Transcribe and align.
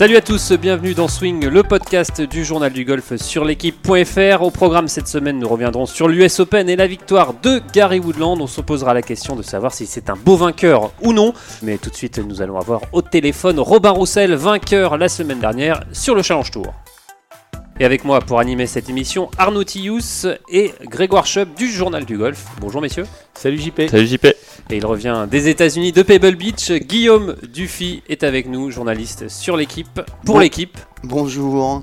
Salut 0.00 0.16
à 0.16 0.22
tous, 0.22 0.52
bienvenue 0.52 0.94
dans 0.94 1.08
Swing, 1.08 1.46
le 1.46 1.62
podcast 1.62 2.22
du 2.22 2.42
journal 2.42 2.72
du 2.72 2.86
golf 2.86 3.16
sur 3.16 3.44
l'équipe.fr. 3.44 4.42
Au 4.42 4.50
programme 4.50 4.88
cette 4.88 5.08
semaine, 5.08 5.38
nous 5.38 5.46
reviendrons 5.46 5.84
sur 5.84 6.08
l'US 6.08 6.40
Open 6.40 6.70
et 6.70 6.76
la 6.76 6.86
victoire 6.86 7.34
de 7.34 7.60
Gary 7.74 8.00
Woodland. 8.00 8.40
On 8.40 8.46
se 8.46 8.62
posera 8.62 8.94
la 8.94 9.02
question 9.02 9.36
de 9.36 9.42
savoir 9.42 9.74
si 9.74 9.84
c'est 9.84 10.08
un 10.08 10.16
beau 10.16 10.36
vainqueur 10.36 10.90
ou 11.02 11.12
non. 11.12 11.34
Mais 11.62 11.76
tout 11.76 11.90
de 11.90 11.94
suite, 11.94 12.18
nous 12.18 12.40
allons 12.40 12.58
avoir 12.58 12.80
au 12.92 13.02
téléphone 13.02 13.60
Robin 13.60 13.90
Roussel, 13.90 14.32
vainqueur 14.32 14.96
la 14.96 15.10
semaine 15.10 15.38
dernière 15.38 15.84
sur 15.92 16.14
le 16.14 16.22
Challenge 16.22 16.50
Tour. 16.50 16.72
Et 17.80 17.84
avec 17.86 18.04
moi 18.04 18.20
pour 18.20 18.38
animer 18.40 18.66
cette 18.66 18.90
émission, 18.90 19.30
Arnaud 19.38 19.64
Tillous 19.64 20.26
et 20.50 20.74
Grégoire 20.84 21.24
Chubb 21.26 21.54
du 21.56 21.66
Journal 21.70 22.04
du 22.04 22.18
Golf. 22.18 22.44
Bonjour 22.60 22.82
messieurs. 22.82 23.06
Salut 23.32 23.56
JP. 23.58 23.88
Salut 23.90 24.06
JP. 24.06 24.26
Et 24.26 24.76
il 24.76 24.84
revient 24.84 25.26
des 25.30 25.48
États-Unis 25.48 25.92
de 25.92 26.02
Pebble 26.02 26.36
Beach. 26.36 26.70
Guillaume 26.72 27.36
Dufy 27.50 28.02
est 28.08 28.22
avec 28.22 28.46
nous, 28.48 28.70
journaliste 28.70 29.28
sur 29.28 29.56
l'équipe, 29.56 30.02
pour 30.26 30.34
Bon. 30.34 30.40
l'équipe. 30.40 30.76
Bonjour. 31.04 31.82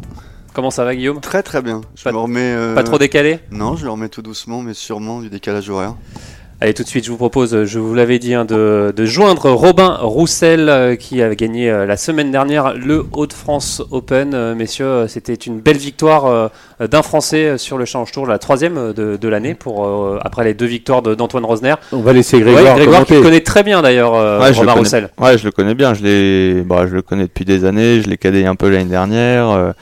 Comment 0.54 0.70
ça 0.70 0.86
va 0.86 0.96
Guillaume? 0.96 1.20
Très 1.20 1.42
très 1.42 1.64
bien. 1.64 1.82
Je 1.96 2.04
Pas- 2.04 2.12
me 2.12 2.18
remets. 2.18 2.54
euh, 2.54 2.76
Pas 2.76 2.84
trop 2.84 3.00
décalé? 3.00 3.40
Non, 3.52 3.76
je 3.76 3.86
le 3.86 3.92
remets 3.92 4.10
tout 4.10 4.22
doucement, 4.22 4.62
mais 4.62 4.76
sûrement 4.76 5.22
du 5.22 5.30
décalage 5.32 5.68
horaire. 5.70 5.96
Allez, 6.60 6.74
tout 6.74 6.82
de 6.82 6.88
suite, 6.88 7.06
je 7.06 7.12
vous 7.12 7.18
propose, 7.18 7.66
je 7.66 7.78
vous 7.78 7.94
l'avais 7.94 8.18
dit, 8.18 8.34
hein, 8.34 8.44
de, 8.44 8.92
de 8.96 9.06
joindre 9.06 9.52
Robin 9.52 9.96
Roussel 10.02 10.70
euh, 10.70 10.96
qui 10.96 11.22
a 11.22 11.36
gagné 11.36 11.70
euh, 11.70 11.86
la 11.86 11.98
semaine 11.98 12.32
dernière 12.32 12.74
le 12.74 13.06
Hauts-de-France 13.14 13.84
Open. 13.92 14.34
Euh, 14.34 14.56
messieurs, 14.56 14.86
euh, 14.88 15.08
c'était 15.08 15.36
une 15.36 15.60
belle 15.60 15.78
victoire 15.78 16.26
euh, 16.26 16.48
d'un 16.88 17.04
Français 17.04 17.46
euh, 17.46 17.58
sur 17.60 17.78
le 17.78 17.86
Challenge 17.86 18.12
Tour, 18.12 18.26
la 18.26 18.40
troisième 18.40 18.76
euh, 18.78 18.92
de, 18.92 19.18
de 19.18 19.28
l'année, 19.28 19.54
pour 19.54 19.86
euh, 19.86 20.18
après 20.24 20.46
les 20.46 20.56
deux 20.56 20.66
victoires 20.66 21.04
de- 21.04 21.14
d'Antoine 21.14 21.46
Rosner. 21.46 21.76
On 21.92 22.00
va 22.02 22.12
laisser 22.12 22.38
Ouais, 22.38 22.52
Grégoire, 22.54 22.76
Grégoire 22.76 23.06
qui 23.06 23.22
connaît 23.22 23.42
très 23.42 23.62
bien 23.62 23.84
d'ailleurs 23.84 24.16
euh, 24.16 24.40
Ouais, 24.42 24.50
Robin. 24.50 24.72
Roussel. 24.74 25.10
Ouais, 25.20 25.38
je 25.38 25.46
le 25.46 25.52
connais 25.52 25.76
bien. 25.76 25.94
Je 25.94 26.02
l'ai, 26.02 26.64
bah, 26.64 26.88
je 26.90 26.96
le 26.96 27.04
connais 27.04 27.26
depuis 27.26 27.46
des 27.46 27.66
années. 27.66 28.02
Je 28.02 28.10
l'ai 28.10 28.18
cadé 28.18 28.46
un 28.48 28.56
peu 28.56 28.70
l'année 28.70 28.86
dernière. 28.90 29.74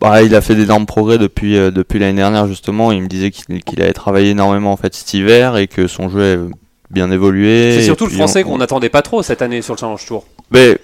Bah, 0.00 0.22
il 0.22 0.34
a 0.34 0.40
fait 0.40 0.54
d'énormes 0.54 0.86
progrès 0.86 1.18
depuis 1.18 1.56
euh, 1.56 1.70
depuis 1.70 1.98
l'année 1.98 2.16
dernière 2.18 2.46
justement. 2.46 2.92
Il 2.92 3.02
me 3.02 3.08
disait 3.08 3.30
qu'il 3.30 3.82
avait 3.82 3.92
travaillé 3.92 4.30
énormément 4.30 4.72
en 4.72 4.76
fait 4.76 4.94
cet 4.94 5.12
hiver 5.14 5.56
et 5.56 5.66
que 5.66 5.86
son 5.86 6.08
jeu 6.08 6.34
a 6.34 6.54
bien 6.92 7.10
évolué. 7.10 7.74
C'est 7.74 7.82
surtout 7.84 8.06
le 8.06 8.12
Français 8.12 8.44
on- 8.44 8.50
qu'on 8.50 8.58
n'attendait 8.58 8.88
pas 8.88 9.02
trop 9.02 9.22
cette 9.22 9.42
année 9.42 9.60
sur 9.62 9.74
le 9.74 9.78
Challenge 9.78 10.04
Tour. 10.06 10.24
Mais 10.50 10.78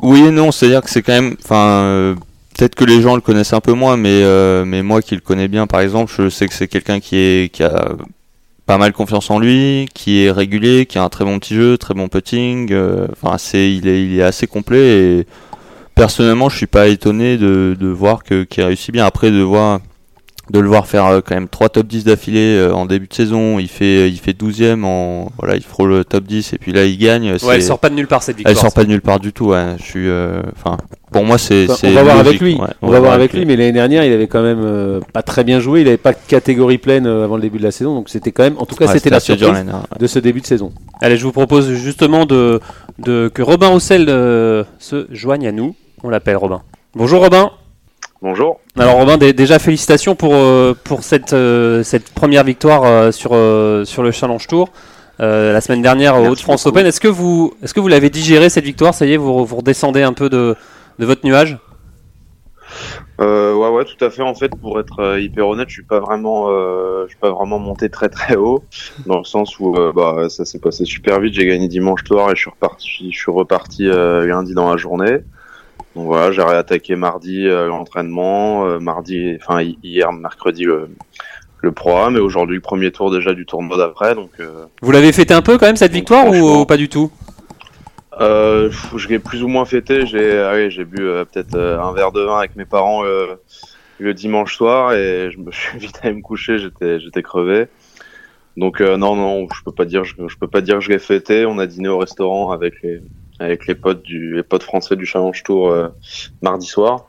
oui 0.00 0.20
et 0.26 0.30
non, 0.30 0.52
c'est-à-dire 0.52 0.82
que 0.82 0.90
c'est 0.90 1.02
quand 1.02 1.12
même, 1.14 1.34
enfin, 1.42 1.82
euh, 1.82 2.14
peut-être 2.56 2.74
que 2.76 2.84
les 2.84 3.02
gens 3.02 3.14
le 3.16 3.20
connaissent 3.20 3.52
un 3.52 3.60
peu 3.60 3.72
moins, 3.72 3.96
mais 3.96 4.22
euh, 4.22 4.64
mais 4.64 4.82
moi 4.82 5.02
qui 5.02 5.14
le 5.14 5.20
connais 5.20 5.48
bien, 5.48 5.66
par 5.66 5.80
exemple, 5.80 6.12
je 6.16 6.28
sais 6.28 6.46
que 6.46 6.54
c'est 6.54 6.68
quelqu'un 6.68 7.00
qui 7.00 7.16
est 7.16 7.52
qui 7.52 7.62
a 7.64 7.92
pas 8.66 8.78
mal 8.78 8.92
confiance 8.92 9.30
en 9.30 9.38
lui, 9.38 9.88
qui 9.94 10.22
est 10.24 10.30
régulier, 10.30 10.84
qui 10.86 10.98
a 10.98 11.02
un 11.02 11.08
très 11.08 11.24
bon 11.24 11.38
petit 11.38 11.54
jeu, 11.54 11.78
très 11.78 11.94
bon 11.94 12.08
putting. 12.08 12.72
Enfin, 13.12 13.38
c'est 13.38 13.72
il 13.72 13.88
est 13.88 14.04
il 14.04 14.18
est 14.18 14.22
assez 14.22 14.46
complet 14.46 15.18
et 15.20 15.26
personnellement, 15.98 16.48
je 16.48 16.56
suis 16.56 16.66
pas 16.66 16.88
étonné 16.88 17.36
de 17.36 17.76
de 17.78 17.88
voir 17.88 18.22
que 18.22 18.44
qu'il 18.44 18.64
réussit 18.64 18.92
bien. 18.92 19.04
Après, 19.04 19.30
de 19.30 19.40
voir 19.42 19.80
de 20.50 20.60
le 20.60 20.68
voir 20.68 20.86
faire 20.86 21.04
euh, 21.06 21.20
quand 21.20 21.34
même 21.34 21.48
trois 21.48 21.68
top 21.68 21.86
10 21.86 22.04
d'affilée 22.04 22.56
euh, 22.56 22.72
en 22.72 22.86
début 22.86 23.06
de 23.06 23.12
saison, 23.12 23.58
il 23.58 23.68
fait 23.68 24.08
il 24.08 24.18
fait 24.18 24.32
12e 24.32 24.82
en 24.84 25.30
voilà, 25.38 25.56
il 25.56 25.62
frôle 25.62 25.90
le 25.90 26.04
top 26.04 26.24
10 26.24 26.54
et 26.54 26.58
puis 26.58 26.72
là 26.72 26.84
il 26.86 26.96
gagne. 26.96 27.32
Ouais, 27.42 27.56
elle 27.56 27.62
sort 27.62 27.78
pas 27.78 27.90
de 27.90 27.94
nulle 27.94 28.06
part 28.06 28.22
cette 28.22 28.36
victoire. 28.36 28.56
elle 28.56 28.60
sort 28.60 28.72
pas 28.72 28.84
de 28.84 28.88
nulle 28.88 29.02
part 29.02 29.20
du 29.20 29.32
tout. 29.32 29.48
Ouais. 29.48 29.76
Je 29.78 29.82
suis, 29.82 30.08
euh, 30.08 30.40
enfin, 30.56 30.78
pour 31.12 31.24
moi 31.24 31.38
c'est. 31.38 31.64
Enfin, 31.64 31.74
c'est 31.78 31.88
on 31.88 31.94
va 31.94 32.02
voir 32.02 32.18
avec 32.18 32.40
lui. 32.40 32.54
ouais. 32.54 32.66
On, 32.82 32.90
va 32.90 33.00
voir 33.00 33.12
avec 33.12 33.32
lui, 33.32 33.44
mais 33.44 33.56
l'année 33.56 33.72
dernière, 33.72 34.04
il 34.04 34.12
avait 34.12 34.26
quand 34.26 34.42
même 34.42 34.60
euh, 34.62 35.00
pas 35.12 35.22
très 35.22 35.44
bien 35.44 35.60
joué. 35.60 35.82
Il 35.82 35.88
avait 35.88 35.96
pas 35.96 36.12
de 36.12 36.18
catégorie 36.26 36.78
pleine 36.78 37.06
euh, 37.06 37.24
avant 37.24 37.36
le 37.36 37.42
début 37.42 37.58
de 37.58 37.62
la 37.62 37.70
saison, 37.70 37.94
donc 37.94 38.08
c'était 38.08 38.32
quand 38.32 38.42
même, 38.42 38.56
en 38.58 38.66
tout 38.66 38.76
cas, 38.76 38.86
Ouais, 38.86 38.92
c'était 38.94 39.10
la 39.10 39.20
dur 39.20 39.36
surprise 39.36 39.64
de 39.98 40.06
ce 40.06 40.18
début 40.18 40.40
de 40.40 40.46
saison. 40.46 40.72
Allez, 41.00 41.16
je 41.16 41.24
vous 41.24 41.32
propose 41.32 41.72
justement 41.72 42.24
de, 42.26 42.60
de 42.98 43.30
que 43.32 43.42
Robin 43.42 43.68
Roussel 43.68 44.06
euh, 44.08 44.64
se 44.78 45.06
joigne 45.10 45.46
à 45.46 45.52
nous. 45.52 45.74
On 46.04 46.10
l'appelle 46.10 46.36
Robin. 46.36 46.62
Bonjour 46.94 47.22
Robin. 47.22 47.50
Bonjour. 48.22 48.60
Alors 48.78 48.96
Robin, 48.96 49.18
dé- 49.18 49.32
déjà 49.32 49.58
félicitations 49.58 50.14
pour, 50.14 50.34
euh, 50.34 50.74
pour 50.84 51.02
cette, 51.02 51.32
euh, 51.32 51.82
cette 51.82 52.10
première 52.10 52.44
victoire 52.44 52.84
euh, 52.84 53.12
sur, 53.12 53.30
sur 53.84 54.02
le 54.02 54.10
Challenge 54.10 54.46
Tour 54.46 54.70
euh, 55.20 55.52
la 55.52 55.60
semaine 55.60 55.82
dernière 55.82 56.16
au 56.16 56.34
beaucoup. 56.34 56.52
Open. 56.66 56.86
Est-ce 56.86 57.00
que 57.00 57.08
vous, 57.08 57.54
est-ce 57.62 57.74
que 57.74 57.80
vous 57.80 57.88
l'avez 57.88 58.10
digéré 58.10 58.48
cette 58.48 58.64
victoire? 58.64 58.94
Ça 58.94 59.06
y 59.06 59.14
est, 59.14 59.16
vous, 59.16 59.44
vous 59.44 59.56
redescendez 59.56 60.02
un 60.02 60.12
peu 60.12 60.28
de, 60.28 60.54
de 60.98 61.06
votre 61.06 61.26
nuage? 61.26 61.58
Euh, 63.20 63.54
ouais, 63.54 63.68
ouais, 63.70 63.84
tout 63.84 64.04
à 64.04 64.10
fait. 64.10 64.22
En 64.22 64.34
fait, 64.34 64.50
pour 64.50 64.78
être 64.78 65.18
hyper 65.18 65.48
honnête, 65.48 65.68
je 65.68 65.74
suis 65.74 65.84
pas 65.84 65.98
vraiment, 65.98 66.46
euh, 66.50 67.04
je 67.06 67.08
suis 67.08 67.18
pas 67.18 67.30
vraiment 67.30 67.58
monté 67.58 67.88
très 67.88 68.08
très 68.08 68.36
haut, 68.36 68.62
dans 69.06 69.18
le 69.18 69.24
sens 69.24 69.58
où 69.58 69.74
euh, 69.74 69.92
bah, 69.92 70.28
ça 70.28 70.44
s'est 70.44 70.60
passé 70.60 70.84
super 70.84 71.18
vite. 71.18 71.34
J'ai 71.34 71.46
gagné 71.46 71.66
dimanche 71.66 72.04
soir 72.04 72.30
et 72.30 72.36
je 72.36 72.40
suis 72.42 72.50
reparti, 72.50 73.10
je 73.10 73.18
suis 73.18 73.32
reparti 73.32 73.86
lundi 73.86 74.54
dans 74.54 74.70
la 74.70 74.76
journée. 74.76 75.18
Donc 75.96 76.06
voilà, 76.06 76.30
j'ai 76.32 76.42
réattaqué 76.42 76.96
mardi 76.96 77.46
euh, 77.48 77.66
l'entraînement, 77.66 78.66
euh, 78.66 78.78
mardi, 78.78 79.36
enfin 79.40 79.62
hi- 79.62 79.78
hier, 79.82 80.12
mercredi 80.12 80.64
le, 80.64 80.88
le 81.60 81.72
programme 81.72 82.16
et 82.16 82.20
aujourd'hui 82.20 82.56
le 82.56 82.62
premier 82.62 82.92
tour 82.92 83.10
déjà 83.10 83.34
du 83.34 83.46
tournoi 83.46 83.76
d'après. 83.76 84.14
Donc 84.14 84.30
euh, 84.38 84.66
Vous 84.82 84.92
l'avez 84.92 85.12
fêté 85.12 85.34
un 85.34 85.42
peu 85.42 85.58
quand 85.58 85.66
même 85.66 85.76
cette 85.76 85.92
victoire 85.92 86.28
ou, 86.28 86.64
pas 86.66 86.76
du 86.76 86.88
tout? 86.88 87.10
Euh, 88.20 88.70
je 88.96 89.08
l'ai 89.08 89.18
plus 89.18 89.42
ou 89.42 89.48
moins 89.48 89.64
fêté. 89.64 90.06
J'ai 90.06 90.38
allez, 90.38 90.70
j'ai 90.70 90.84
bu 90.84 91.00
euh, 91.02 91.24
peut-être 91.24 91.54
euh, 91.54 91.80
un 91.80 91.92
verre 91.92 92.12
de 92.12 92.20
vin 92.22 92.38
avec 92.38 92.56
mes 92.56 92.64
parents 92.64 93.02
le 94.00 94.14
dimanche 94.14 94.56
soir 94.56 94.92
et 94.92 95.30
je 95.32 95.38
me 95.38 95.50
suis 95.52 95.78
vite 95.78 95.98
allé 96.02 96.14
me 96.14 96.22
coucher. 96.22 96.58
J'étais 96.58 97.00
j'étais 97.00 97.22
crevé. 97.22 97.66
Donc 98.56 98.80
non 98.80 99.16
non, 99.16 99.46
je 99.54 99.62
peux 99.64 99.72
pas 99.72 99.84
dire 99.84 100.04
je, 100.04 100.14
je 100.26 100.36
peux 100.36 100.48
pas 100.48 100.60
dire 100.60 100.76
que 100.76 100.80
je 100.84 100.90
l'ai 100.90 100.98
fêté. 100.98 101.46
On 101.46 101.58
a 101.58 101.66
dîné 101.66 101.88
au 101.88 101.98
restaurant 101.98 102.50
avec 102.50 102.74
les 102.82 103.00
avec 103.40 103.66
les 103.66 103.74
potes 103.74 104.02
du 104.02 104.34
les 104.36 104.42
potes 104.42 104.62
français 104.62 104.96
du 104.96 105.06
Challenge 105.06 105.42
Tour 105.42 105.70
euh, 105.70 105.88
mardi 106.42 106.66
soir. 106.66 107.06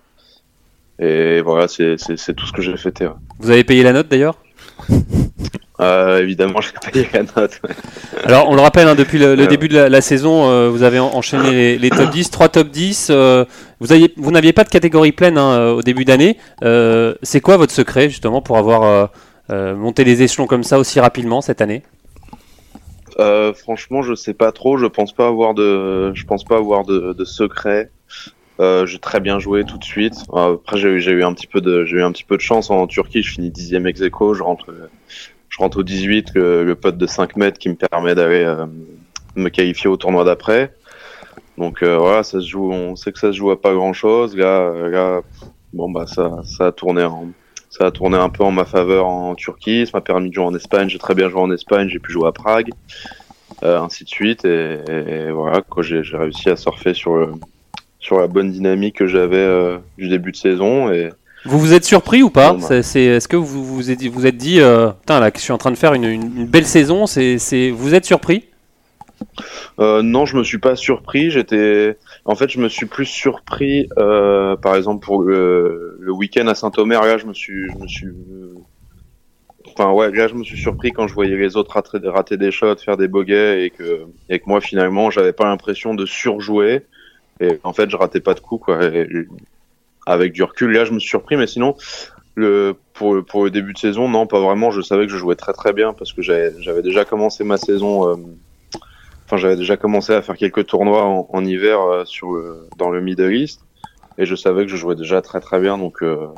Et 1.00 1.42
voilà, 1.42 1.68
c'est 1.70 1.96
tout 2.36 2.46
ce 2.46 2.52
que 2.52 2.62
j'ai 2.62 2.76
fêté. 2.78 3.06
ouais. 3.08 3.14
Vous 3.40 3.50
avez 3.52 3.64
payé 3.64 3.84
la 3.84 3.94
note 3.94 4.10
d'ailleurs 4.10 4.36
Euh, 5.80 6.20
évidemment, 6.22 6.60
j'ai 6.62 6.92
payé 6.92 7.08
la 7.14 7.22
note. 7.24 7.60
ouais. 7.64 7.74
Alors, 8.26 8.50
on 8.50 8.56
le 8.56 8.60
rappelle, 8.62 8.86
hein, 8.88 8.96
depuis 8.96 9.18
le, 9.18 9.34
le 9.36 9.44
Ouais. 9.44 9.48
début 9.48 9.70
de 9.70 9.76
la, 9.76 9.88
la 9.88 10.02
saison, 10.02 10.50
euh, 10.50 10.70
vous 10.70 10.84
avez 10.84 11.00
en- 11.00 11.08
enchaîné 11.16 11.52
les, 11.52 11.78
les 11.78 11.90
top 11.90 12.10
10, 12.10 12.30
3 12.32 12.50
top 12.50 12.68
10. 12.70 13.08
euh, 13.12 13.46
vous 13.80 13.94
aviez- 13.94 14.14
vous 14.18 14.32
n'aviez 14.32 14.52
pas 14.52 14.66
de 14.66 14.70
catégorie 14.70 15.14
pleine 15.14 15.38
hein, 15.38 15.70
au 15.70 15.82
début 15.82 16.04
d'année. 16.04 16.38
C'est 17.24 17.40
quoi 17.40 17.56
votre 17.56 17.72
secret, 17.74 18.10
justement, 18.10 18.42
pour 18.42 18.58
avoir 18.58 19.10
monté 19.50 20.04
les 20.04 20.22
échelons 20.22 20.48
comme 20.48 20.64
ça 20.64 20.78
aussi 20.80 21.00
rapidement 21.00 21.40
cette 21.42 21.62
année? 21.62 21.82
Euh, 23.20 23.54
franchement, 23.54 24.02
je 24.02 24.16
sais 24.16 24.34
pas 24.34 24.52
trop. 24.52 24.78
Je 24.78 24.86
pense 24.86 25.14
pas 25.14 25.28
avoir 25.28 25.54
de, 25.54 26.14
pense 26.28 26.44
pas 26.44 26.58
avoir 26.58 26.86
de, 26.86 27.26
secret. 27.26 27.92
Euh, 28.60 28.86
j'ai 28.86 29.00
très 29.00 29.20
bien 29.20 29.40
joué 29.40 29.64
tout 29.64 29.78
de 29.78 29.84
suite. 29.84 30.16
Après, 30.34 30.78
j'ai 30.78 31.12
eu, 31.12 31.24
un 31.24 31.34
petit 31.34 31.48
peu 31.48 31.62
de, 31.62 32.40
chance 32.40 32.70
en 32.70 32.88
Turquie. 32.88 33.22
Je 33.22 33.32
finis 33.32 33.52
dixième 33.52 33.88
ex 33.88 34.02
aequo. 34.02 34.34
Je 34.34 34.44
rentre, 34.44 35.78
au 35.78 35.84
18, 35.84 36.32
le, 36.36 36.74
pote 36.74 36.98
de 36.98 37.08
5 37.08 37.36
mètres 37.36 37.60
qui 37.60 37.70
me 37.70 37.76
permet 37.76 38.16
d'aller 38.16 38.44
euh, 38.46 38.66
me 39.36 39.50
qualifier 39.50 39.90
au 39.90 39.98
tournoi 39.98 40.24
d'après. 40.24 40.74
Donc 41.58 41.84
voilà, 41.84 42.24
ça 42.24 42.40
se 42.40 42.48
joue. 42.48 42.72
On 42.72 42.96
sait 42.96 43.12
que 43.12 43.20
ça 43.20 43.34
se 43.34 43.38
joue 43.38 43.52
à 43.52 43.62
pas 43.62 43.74
grand 43.74 43.92
chose. 43.92 44.36
Là, 44.38 44.72
là, 44.88 45.22
bon 45.74 45.92
bah 45.92 46.08
ça, 46.08 46.40
ça 46.46 46.68
a 46.68 46.72
tourné 46.72 47.04
en, 47.04 47.28
ça 47.70 47.86
a 47.86 47.92
tourné 47.92 48.18
un 48.18 48.30
peu 48.30 48.44
en 48.44 48.52
ma 48.52 48.66
faveur 48.66 49.08
en 49.08 49.36
Turquie. 49.36 49.86
Ça 49.86 49.92
m'a 49.96 50.02
permis 50.02 50.30
de 50.30 50.34
jouer 50.34 50.46
en 50.46 50.56
Espagne. 50.56 50.90
J'ai 50.90 51.00
très 51.00 51.16
bien 51.16 51.30
joué 51.30 51.42
en 51.42 51.52
Espagne. 51.52 51.88
J'ai 51.90 52.00
pu 52.00 52.12
jouer 52.12 52.28
à 52.28 52.32
Prague, 52.32 52.72
euh, 53.64 53.80
ainsi 53.80 54.04
de 54.04 54.10
suite. 54.10 54.46
Et, 54.46 54.80
et 54.88 55.32
voilà, 55.32 55.62
j'ai 55.82 56.18
réussi 56.18 56.50
à 56.50 56.56
surfer 56.56 56.94
sur 56.94 57.16
le, 57.16 57.34
sur 58.00 58.20
la 58.20 58.28
bonne 58.28 58.52
dynamique 58.52 58.96
que 58.96 59.08
j'avais 59.08 59.38
euh, 59.38 59.78
du 59.98 60.08
début 60.08 60.32
de 60.32 60.38
saison. 60.38 60.92
Et 60.92 61.10
Vous 61.46 61.60
vous 61.60 61.74
êtes 61.74 61.86
surpris 61.86 62.24
ou 62.24 62.30
pas 62.30 62.54
bah. 62.54 62.78
Est-ce 62.78 63.28
que 63.28 63.36
vous 63.36 63.64
vous 63.64 63.92
êtes, 63.92 64.04
vous 64.08 64.26
êtes 64.26 64.38
dit, 64.38 64.60
euh, 64.60 64.90
putain, 64.90 65.20
là, 65.20 65.30
je 65.34 65.40
suis 65.40 65.52
en 65.52 65.58
train 65.58 65.72
de 65.72 65.78
faire 65.78 65.94
une, 65.94 66.48
belle 66.48 66.66
saison 66.66 67.06
c'est, 67.06 67.72
Vous 67.72 67.94
êtes 67.94 68.06
surpris? 68.06 68.46
Euh, 69.80 70.02
non, 70.02 70.26
je 70.26 70.38
me 70.38 70.44
suis 70.44 70.58
pas 70.58 70.76
surpris. 70.76 71.32
J'étais, 71.32 71.98
en 72.26 72.36
fait, 72.36 72.50
je 72.50 72.60
me 72.60 72.70
suis 72.70 72.86
plus 72.86 73.06
surpris, 73.06 73.88
euh, 73.98 74.56
par 74.56 74.76
exemple 74.76 75.06
pour 75.06 75.24
le, 75.24 75.98
week-end 76.10 76.48
à 76.48 76.56
Saint-Omer. 76.56 77.02
Là, 77.02 77.18
je 77.18 77.26
me 77.26 77.34
suis, 77.34 77.68
surpris 80.58 80.92
quand 80.92 81.08
je 81.08 81.14
voyais 81.14 81.38
les 81.38 81.56
autres 81.56 81.82
rater, 82.06 82.38
des 82.38 82.52
shots, 82.52 82.78
faire 82.78 82.98
des 82.98 83.08
bogeys 83.08 83.66
et 83.66 83.70
que, 83.70 84.06
moi 84.46 84.60
finalement, 84.60 85.10
j'avais 85.12 85.34
pas 85.34 85.46
l'impression 85.46 85.94
de 85.94 86.06
surjouer. 86.06 86.86
Et 87.40 87.60
en 87.64 87.72
fait, 87.72 87.90
je 87.90 87.96
ratais 87.96 88.20
pas 88.20 88.34
de 88.34 88.42
coups 88.42 88.66
quoi. 88.66 88.80
Avec 90.06 90.34
du 90.34 90.44
recul, 90.44 90.72
là, 90.72 90.86
je 90.86 90.92
me 90.92 91.00
suis 91.00 91.10
surpris, 91.10 91.38
mais 91.38 91.48
sinon. 91.48 91.76
Le, 92.36 92.76
pour, 92.94 93.44
le 93.44 93.50
début 93.50 93.74
de 93.74 93.78
saison, 93.78 94.08
non, 94.08 94.26
pas 94.26 94.40
vraiment. 94.40 94.72
Je 94.72 94.82
savais 94.82 95.08
que 95.08 95.12
je 95.12 95.18
jouais 95.18 95.36
très 95.36 95.52
très 95.52 95.74
bien 95.74 95.94
parce 95.94 96.14
que 96.14 96.22
j'avais 96.22 96.54
j'avais 96.62 96.82
déjà 96.82 97.04
commencé 97.04 97.44
ma 97.44 97.58
saison 97.58 98.10
euh, 98.10 98.16
Enfin, 99.30 99.38
j'avais 99.38 99.56
déjà 99.58 99.78
commencé 99.78 100.12
à 100.12 100.24
faire 100.24 100.36
quelques 100.36 100.66
tournois 100.66 101.04
en, 101.04 101.28
en 101.32 101.46
hiver 101.46 101.80
euh, 101.82 102.04
sur 102.06 102.32
le- 102.32 102.68
dans 102.80 102.90
le 102.90 103.00
Middle 103.00 103.32
East 103.32 103.62
et 104.18 104.26
je 104.26 104.34
savais 104.36 104.64
que 104.66 104.72
je 104.72 104.76
jouais 104.76 104.96
déjà 104.96 105.22
très 105.22 105.40
très 105.40 105.60
bien. 105.60 105.78
Donc, 105.78 106.02
euh, 106.02 106.30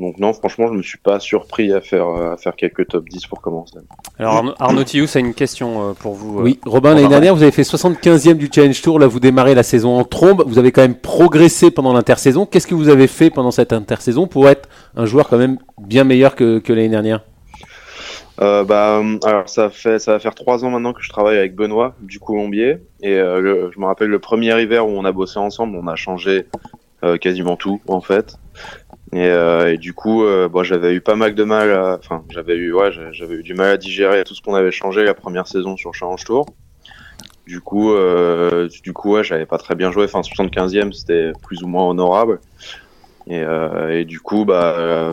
donc 0.00 0.18
non, 0.18 0.32
franchement, 0.34 0.66
je 0.66 0.72
me 0.74 0.82
suis 0.82 0.98
pas 0.98 1.20
surpris 1.20 1.72
à 1.72 1.80
faire 1.80 2.06
à 2.08 2.36
faire 2.36 2.54
quelques 2.56 2.88
top 2.88 3.08
10 3.08 3.26
pour 3.26 3.40
commencer. 3.40 3.78
Alors 4.18 4.54
Arnaud, 4.58 4.82
Thius 4.84 5.14
a 5.16 5.20
une 5.20 5.32
question 5.32 5.88
euh, 5.88 5.92
pour 5.94 6.14
vous. 6.14 6.40
euh. 6.40 6.42
Oui, 6.42 6.58
Robin, 6.66 6.90
l'année 6.94 7.08
dernière, 7.08 7.34
vous 7.36 7.42
avez 7.42 7.52
fait 7.52 7.62
75e 7.62 8.34
du 8.34 8.50
Challenge 8.52 8.82
Tour. 8.82 8.98
Là, 8.98 9.06
vous 9.06 9.20
démarrez 9.20 9.54
la 9.54 9.62
saison 9.62 9.96
en 9.96 10.04
trombe. 10.04 10.42
Vous 10.46 10.58
avez 10.58 10.72
quand 10.72 10.82
même 10.82 10.96
progressé 10.96 11.70
pendant 11.70 11.92
l'intersaison. 11.94 12.44
Qu'est-ce 12.46 12.66
que 12.66 12.74
vous 12.74 12.88
avez 12.90 13.06
fait 13.06 13.30
pendant 13.30 13.52
cette 13.52 13.72
intersaison 13.72 14.26
pour 14.26 14.48
être 14.50 14.68
un 14.96 15.06
joueur 15.06 15.28
quand 15.28 15.38
même 15.38 15.58
bien 15.80 16.04
meilleur 16.04 16.34
que, 16.34 16.58
que 16.58 16.72
l'année 16.74 16.88
dernière? 16.90 17.22
Euh, 18.40 18.64
bah, 18.64 18.98
euh, 18.98 19.18
alors 19.24 19.48
ça 19.48 19.70
fait 19.70 19.98
ça 19.98 20.12
va 20.12 20.18
faire 20.18 20.34
trois 20.34 20.62
ans 20.64 20.70
maintenant 20.70 20.92
que 20.92 21.02
je 21.02 21.08
travaille 21.08 21.38
avec 21.38 21.54
Benoît 21.54 21.96
du 22.00 22.20
Colombier 22.20 22.78
et 23.00 23.14
euh, 23.14 23.70
je 23.72 23.80
me 23.80 23.86
rappelle 23.86 24.08
le 24.10 24.18
premier 24.18 24.60
hiver 24.60 24.86
où 24.86 24.90
on 24.90 25.06
a 25.06 25.12
bossé 25.12 25.38
ensemble, 25.38 25.74
on 25.76 25.86
a 25.86 25.96
changé 25.96 26.46
euh, 27.04 27.16
quasiment 27.18 27.56
tout 27.56 27.82
en 27.88 28.00
fait. 28.00 28.36
Et, 29.12 29.78
du 29.78 29.94
coup, 29.94 30.24
bon, 30.50 30.62
j'avais 30.64 30.94
eu 30.94 31.00
pas 31.00 31.14
mal 31.16 31.34
de 31.34 31.44
mal, 31.44 31.72
enfin 31.98 32.24
j'avais 32.28 32.56
eu 32.56 32.72
ouais 32.74 32.92
j'a- 32.92 33.12
j'avais 33.12 33.36
eu 33.36 33.42
du 33.42 33.54
mal 33.54 33.70
à 33.70 33.76
digérer 33.78 34.24
tout 34.24 34.34
ce 34.34 34.42
qu'on 34.42 34.54
avait 34.54 34.72
changé 34.72 35.04
la 35.04 35.14
première 35.14 35.46
saison 35.46 35.76
sur 35.76 35.94
Challenge 35.94 36.22
Tour. 36.24 36.54
Du 37.46 37.60
coup, 37.60 37.92
du 38.82 38.92
coup 38.92 39.14
ouais, 39.14 39.24
j'avais 39.24 39.46
pas 39.46 39.58
très 39.58 39.74
bien 39.74 39.92
joué. 39.92 40.04
Enfin 40.04 40.22
75e, 40.22 40.92
c'était 40.92 41.32
plus 41.42 41.62
ou 41.62 41.68
moins 41.68 41.88
honorable. 41.88 42.40
Et, 43.28 43.42
euh, 43.42 43.98
et 43.98 44.04
du 44.04 44.20
coup, 44.20 44.44
bah, 44.44 44.76
euh, 44.78 45.12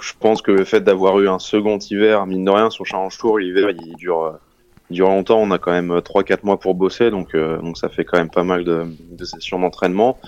je 0.00 0.12
pense 0.18 0.42
que 0.42 0.50
le 0.50 0.64
fait 0.64 0.80
d'avoir 0.80 1.20
eu 1.20 1.28
un 1.28 1.38
second 1.38 1.78
hiver, 1.78 2.26
mine 2.26 2.44
de 2.44 2.50
rien, 2.50 2.70
sur 2.70 2.84
Challenge 2.84 3.16
Tour, 3.16 3.38
l'hiver, 3.38 3.70
il 3.70 3.94
dure, 3.94 4.24
euh, 4.24 4.32
il 4.90 4.98
longtemps. 4.98 5.38
On 5.38 5.50
a 5.52 5.58
quand 5.58 5.70
même 5.70 6.00
3-4 6.00 6.40
mois 6.42 6.58
pour 6.58 6.74
bosser, 6.74 7.10
donc, 7.10 7.34
euh, 7.34 7.58
donc 7.58 7.78
ça 7.78 7.88
fait 7.88 8.04
quand 8.04 8.18
même 8.18 8.30
pas 8.30 8.44
mal 8.44 8.64
de, 8.64 9.24
sessions 9.24 9.60
d'entraînement. 9.60 10.18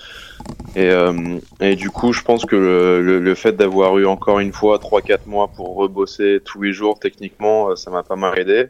Et, 0.75 0.89
euh, 0.89 1.39
et 1.59 1.75
du 1.75 1.89
coup, 1.89 2.13
je 2.13 2.21
pense 2.21 2.45
que 2.45 2.55
le, 2.55 3.19
le, 3.19 3.35
fait 3.35 3.53
d'avoir 3.53 3.97
eu 3.97 4.05
encore 4.05 4.39
une 4.39 4.53
fois 4.53 4.77
3-4 4.77 5.19
mois 5.25 5.49
pour 5.49 5.75
rebosser 5.75 6.39
tous 6.43 6.61
les 6.61 6.71
jours, 6.71 6.99
techniquement, 6.99 7.69
euh, 7.71 7.75
ça 7.75 7.91
m'a 7.91 8.03
pas 8.03 8.15
mal 8.15 8.39
aidé. 8.39 8.67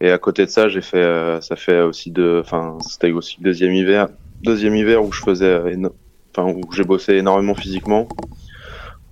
Et 0.00 0.10
à 0.10 0.18
côté 0.18 0.44
de 0.44 0.50
ça, 0.50 0.68
j'ai 0.68 0.82
fait, 0.82 0.98
euh, 0.98 1.40
ça 1.40 1.56
fait 1.56 1.80
aussi 1.80 2.10
de, 2.10 2.40
enfin, 2.44 2.78
c'était 2.86 3.12
aussi 3.12 3.36
le 3.38 3.44
deuxième 3.44 3.72
hiver, 3.72 4.08
deuxième 4.42 4.74
hiver 4.76 5.02
où 5.02 5.12
je 5.12 5.22
faisais 5.22 5.46
euh, 5.46 5.88
enfin 6.36 6.50
où 6.50 6.60
j'ai 6.72 6.84
bossé 6.84 7.14
énormément 7.14 7.54
physiquement. 7.54 8.08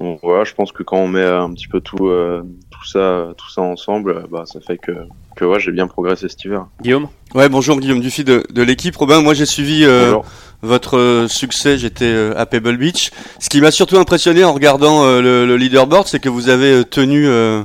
Donc 0.00 0.19
voilà, 0.22 0.42
je 0.42 0.52
pense 0.52 0.72
que 0.72 0.82
quand 0.82 0.96
on 0.96 1.06
met 1.06 1.24
un 1.24 1.52
petit 1.52 1.69
peu 1.69 1.80
tout, 1.80 2.08
euh, 2.08 2.42
tout 2.70 2.84
ça, 2.84 3.28
tout 3.36 3.48
ça 3.48 3.62
ensemble, 3.62 4.10
euh, 4.10 4.22
bah 4.28 4.42
ça 4.46 4.58
fait 4.60 4.76
que, 4.76 4.90
que 5.36 5.44
ouais, 5.44 5.60
j'ai 5.60 5.70
bien 5.70 5.86
progressé 5.86 6.28
cet 6.28 6.44
hiver. 6.44 6.66
Guillaume? 6.82 7.06
Ouais, 7.34 7.48
bonjour 7.48 7.78
Guillaume 7.78 8.00
Dufy 8.00 8.24
de, 8.24 8.42
de 8.52 8.62
l'équipe. 8.62 8.96
Robin, 8.96 9.22
moi 9.22 9.34
j'ai 9.34 9.46
suivi 9.46 9.84
euh, 9.84 10.16
votre 10.62 11.26
succès, 11.28 11.78
j'étais 11.78 12.06
euh, 12.06 12.34
à 12.36 12.46
Pebble 12.46 12.76
Beach. 12.76 13.12
Ce 13.38 13.48
qui 13.48 13.60
m'a 13.60 13.70
surtout 13.70 13.96
impressionné 13.96 14.42
en 14.42 14.52
regardant 14.52 15.04
euh, 15.04 15.22
le, 15.22 15.46
le 15.46 15.56
leaderboard, 15.56 16.08
c'est 16.08 16.18
que 16.18 16.28
vous 16.28 16.48
avez 16.48 16.84
tenu 16.84 17.28
euh, 17.28 17.62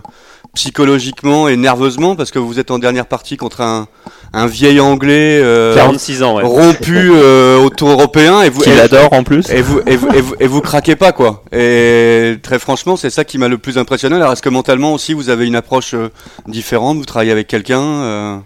psychologiquement 0.58 1.48
et 1.48 1.56
nerveusement, 1.56 2.16
parce 2.16 2.32
que 2.32 2.40
vous 2.40 2.58
êtes 2.60 2.72
en 2.72 2.80
dernière 2.80 3.06
partie 3.06 3.38
contre 3.38 3.62
un, 3.62 3.88
un 4.34 4.48
vieil 4.48 4.80
anglais 4.80 5.40
euh, 5.44 5.76
46 5.76 6.24
ans, 6.24 6.38
ouais. 6.38 6.44
rompu 6.44 7.12
euh, 7.14 7.58
au 7.60 7.70
tour 7.70 7.90
européen, 7.92 8.42
et 8.42 8.50
vous, 8.50 8.62
Qu'il 8.62 8.74
et- 8.74 8.80
adore 8.80 9.14
en 9.14 9.24
plus. 9.24 9.48
et 9.52 9.62
vous, 9.62 9.82
et 9.86 9.96
vous, 9.96 10.10
et 10.16 10.22
vous, 10.22 10.34
et 10.40 10.48
vous 10.48 10.62
craquez 10.62 10.96
pas 10.96 11.12
quoi. 11.12 11.44
Et 11.52 12.38
très 12.42 12.58
franchement, 12.58 12.98
c'est 12.98 13.12
ça 13.12 13.24
qui 13.24 13.38
m'a 13.38 13.48
le 13.50 13.60
plus 13.60 13.78
impressionné. 13.78 14.16
Alors 14.16 14.32
est-ce 14.34 14.42
que 14.42 14.50
mentalement 14.50 14.94
aussi 14.94 15.14
vous 15.14 15.30
avez 15.30 15.46
une 15.46 15.56
approche 15.56 15.94
euh, 15.94 16.10
différente? 16.48 16.98
Vous 16.98 17.06
travaillez 17.06 17.32
avec 17.32 17.48
quelqu'un 17.48 17.82
euh? 17.84 18.38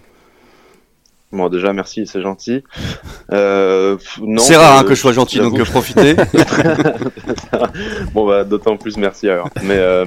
Bon, 1.34 1.48
déjà, 1.48 1.72
merci, 1.72 2.06
c'est 2.06 2.20
gentil. 2.20 2.62
Euh, 3.32 3.96
non, 4.20 4.42
C'est 4.42 4.54
rare 4.54 4.76
hein, 4.76 4.82
euh, 4.84 4.88
que 4.88 4.94
je 4.94 5.00
sois 5.00 5.14
gentil, 5.14 5.38
donc 5.38 5.58
euh, 5.58 5.64
profitez. 5.64 6.14
bon 8.12 8.26
bah 8.26 8.44
d'autant 8.44 8.76
plus 8.76 8.98
merci 8.98 9.30
alors. 9.30 9.48
Mais 9.62 9.76
euh, 9.78 10.04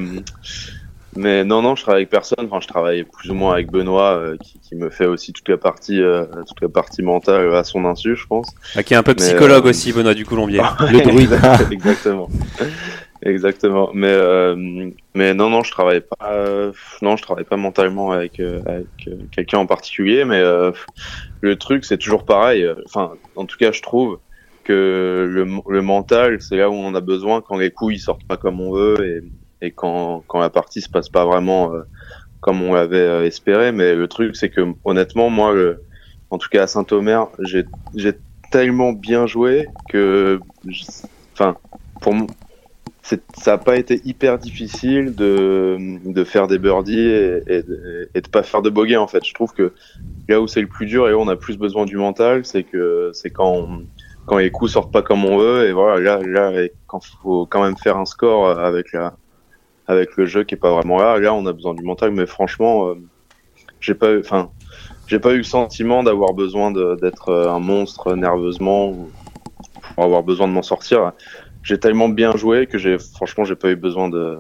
mais 1.16 1.44
non 1.44 1.62
non, 1.62 1.76
je 1.76 1.82
travaille 1.84 2.02
avec 2.02 2.10
personne. 2.10 2.46
Enfin, 2.46 2.60
je 2.62 2.68
travaille 2.68 3.04
plus 3.04 3.30
ou 3.32 3.34
moins 3.34 3.54
avec 3.54 3.72
Benoît 3.72 4.16
euh, 4.16 4.38
qui, 4.38 4.60
qui 4.60 4.76
me 4.76 4.90
fait 4.90 5.06
aussi 5.06 5.32
toute 5.34 5.48
la 5.50 5.58
partie 5.58 6.02
euh, 6.02 6.26
toute 6.48 6.62
la 6.62 6.70
partie 6.70 7.02
mentale 7.02 7.54
à 7.56 7.64
son 7.64 7.86
insu, 7.86 8.16
je 8.16 8.26
pense. 8.28 8.54
Ah, 8.76 8.84
qui 8.84 8.94
est 8.94 8.98
un 8.98 9.04
peu 9.04 9.12
Mais, 9.18 9.24
psychologue 9.24 9.66
euh, 9.66 9.70
aussi, 9.70 9.94
Benoît 9.94 10.14
du 10.14 10.26
Colombier. 10.26 10.62
Le 10.92 11.02
druide. 11.02 11.34
Exact- 11.34 11.72
Exactement. 11.72 12.30
Exactement. 13.24 13.90
Mais 13.94 14.12
euh, 14.12 14.90
mais 15.16 15.34
non 15.34 15.50
non, 15.50 15.64
je 15.64 15.72
travaille 15.72 16.02
pas. 16.02 16.34
euh, 16.34 16.72
non, 17.02 17.16
je 17.18 17.24
travaille 17.24 17.46
pas 17.46 17.58
mentalement 17.58 18.12
avec 18.12 18.40
euh, 18.40 18.62
avec 18.66 18.88
euh, 19.08 19.16
quelqu'un 19.32 19.60
en 19.60 19.66
particulier. 19.66 20.26
Mais 20.26 20.40
euh, 20.40 20.72
le 21.42 21.56
truc, 21.56 21.86
c'est 21.86 21.98
toujours 21.98 22.26
pareil. 22.26 22.68
Enfin, 22.86 23.14
en 23.36 23.46
tout 23.46 23.58
cas, 23.58 23.72
je 23.72 23.82
trouve 23.82 24.20
que 24.64 25.28
le, 25.30 25.46
le 25.70 25.82
mental, 25.82 26.42
c'est 26.42 26.58
là 26.58 26.70
où 26.70 26.74
on 26.74 26.94
a 26.96 27.02
besoin 27.02 27.42
quand 27.42 27.58
les 27.58 27.72
coups 27.72 27.96
ils 27.96 28.00
sortent 28.00 28.26
pas 28.28 28.38
comme 28.38 28.60
on 28.60 28.74
veut 28.74 28.98
et, 29.06 29.24
et 29.66 29.72
quand 29.72 30.24
quand 30.28 30.40
la 30.40 30.50
partie 30.50 30.82
se 30.82 30.90
passe 30.90 31.10
pas 31.10 31.26
vraiment 31.26 31.74
euh, 31.74 31.82
comme 32.46 32.62
on 32.62 32.74
l'avait 32.74 32.98
euh, 32.98 33.26
espéré. 33.26 33.72
Mais 33.72 33.96
le 33.96 34.08
truc, 34.08 34.36
c'est 34.36 34.50
que 34.50 34.62
honnêtement, 34.84 35.32
moi, 35.32 35.56
en 36.30 36.38
tout 36.38 36.48
cas 36.50 36.64
à 36.64 36.68
Saint-Omer, 36.68 37.28
j'ai 37.42 38.14
tellement 38.52 38.94
bien 38.94 39.26
joué 39.26 39.68
que, 39.90 40.40
enfin, 41.34 41.58
pour 42.02 42.14
ça 43.02 43.18
n'a 43.48 43.58
pas 43.58 43.78
été 43.78 44.02
hyper 44.04 44.38
difficile 44.40 45.14
de, 45.16 45.78
de 46.06 46.24
faire 46.24 46.48
des 46.48 46.58
birdies 46.58 47.00
et, 47.00 47.42
et, 47.48 47.64
et 48.16 48.22
de 48.22 48.28
pas 48.30 48.42
faire 48.44 48.62
de 48.62 48.70
bogey 48.70 48.96
en 48.96 49.08
fait. 49.08 49.24
Je 49.24 49.34
trouve 49.34 49.54
que 49.54 49.74
là 50.28 50.42
où 50.42 50.48
c'est 50.48 50.62
le 50.62 50.68
plus 50.68 50.86
dur 50.86 51.08
et 51.10 51.14
où 51.14 51.20
on 51.20 51.28
a 51.28 51.36
plus 51.36 51.58
besoin 51.58 51.86
du 51.86 51.98
mental, 51.98 52.46
c'est 52.46 52.64
que 52.64 53.12
c'est 53.14 53.30
quand 53.30 53.68
quand 54.26 54.38
les 54.38 54.50
coups 54.50 54.72
sortent 54.72 54.92
pas 54.92 55.04
comme 55.04 55.24
on 55.24 55.38
veut 55.38 55.68
et 55.68 55.72
voilà 55.72 56.00
là 56.00 56.20
là 56.26 56.68
quand 56.88 57.04
faut 57.22 57.46
quand 57.46 57.62
même 57.64 57.78
faire 57.78 57.98
un 57.98 58.06
score 58.06 58.50
avec 58.50 58.92
la 58.94 59.14
avec 59.88 60.16
le 60.18 60.26
jeu 60.26 60.44
qui 60.44 60.56
est 60.56 60.58
pas 60.58 60.72
vraiment 60.74 60.98
là. 60.98 61.18
Là 61.20 61.34
on 61.34 61.46
a 61.46 61.54
besoin 61.54 61.74
du 61.74 61.84
mental, 61.84 62.12
mais 62.12 62.26
franchement 62.26 62.90
euh, 62.90 62.96
j'ai 63.80 63.94
pas 63.94 64.18
enfin 64.18 64.50
j'ai 65.08 65.20
pas 65.20 65.34
eu 65.34 65.38
le 65.38 65.44
sentiment 65.44 66.04
d'avoir 66.04 66.34
besoin 66.34 66.72
d'être 66.72 67.30
euh, 67.30 67.52
un 67.52 67.60
monstre 67.60 68.16
nerveusement 68.16 68.90
ou 68.90 69.12
pour 69.94 70.04
avoir 70.04 70.24
besoin 70.24 70.48
de 70.48 70.54
m'en 70.54 70.64
sortir. 70.64 71.12
J'ai 71.64 71.80
tellement 71.80 72.10
bien 72.10 72.36
joué 72.36 72.68
que 72.68 72.78
j'ai 72.78 72.98
franchement 72.98 73.44
j'ai 73.44 73.56
pas 73.56 73.70
eu 73.70 73.76
besoin 73.76 74.10
de. 74.10 74.38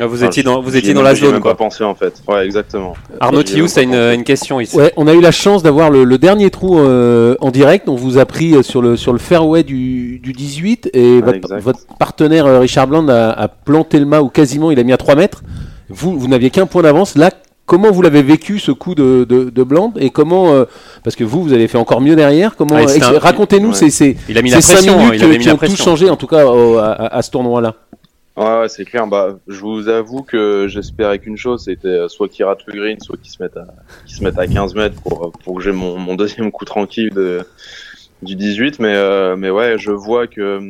Ah, 0.00 0.06
vous 0.06 0.22
étiez 0.24 0.42
dans, 0.42 0.60
vous 0.62 0.76
étiez 0.76 0.94
dans 0.94 1.02
la 1.02 1.14
zone, 1.14 1.32
même 1.32 1.40
quoi. 1.40 1.52
pas 1.52 1.64
pensé 1.64 1.82
en 1.84 1.94
fait. 1.94 2.22
Ouais 2.28 2.44
exactement. 2.44 2.94
Arnaud 3.20 3.42
Thius 3.42 3.76
a 3.78 3.82
une, 3.82 3.94
une 3.94 4.24
question 4.24 4.60
ici. 4.60 4.76
Ouais, 4.76 4.92
on 4.96 5.06
a 5.06 5.14
eu 5.14 5.20
la 5.20 5.32
chance 5.32 5.62
d'avoir 5.62 5.90
le, 5.90 6.04
le 6.04 6.18
dernier 6.18 6.50
trou 6.50 6.78
euh, 6.78 7.34
en 7.40 7.50
direct. 7.50 7.88
On 7.88 7.94
vous 7.96 8.18
a 8.18 8.24
pris 8.26 8.54
euh, 8.54 8.62
sur 8.62 8.80
le, 8.82 8.96
sur 8.96 9.12
le 9.12 9.18
fairway 9.18 9.62
du, 9.64 10.18
du 10.20 10.32
18 10.32 10.90
et 10.94 11.20
Ouais, 11.20 11.40
votre, 11.60 11.80
partenaire 11.98 12.46
euh, 12.46 12.60
Richard 12.60 12.86
Bland 12.86 13.08
a, 13.08 13.30
a 13.30 13.48
planté 13.48 13.98
le 13.98 14.06
mât 14.06 14.22
ou 14.22 14.28
quasiment 14.28 14.70
il 14.70 14.78
a 14.78 14.82
mis 14.84 14.92
à 14.92 14.96
3 14.98 15.14
mètres. 15.16 15.42
Vous, 15.88 16.18
vous 16.18 16.28
n'aviez 16.28 16.50
qu'un 16.50 16.66
point 16.66 16.82
d'avance. 16.82 17.16
Là, 17.16 17.30
comment 17.66 17.90
vous 17.90 18.02
l'avez 18.02 18.22
vécu 18.22 18.58
ce 18.58 18.70
coup 18.72 18.94
de, 18.94 19.24
de, 19.28 19.50
de 19.50 19.62
Bland 19.62 19.92
et 19.96 20.10
comment 20.10 20.52
euh, 20.52 20.64
parce 21.02 21.16
que 21.16 21.24
vous, 21.24 21.42
vous 21.42 21.52
avez 21.52 21.66
fait 21.66 21.78
encore 21.78 22.00
mieux 22.00 22.14
derrière. 22.14 22.54
Comment 22.56 22.76
Ah, 22.76 22.82
un- 23.14 23.18
racontez-nous 23.18 23.70
ouais. 23.70 23.74
ces, 23.74 23.90
ces, 23.90 24.16
Il 24.28 24.38
a 24.38 24.42
mis 24.42 24.50
ces 24.50 24.56
la 24.56 24.60
cinq 24.62 24.72
pression, 24.74 24.92
hein, 24.94 24.96
minutes 25.06 25.14
il 25.16 25.24
avait 25.24 25.32
mis 25.34 25.38
qui 25.40 25.46
la 25.48 25.54
ont 25.54 25.56
tout 25.56 25.66
pression. 25.66 25.84
changé 25.84 26.08
en 26.10 26.16
tout 26.16 26.26
cas 26.26 26.46
au- 26.46 26.78
à, 26.78 26.86
à- 26.92 27.16
à 27.18 27.22
ce 27.22 27.30
tournoi-là. 27.30 27.74
Ouais, 28.38 28.60
ouais, 28.60 28.68
c'est 28.68 28.84
clair. 28.84 29.08
Bah, 29.08 29.36
je 29.48 29.58
vous 29.58 29.88
avoue 29.88 30.22
que 30.22 30.68
j'espérais 30.68 31.18
qu'une 31.18 31.36
chose, 31.36 31.64
c'était 31.64 31.88
euh, 31.88 32.08
soit 32.08 32.28
qu'il 32.28 32.44
rate 32.44 32.62
le 32.68 32.78
green, 32.78 33.00
soit 33.00 33.16
qu'il 33.16 33.32
se 33.32 33.42
mette 33.42 33.56
à, 33.56 33.66
qu'il 34.06 34.14
se 34.16 34.22
mette 34.22 34.38
à 34.38 34.46
15 34.46 34.76
mètres 34.76 34.94
pour, 35.02 35.26
euh, 35.26 35.30
pour 35.42 35.56
que 35.56 35.60
j'ai 35.60 35.72
mon, 35.72 36.14
deuxième 36.14 36.52
coup 36.52 36.64
tranquille 36.64 37.10
de, 37.12 37.40
du 38.22 38.36
18. 38.36 38.78
Mais, 38.78 38.94
euh, 38.94 39.34
mais 39.34 39.50
ouais, 39.50 39.76
je 39.76 39.90
vois 39.90 40.28
que, 40.28 40.60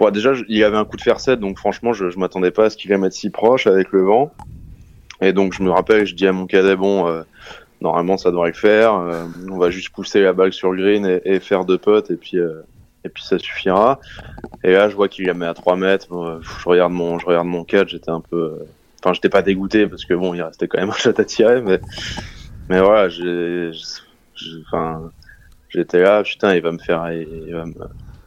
bon, 0.00 0.10
déjà, 0.10 0.34
je- 0.34 0.42
il 0.48 0.64
avait 0.64 0.76
un 0.76 0.84
coup 0.84 0.96
de 0.96 1.00
fer 1.02 1.20
7, 1.20 1.38
donc 1.38 1.58
franchement, 1.58 1.92
je, 1.92 2.10
je 2.10 2.18
m'attendais 2.18 2.50
pas 2.50 2.64
à 2.64 2.70
ce 2.70 2.76
qu'il 2.76 2.90
allait 2.92 3.00
mettre 3.02 3.14
si 3.14 3.30
proche 3.30 3.68
avec 3.68 3.92
le 3.92 4.02
vent. 4.02 4.32
Et 5.20 5.32
donc, 5.32 5.52
je 5.52 5.62
me 5.62 5.70
rappelle, 5.70 6.06
je 6.06 6.16
dis 6.16 6.26
à 6.26 6.32
mon 6.32 6.46
cadet, 6.46 6.74
bon, 6.74 7.24
normalement, 7.80 8.16
ça 8.16 8.32
devrait 8.32 8.48
le 8.50 8.54
faire. 8.54 8.94
on 8.94 9.58
va 9.58 9.70
juste 9.70 9.90
pousser 9.90 10.22
la 10.22 10.32
balle 10.32 10.52
sur 10.52 10.72
le 10.72 10.82
green 10.82 11.20
et, 11.24 11.38
faire 11.38 11.64
deux 11.64 11.78
potes, 11.78 12.10
et 12.10 12.16
puis, 12.16 12.38
et 13.08 13.10
puis 13.10 13.24
ça 13.24 13.38
suffira. 13.38 14.00
Et 14.62 14.72
là, 14.72 14.88
je 14.88 14.94
vois 14.94 15.08
qu'il 15.08 15.26
la 15.26 15.34
met 15.34 15.46
à 15.46 15.54
3 15.54 15.76
mètres. 15.76 16.06
Bon, 16.10 16.40
je 16.40 16.68
regarde 16.68 16.92
mon, 16.92 17.18
je 17.18 17.26
regarde 17.26 17.46
mon 17.46 17.64
catch. 17.64 17.90
J'étais 17.90 18.10
un 18.10 18.20
peu, 18.20 18.36
euh, 18.36 18.68
enfin, 19.02 19.14
j'étais 19.14 19.28
pas 19.28 19.42
dégoûté 19.42 19.86
parce 19.86 20.04
que 20.04 20.14
bon, 20.14 20.34
il 20.34 20.42
restait 20.42 20.68
quand 20.68 20.78
même 20.78 20.90
un 20.94 20.94
shot 20.94 21.14
à 21.16 21.24
tirer, 21.24 21.60
mais, 21.62 21.80
mais 22.68 22.80
voilà, 22.80 23.08
j'ai, 23.08 23.70
enfin, 24.66 25.10
j'étais 25.70 26.02
là, 26.02 26.22
putain, 26.22 26.54
il 26.54 26.62
va 26.62 26.72
me 26.72 26.78
faire, 26.78 27.10
il 27.12 27.54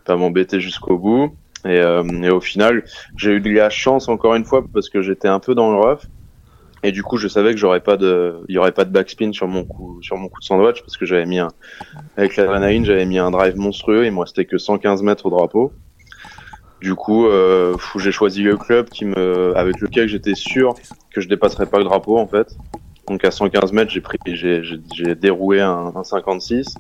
va 0.07 0.15
m'embêter 0.15 0.59
jusqu'au 0.59 0.97
bout. 0.97 1.35
Et, 1.63 1.79
euh, 1.79 2.03
et 2.23 2.31
au 2.31 2.41
final, 2.41 2.83
j'ai 3.15 3.33
eu 3.33 3.39
de 3.39 3.51
la 3.51 3.69
chance 3.69 4.09
encore 4.09 4.33
une 4.33 4.45
fois 4.45 4.63
parce 4.73 4.89
que 4.89 5.01
j'étais 5.03 5.27
un 5.27 5.39
peu 5.39 5.53
dans 5.53 5.71
le 5.71 5.79
rough. 5.79 6.07
Et 6.83 6.91
du 6.91 7.03
coup, 7.03 7.17
je 7.17 7.27
savais 7.27 7.51
que 7.51 7.57
j'aurais 7.57 7.79
pas 7.79 7.95
de, 7.95 8.37
il 8.47 8.55
y 8.55 8.57
aurait 8.57 8.71
pas 8.71 8.85
de 8.85 8.91
backspin 8.91 9.31
sur 9.33 9.47
mon 9.47 9.65
coup, 9.65 10.01
sur 10.01 10.17
mon 10.17 10.29
coup 10.29 10.39
de 10.39 10.45
sandwich 10.45 10.81
parce 10.81 10.97
que 10.97 11.05
j'avais 11.05 11.27
mis 11.27 11.37
un, 11.37 11.49
avec 12.17 12.35
l'adrénaline, 12.37 12.85
j'avais 12.85 13.05
mis 13.05 13.19
un 13.19 13.29
drive 13.29 13.55
monstrueux. 13.55 14.05
Il 14.05 14.11
me 14.11 14.19
restait 14.19 14.45
que 14.45 14.57
115 14.57 15.03
mètres 15.03 15.27
au 15.27 15.29
drapeau. 15.29 15.73
Du 16.81 16.95
coup, 16.95 17.27
euh, 17.27 17.77
j'ai 17.97 18.11
choisi 18.11 18.41
le 18.41 18.57
club 18.57 18.89
qui 18.89 19.05
me, 19.05 19.55
avec 19.55 19.79
lequel 19.79 20.09
j'étais 20.09 20.33
sûr 20.33 20.73
que 21.13 21.21
je 21.21 21.29
dépasserais 21.29 21.67
pas 21.67 21.77
le 21.77 21.83
drapeau 21.83 22.17
en 22.17 22.27
fait. 22.27 22.57
Donc 23.07 23.23
à 23.23 23.29
115 23.29 23.71
mètres, 23.73 23.91
j'ai 23.91 24.01
pris, 24.01 24.17
j'ai, 24.25 25.15
déroué 25.15 25.61
un, 25.61 25.93
un 25.95 26.03
56. 26.03 26.75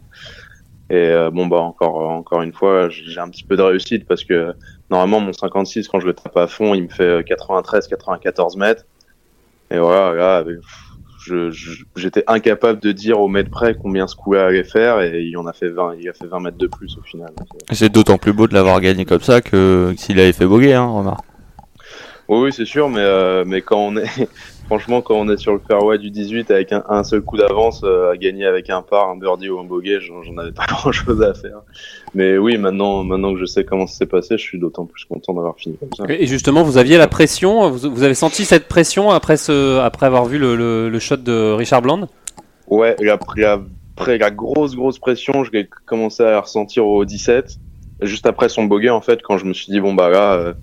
Et 0.89 0.95
euh, 0.95 1.29
bon 1.29 1.45
bah 1.45 1.59
encore, 1.59 2.09
encore 2.09 2.41
une 2.41 2.51
fois, 2.51 2.89
j'ai 2.89 3.19
un 3.19 3.29
petit 3.29 3.43
peu 3.43 3.55
de 3.55 3.61
réussite 3.61 4.07
parce 4.07 4.23
que 4.23 4.53
normalement, 4.89 5.19
mon 5.19 5.33
56, 5.33 5.87
quand 5.87 5.99
je 5.99 6.07
le 6.07 6.13
tape 6.13 6.35
à 6.35 6.47
fond, 6.47 6.73
il 6.73 6.83
me 6.83 6.89
fait 6.89 7.23
93, 7.25 7.87
94 7.87 8.57
mètres. 8.57 8.85
Et 9.71 9.79
voilà, 9.79 10.13
là, 10.13 10.43
j'étais 11.95 12.23
incapable 12.27 12.79
de 12.79 12.91
dire 12.91 13.19
au 13.19 13.27
mètre 13.27 13.49
près 13.49 13.75
combien 13.75 14.07
ce 14.07 14.15
coup-là 14.15 14.47
allait 14.47 14.63
faire, 14.63 15.01
et 15.01 15.21
il 15.21 15.37
en 15.37 15.45
a 15.45 15.53
fait 15.53 15.69
20, 15.69 15.95
il 15.99 16.09
a 16.09 16.13
fait 16.13 16.27
20 16.27 16.39
mètres 16.41 16.57
de 16.57 16.67
plus 16.67 16.97
au 16.97 17.03
final. 17.03 17.31
C'est 17.71 17.91
d'autant 17.91 18.17
plus 18.17 18.33
beau 18.33 18.47
de 18.47 18.53
l'avoir 18.53 18.81
gagné 18.81 19.05
comme 19.05 19.21
ça 19.21 19.41
que 19.41 19.93
s'il 19.97 20.19
avait 20.19 20.33
fait 20.33 20.45
bogey, 20.45 20.73
hein, 20.73 20.85
remarque. 20.85 21.23
Oui, 22.27 22.39
oui, 22.43 22.53
c'est 22.53 22.65
sûr, 22.65 22.89
mais, 22.89 22.99
euh, 22.99 23.43
mais 23.45 23.61
quand 23.61 23.79
on 23.79 23.97
est, 23.97 24.29
franchement, 24.65 25.01
quand 25.01 25.15
on 25.15 25.29
est 25.29 25.37
sur 25.37 25.53
le 25.53 25.59
fairway 25.67 25.97
du 25.97 26.11
18 26.11 26.49
avec 26.51 26.71
un, 26.71 26.83
un 26.89 27.03
seul 27.03 27.21
coup 27.21 27.37
d'avance, 27.37 27.81
euh, 27.83 28.11
à 28.11 28.17
gagner 28.17 28.45
avec 28.45 28.69
un 28.69 28.81
par, 28.81 29.09
un 29.09 29.17
birdie 29.17 29.49
ou 29.49 29.59
un 29.59 29.63
bogey, 29.63 29.99
j'en 30.01 30.37
avais 30.37 30.51
pas 30.51 30.65
grand 30.69 30.91
chose 30.91 31.21
à 31.21 31.33
faire. 31.33 31.61
Mais 32.13 32.37
oui, 32.37 32.57
maintenant, 32.57 33.03
maintenant 33.03 33.33
que 33.33 33.39
je 33.39 33.45
sais 33.45 33.63
comment 33.63 33.87
ça 33.87 33.95
s'est 33.95 34.05
passé, 34.05 34.37
je 34.37 34.43
suis 34.43 34.59
d'autant 34.59 34.85
plus 34.85 35.05
content 35.05 35.33
d'avoir 35.33 35.55
fini 35.57 35.77
comme 35.77 35.93
ça. 35.93 36.05
Et 36.13 36.25
justement, 36.25 36.63
vous 36.63 36.77
aviez 36.77 36.97
la 36.97 37.07
pression, 37.07 37.69
vous, 37.69 37.89
vous 37.91 38.03
avez 38.03 38.13
senti 38.15 38.45
cette 38.45 38.67
pression 38.67 39.11
après, 39.11 39.37
ce, 39.37 39.79
après 39.79 40.05
avoir 40.05 40.25
vu 40.25 40.37
le, 40.37 40.55
le- 40.55 40.89
le 40.89 40.99
shot 40.99 41.17
de 41.17 41.51
Richard 41.53 41.81
Bland? 41.81 42.07
Ouais, 42.67 42.95
la, 42.99 43.17
après 43.97 44.17
la 44.17 44.31
grosse, 44.31 44.75
grosse 44.75 44.99
pression, 44.99 45.43
je 45.43 45.51
l'ai 45.51 45.69
commencé 45.85 46.23
à 46.23 46.31
la 46.31 46.41
ressentir 46.41 46.85
au 46.85 47.03
17. 47.05 47.57
Juste 48.01 48.25
après 48.25 48.49
son 48.49 48.63
bogey, 48.63 48.89
en 48.89 49.01
fait, 49.01 49.21
quand 49.21 49.37
je 49.37 49.45
me 49.45 49.53
suis 49.53 49.71
dit, 49.71 49.79
bon, 49.79 49.93
bah 49.93 50.09
là, 50.09 50.33
euh, 50.33 50.53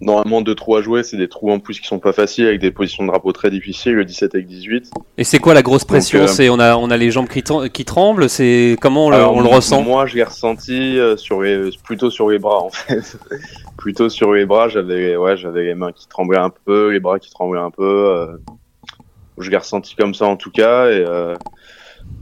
normalement, 0.00 0.40
deux 0.40 0.54
trous 0.54 0.76
à 0.76 0.82
jouer, 0.82 1.02
c'est 1.02 1.16
des 1.16 1.28
trous 1.28 1.50
en 1.50 1.58
plus 1.58 1.78
qui 1.80 1.86
sont 1.86 1.98
pas 1.98 2.12
faciles, 2.12 2.46
avec 2.46 2.60
des 2.60 2.70
positions 2.70 3.04
de 3.04 3.08
drapeau 3.10 3.32
très 3.32 3.50
difficiles, 3.50 3.92
le 3.94 4.04
17 4.04 4.34
avec 4.34 4.46
18. 4.46 4.90
Et 5.18 5.24
c'est 5.24 5.38
quoi 5.38 5.52
la 5.54 5.62
grosse 5.62 5.84
pression 5.84 6.20
euh, 6.20 6.26
C'est 6.26 6.48
on 6.48 6.58
a, 6.58 6.76
on 6.76 6.90
a 6.90 6.96
les 6.96 7.10
jambes 7.10 7.28
qui, 7.28 7.42
trem- 7.42 7.68
qui 7.68 7.84
tremblent 7.84 8.28
C'est 8.28 8.76
comment 8.80 9.06
on 9.06 9.10
le, 9.10 9.16
Alors, 9.16 9.34
on 9.34 9.40
le 9.40 9.48
m- 9.48 9.54
ressent 9.54 9.82
Moi, 9.82 10.06
je 10.06 10.16
l'ai 10.16 10.24
ressenti 10.24 10.98
euh, 10.98 11.16
sur 11.16 11.42
les, 11.42 11.70
plutôt 11.84 12.10
sur 12.10 12.30
les 12.30 12.38
bras, 12.38 12.60
en 12.62 12.70
fait. 12.70 13.18
plutôt 13.76 14.08
sur 14.08 14.32
les 14.32 14.46
bras, 14.46 14.68
j'avais, 14.68 15.16
ouais, 15.16 15.36
j'avais 15.36 15.64
les 15.64 15.74
mains 15.74 15.92
qui 15.92 16.06
tremblaient 16.08 16.38
un 16.38 16.50
peu, 16.50 16.90
les 16.90 17.00
bras 17.00 17.18
qui 17.18 17.30
tremblaient 17.30 17.60
un 17.60 17.70
peu. 17.70 17.82
euh, 17.84 18.26
je 19.38 19.50
l'ai 19.50 19.56
ressenti 19.56 19.94
comme 19.96 20.14
ça, 20.14 20.26
en 20.26 20.36
tout 20.36 20.50
cas. 20.50 20.86
Et, 20.90 21.04
euh, 21.06 21.34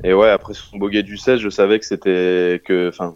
et 0.05 0.13
ouais, 0.15 0.31
après 0.31 0.55
son 0.55 0.77
bogey 0.79 1.03
du 1.03 1.17
16, 1.17 1.41
je 1.41 1.49
savais 1.49 1.79
que 1.79 1.85
c'était 1.85 2.61
que, 2.65 2.89
enfin, 2.89 3.15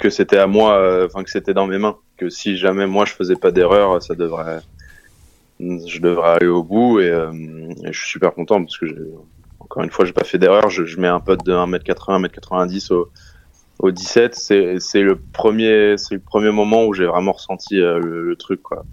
que 0.00 0.10
c'était 0.10 0.38
à 0.38 0.46
moi, 0.46 0.74
euh, 0.74 1.06
enfin, 1.06 1.22
que 1.22 1.30
c'était 1.30 1.54
dans 1.54 1.66
mes 1.66 1.78
mains. 1.78 1.96
Que 2.16 2.28
si 2.28 2.56
jamais 2.56 2.86
moi 2.86 3.04
je 3.04 3.12
faisais 3.12 3.36
pas 3.36 3.50
d'erreur, 3.50 4.02
ça 4.02 4.14
devrait, 4.14 4.60
je 5.60 6.00
devrais 6.00 6.30
aller 6.30 6.46
au 6.46 6.62
bout. 6.62 7.00
Et, 7.00 7.10
euh, 7.10 7.30
je 7.84 7.98
suis 7.98 8.10
super 8.10 8.34
content 8.34 8.62
parce 8.62 8.78
que 8.78 8.86
encore 9.60 9.84
une 9.84 9.90
fois, 9.90 10.04
j'ai 10.04 10.12
pas 10.12 10.24
fait 10.24 10.38
d'erreur. 10.38 10.68
Je, 10.70 10.98
mets 10.98 11.08
un 11.08 11.20
pote 11.20 11.44
de 11.44 11.52
1m80, 11.52 12.26
1m90 12.26 12.92
au, 12.92 13.10
au 13.78 13.90
17. 13.90 14.34
C'est, 14.34 14.80
c'est 14.80 15.02
le 15.02 15.16
premier, 15.16 15.96
c'est 15.96 16.14
le 16.14 16.20
premier 16.20 16.50
moment 16.50 16.84
où 16.86 16.94
j'ai 16.94 17.06
vraiment 17.06 17.32
ressenti 17.32 17.80
euh, 17.80 18.00
le, 18.00 18.22
le 18.22 18.36
truc, 18.36 18.62
quoi. 18.62 18.84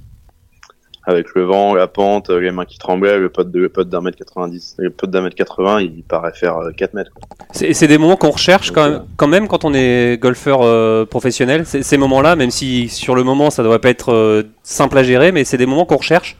Avec 1.07 1.33
le 1.35 1.45
vent, 1.45 1.73
la 1.73 1.87
pente, 1.87 2.29
les 2.29 2.51
mains 2.51 2.65
qui 2.65 2.77
tremblaient, 2.77 3.17
le 3.17 3.29
pote 3.29 3.49
de, 3.49 3.59
le 3.59 3.69
pote 3.69 3.87
d'un 3.89 4.01
mètre 4.01 4.17
90, 4.17 4.75
le 4.77 4.89
pote 4.89 5.09
d'un 5.09 5.21
mètre 5.21 5.35
80, 5.35 5.79
il 5.81 6.03
paraît 6.03 6.33
faire 6.33 6.57
euh, 6.57 6.71
4 6.71 6.93
mètres. 6.93 7.11
quoi. 7.13 7.23
C'est 7.53 7.87
des 7.87 7.97
moments 7.97 8.17
qu'on 8.17 8.29
recherche 8.31 8.71
quand 8.71 8.89
même, 8.89 9.05
quand 9.15 9.27
même 9.27 9.47
quand 9.47 9.63
on 9.63 9.73
est 9.73 10.21
golfeur 10.21 10.59
euh, 10.63 11.05
professionnel. 11.05 11.65
Ces 11.65 11.97
moments-là, 11.97 12.35
même 12.35 12.51
si 12.51 12.89
sur 12.89 13.15
le 13.15 13.23
moment 13.23 13.49
ça 13.49 13.63
devrait 13.63 13.79
pas 13.79 13.89
être 13.89 14.11
euh, 14.13 14.43
simple 14.63 14.97
à 14.97 15.03
gérer, 15.03 15.31
mais 15.31 15.45
c'est 15.45 15.57
des 15.57 15.65
moments 15.65 15.85
qu'on 15.85 15.97
recherche. 15.97 16.35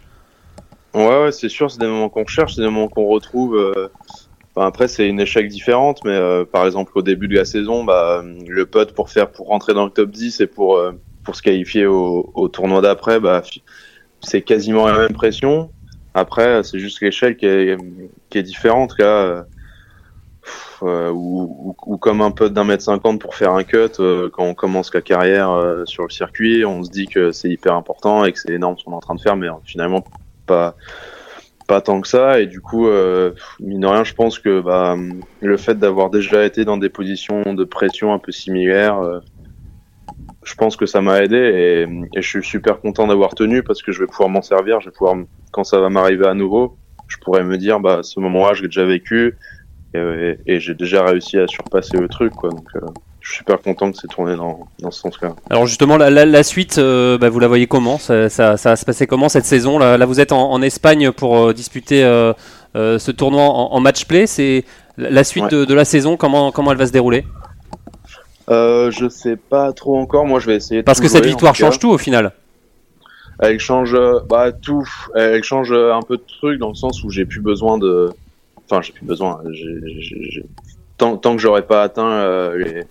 Ouais, 0.94 1.24
ouais, 1.24 1.32
c'est 1.32 1.50
sûr, 1.50 1.70
c'est 1.70 1.80
des 1.80 1.88
moments 1.88 2.10
qu'on 2.10 2.26
cherche, 2.26 2.56
c'est 2.56 2.62
des 2.62 2.68
moments 2.70 2.88
qu'on 2.88 3.06
retrouve. 3.06 3.56
euh, 3.56 3.88
enfin, 4.56 4.68
après, 4.68 4.88
c'est 4.88 5.08
une 5.08 5.20
échec 5.20 5.48
différente, 5.48 6.00
mais 6.04 6.12
euh, 6.12 6.44
par 6.44 6.66
exemple, 6.66 6.92
au 6.96 7.02
début 7.02 7.28
de 7.28 7.36
la 7.36 7.46
saison, 7.46 7.84
bah, 7.84 8.24
le 8.48 8.66
putt 8.66 8.92
pour 8.94 9.10
faire, 9.10 9.30
pour 9.32 9.48
rentrer 9.48 9.74
dans 9.74 9.86
le 9.86 9.92
top 9.92 10.10
10 10.10 10.42
et 10.42 10.48
pour, 10.48 10.78
euh, 10.78 10.92
pour 11.24 11.36
se 11.36 11.42
qualifier 11.42 11.86
au, 11.86 12.32
au 12.34 12.48
tournoi 12.48 12.82
d'après, 12.82 13.20
bah, 13.20 13.44
c'est 14.22 14.42
quasiment 14.42 14.88
la 14.88 14.98
même 14.98 15.14
pression. 15.14 15.72
Après, 16.14 16.64
c'est 16.64 16.80
juste 16.80 17.02
l'échelle 17.02 17.38
qui 17.38 17.46
est, 17.46 17.78
qui 18.30 18.38
est 18.38 18.44
différente, 18.44 18.98
là. 18.98 19.46
euh, 20.84 21.12
ou, 21.12 21.76
comme 22.00 22.22
un 22.22 22.32
putt 22.32 22.54
d'un 22.54 22.64
mètre 22.64 22.84
cinquante 22.84 23.20
pour 23.20 23.36
faire 23.36 23.52
un 23.54 23.64
cut, 23.64 23.78
euh, 24.00 24.30
quand 24.32 24.44
on 24.44 24.54
commence 24.54 24.94
la 24.94 25.02
carrière 25.02 25.52
euh, 25.52 25.86
sur 25.86 26.04
le 26.04 26.10
circuit, 26.10 26.66
on 26.66 26.84
se 26.84 26.90
dit 26.90 27.08
que 27.08 27.32
c'est 27.32 27.50
hyper 27.50 27.74
important 27.74 28.26
et 28.26 28.32
que 28.32 28.40
c'est 28.40 28.54
énorme 28.54 28.78
ce 28.78 28.84
qu'on 28.84 28.92
est 28.92 28.96
en 28.96 29.00
train 29.00 29.16
de 29.16 29.22
faire, 29.22 29.36
mais 29.36 29.48
finalement, 29.64 30.04
pas 30.46 30.76
pas 31.68 31.82
tant 31.82 32.00
que 32.00 32.08
ça 32.08 32.40
et 32.40 32.46
du 32.46 32.62
coup 32.62 32.88
mine 33.60 33.82
de 33.82 33.88
rien 33.88 34.06
je 34.06 34.14
pense 34.14 34.40
que 34.40 34.62
bah, 34.62 34.96
le 35.42 35.58
fait 35.58 35.78
d'avoir 35.78 36.10
déjà 36.10 36.46
été 36.46 36.64
dans 36.64 36.78
des 36.78 36.88
positions 36.88 37.54
de 37.54 37.64
pression 37.66 38.14
un 38.14 38.20
peu 38.20 38.32
similaires 38.32 39.02
je 40.48 40.56
pense 40.56 40.76
que 40.78 40.86
ça 40.86 41.02
m'a 41.02 41.22
aidé 41.24 41.36
et, 41.38 41.82
et 42.18 42.22
je 42.22 42.28
suis 42.28 42.44
super 42.44 42.80
content 42.80 43.06
d'avoir 43.08 43.36
tenu 43.36 43.64
parce 43.64 43.82
que 43.82 43.92
je 43.92 44.00
vais 44.00 44.08
pouvoir 44.08 44.30
m'en 44.30 44.42
servir 44.42 44.80
je 44.82 44.86
vais 44.90 44.96
pouvoir 44.98 45.16
quand 45.52 45.64
ça 45.64 45.80
va 45.80 45.90
m'arriver 45.90 46.26
à 46.28 46.34
nouveau 46.34 46.78
je 47.08 47.18
pourrais 47.24 47.44
me 47.44 47.58
dire 47.58 47.80
bah 47.80 48.00
ce 48.04 48.20
moment-là 48.22 48.54
je 48.54 48.62
l'ai 48.62 48.68
déjà 48.70 48.86
vécu 48.86 49.38
et, 49.94 50.00
et- 50.00 50.38
et 50.54 50.60
j'ai 50.60 50.74
déjà 50.74 51.04
réussi 51.06 51.38
à 51.38 51.48
surpasser 51.48 51.98
le 51.98 52.08
truc 52.08 52.32
quoi 52.34 52.50
donc 52.50 52.68
euh, 52.76 52.80
je 53.20 53.30
suis 53.34 53.38
super 53.40 53.60
content 53.62 53.92
que 53.92 53.98
c'est 53.98 54.08
tourné 54.08 54.38
dans, 54.38 54.68
dans 54.80 54.92
ce 54.92 55.02
sens-là 55.02 55.36
Alors 55.50 55.66
justement, 55.66 55.98
la, 55.98 56.10
la- 56.10 56.26
la 56.26 56.44
suite, 56.44 56.78
euh, 56.78 57.18
bah, 57.18 57.28
vous 57.28 57.40
la 57.42 57.50
voyez 57.50 57.68
comment? 57.68 57.98
Ça, 57.98 58.30
ça- 58.30 58.56
ça 58.56 58.70
va 58.70 58.76
se 58.78 58.86
passer 58.86 59.06
comment 59.06 59.28
cette 59.28 59.44
saison? 59.44 59.78
Là, 59.80 59.98
là, 59.98 60.06
vous 60.06 60.22
êtes 60.22 60.32
en, 60.32 60.50
en 60.50 60.62
Espagne 60.62 61.12
pour 61.12 61.36
euh, 61.38 61.54
disputer 61.54 62.06
euh, 62.06 62.32
ce 62.74 63.12
tournoi 63.12 63.42
en, 63.42 63.74
en 63.74 63.80
match 63.82 64.06
play. 64.06 64.28
C'est 64.28 64.64
la 64.98 65.10
la 65.10 65.24
suite 65.26 65.44
Ouais. 65.46 65.50
de, 65.52 65.66
de 65.66 65.74
la 65.74 65.84
saison. 65.84 66.16
Comment 66.16 66.54
comment 66.54 66.72
elle 66.72 66.78
va 66.78 66.88
se 66.88 66.94
dérouler? 66.94 67.26
Euh, 68.50 68.92
je 68.92 69.08
sais 69.10 69.36
pas 69.36 69.72
trop 69.74 69.98
encore 69.98 70.26
moi 70.26 70.40
je 70.40 70.48
vais 70.48 70.56
essayer 70.56 70.82
de 70.82 70.86
Parce 70.86 71.00
que 71.02 71.08
cette 71.08 71.24
jouer, 71.24 71.32
victoire 71.32 71.56
change 71.56 71.80
tout 71.80 71.90
au 71.90 71.98
final. 71.98 72.32
Elle 73.40 73.60
change 73.60 73.94
euh, 73.94 74.20
bah 74.28 74.52
tout. 74.52 74.84
Elle 75.16 75.44
change 75.44 75.72
euh, 75.72 75.94
un 75.94 76.02
peu 76.02 76.18
de 76.18 76.24
trucs 76.40 76.60
dans 76.60 76.70
le 76.70 76.76
sens 76.76 77.04
où 77.04 77.10
j'ai 77.12 77.26
plus 77.26 77.42
besoin 77.42 77.78
de. 77.78 78.10
Enfin, 78.70 78.82
j'ai 78.82 78.94
plus 78.94 79.06
besoin. 79.06 79.42
j'ai- 79.52 80.46
Tant, 80.98 81.16
tant 81.18 81.36
que 81.36 81.42
j'aurais 81.42 81.62
pas 81.68 81.84
atteint 81.84 82.10
euh, 82.10 82.58
les. 82.58 82.84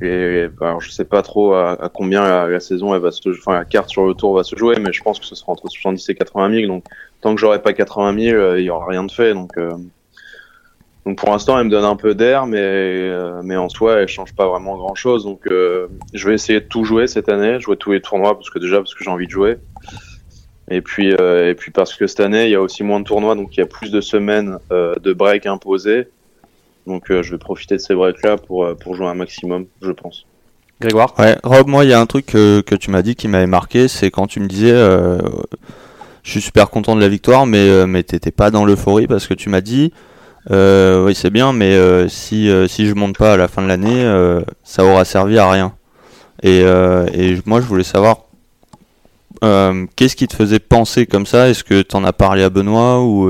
les- 0.00 0.48
Alors, 0.60 0.80
je 0.80 0.90
sais 0.90 1.04
pas 1.04 1.22
trop 1.22 1.52
à, 1.54 1.80
à 1.80 1.88
combien 1.88 2.22
la, 2.24 2.48
la 2.48 2.58
saison 2.60 2.92
elle 2.94 3.00
va 3.00 3.12
se. 3.12 3.28
Enfin, 3.28 3.54
la 3.54 3.64
carte 3.64 3.88
sur 3.90 4.04
le 4.06 4.14
tour 4.14 4.34
va 4.34 4.42
se 4.42 4.56
jouer, 4.56 4.76
mais 4.80 4.92
je 4.92 5.00
pense 5.02 5.20
que 5.20 5.26
ce 5.26 5.36
sera 5.36 5.52
entre 5.52 5.68
70 5.68 6.08
et 6.08 6.14
80 6.16 6.50
000. 6.62 6.66
Donc, 6.66 6.84
tant 7.20 7.32
que 7.36 7.40
j'aurai 7.40 7.62
pas 7.62 7.72
80 7.72 8.18
000, 8.20 8.36
euh, 8.36 8.58
il 8.60 8.64
y 8.64 8.70
aura 8.70 8.86
rien 8.86 9.04
de 9.04 9.12
fait. 9.12 9.32
Donc. 9.34 9.56
euh, 9.58 9.70
donc 11.08 11.16
pour 11.16 11.30
l'instant, 11.30 11.58
elle 11.58 11.64
me 11.64 11.70
donne 11.70 11.86
un 11.86 11.96
peu 11.96 12.14
d'air, 12.14 12.44
mais 12.44 12.58
euh, 12.60 13.40
mais 13.42 13.56
en 13.56 13.70
soi, 13.70 14.00
elle 14.00 14.08
change 14.08 14.34
pas 14.34 14.46
vraiment 14.46 14.76
grand 14.76 14.94
chose. 14.94 15.24
Donc 15.24 15.46
euh, 15.46 15.86
je 16.12 16.28
vais 16.28 16.34
essayer 16.34 16.60
de 16.60 16.66
tout 16.66 16.84
jouer 16.84 17.06
cette 17.06 17.30
année, 17.30 17.58
jouer 17.60 17.78
tous 17.78 17.92
les 17.92 18.02
tournois 18.02 18.34
parce 18.34 18.50
que 18.50 18.58
déjà 18.58 18.76
parce 18.76 18.94
que 18.94 19.02
j'ai 19.02 19.10
envie 19.10 19.24
de 19.24 19.30
jouer. 19.30 19.56
Et 20.70 20.82
puis 20.82 21.14
euh, 21.18 21.48
et 21.48 21.54
puis 21.54 21.70
parce 21.70 21.94
que 21.94 22.06
cette 22.06 22.20
année, 22.20 22.44
il 22.44 22.50
y 22.50 22.54
a 22.56 22.60
aussi 22.60 22.82
moins 22.82 23.00
de 23.00 23.06
tournois, 23.06 23.36
donc 23.36 23.56
il 23.56 23.60
y 23.60 23.62
a 23.62 23.66
plus 23.66 23.90
de 23.90 24.02
semaines 24.02 24.58
euh, 24.70 24.94
de 25.02 25.14
break 25.14 25.46
imposés. 25.46 26.08
Donc 26.86 27.10
euh, 27.10 27.22
je 27.22 27.30
vais 27.30 27.38
profiter 27.38 27.76
de 27.76 27.80
ces 27.80 27.94
breaks 27.94 28.22
là 28.22 28.36
pour 28.36 28.66
euh, 28.66 28.74
pour 28.74 28.94
jouer 28.94 29.06
un 29.06 29.14
maximum, 29.14 29.64
je 29.80 29.92
pense. 29.92 30.26
Grégoire? 30.78 31.14
Ouais, 31.18 31.38
Rob, 31.42 31.68
moi, 31.68 31.84
il 31.86 31.90
y 31.90 31.94
a 31.94 32.00
un 32.00 32.06
truc 32.06 32.26
que, 32.26 32.60
que 32.60 32.74
tu 32.74 32.90
m'as 32.90 33.00
dit 33.00 33.16
qui 33.16 33.28
m'avait 33.28 33.46
marqué, 33.46 33.88
c'est 33.88 34.10
quand 34.10 34.26
tu 34.26 34.40
me 34.40 34.46
disais, 34.46 34.72
euh, 34.72 35.18
je 36.22 36.32
suis 36.32 36.42
super 36.42 36.68
content 36.68 36.94
de 36.94 37.00
la 37.00 37.08
victoire, 37.08 37.46
mais, 37.46 37.66
euh, 37.66 37.86
mais 37.86 38.02
t'étais 38.02 38.30
pas 38.30 38.50
dans 38.50 38.64
l'euphorie 38.64 39.06
parce 39.06 39.26
que 39.26 39.34
tu 39.34 39.48
m'as 39.48 39.62
dit, 39.62 39.92
euh, 40.50 41.04
oui, 41.04 41.14
c'est 41.14 41.30
bien, 41.30 41.52
mais 41.52 41.74
euh, 41.74 42.08
si, 42.08 42.48
euh, 42.48 42.66
si 42.66 42.86
je 42.86 42.94
monte 42.94 43.16
pas 43.18 43.34
à 43.34 43.36
la 43.36 43.48
fin 43.48 43.62
de 43.62 43.68
l'année, 43.68 44.02
euh, 44.04 44.40
ça 44.64 44.84
aura 44.84 45.04
servi 45.04 45.38
à 45.38 45.50
rien. 45.50 45.74
Et, 46.42 46.60
et 46.60 47.36
moi, 47.46 47.60
je 47.60 47.66
voulais 47.66 47.82
savoir, 47.82 48.18
qu'est-ce 49.96 50.16
qui 50.16 50.28
te 50.28 50.36
faisait 50.36 50.60
penser 50.60 51.06
comme 51.06 51.26
ça? 51.26 51.48
Est-ce 51.48 51.64
que 51.64 51.82
t'en 51.82 52.04
as 52.04 52.12
parlé 52.12 52.44
à 52.44 52.48
Benoît 52.50 53.02
ou, 53.02 53.28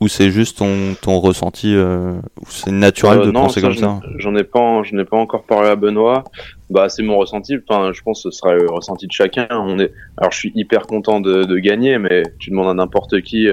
ou 0.00 0.06
c'est 0.06 0.30
juste 0.30 0.58
ton, 0.58 0.94
ton 1.02 1.18
ressenti, 1.18 1.76
c'est 2.48 2.70
naturel 2.70 3.22
de 3.22 3.32
non, 3.32 3.42
penser 3.42 3.60
comme 3.60 3.74
ça? 3.74 3.98
J'en 4.18 4.36
ai 4.36 4.44
pas, 4.44 4.60
en- 4.60 4.82
n'ai 4.92 5.04
pas 5.04 5.16
encore 5.16 5.42
parlé 5.42 5.68
à 5.68 5.74
Benoît. 5.74 6.22
Bah, 6.70 6.88
c'est 6.88 7.02
mon 7.02 7.18
ressenti. 7.18 7.56
Enfin, 7.68 7.90
je 7.92 8.02
pense 8.02 8.22
que 8.22 8.30
ce 8.30 8.38
sera 8.38 8.54
le 8.54 8.70
ressenti 8.70 9.08
de 9.08 9.12
chacun. 9.12 9.48
On 9.50 9.80
est, 9.80 9.92
alors, 10.16 10.30
je 10.30 10.38
suis 10.38 10.52
hyper 10.54 10.82
content 10.82 11.18
de, 11.20 11.42
de 11.42 11.58
gagner, 11.58 11.98
mais 11.98 12.22
tu 12.38 12.50
demandes 12.50 12.68
à 12.68 12.74
n'importe 12.74 13.20
qui, 13.22 13.48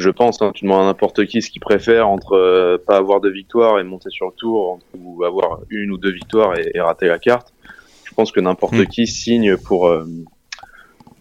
je 0.00 0.10
pense, 0.10 0.40
hein, 0.42 0.52
tu 0.54 0.64
demandes 0.64 0.82
à 0.82 0.86
n'importe 0.86 1.24
qui 1.26 1.42
ce 1.42 1.50
qu'il 1.50 1.60
préfère 1.60 2.08
entre 2.08 2.32
euh, 2.32 2.78
pas 2.84 2.96
avoir 2.96 3.20
de 3.20 3.28
victoire 3.30 3.78
et 3.78 3.84
monter 3.84 4.10
sur 4.10 4.26
le 4.26 4.32
tour, 4.32 4.72
entre- 4.72 4.86
ou 4.94 5.24
avoir 5.24 5.60
une 5.70 5.90
ou 5.90 5.98
deux 5.98 6.12
victoires 6.12 6.56
et, 6.58 6.70
et 6.74 6.80
rater 6.80 7.06
la 7.06 7.18
carte. 7.18 7.52
Je 8.04 8.14
pense 8.14 8.32
que 8.32 8.40
n'importe 8.40 8.74
Mm. 8.74 8.86
qui 8.86 9.06
signe 9.06 9.56
pour 9.56 9.88
euh, 9.88 10.04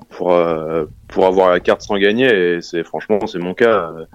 pour 0.09 0.31
euh, 0.33 0.86
pour 1.07 1.25
avoir 1.25 1.50
la 1.51 1.59
carte 1.59 1.81
sans 1.81 1.98
gagner. 1.98 2.27
Et 2.55 2.62
c'est 2.62 2.83
franchement, 2.83 3.25
c'est 3.27 3.39
mon 3.39 3.53
cas. 3.53 3.91
Euh, 3.95 4.05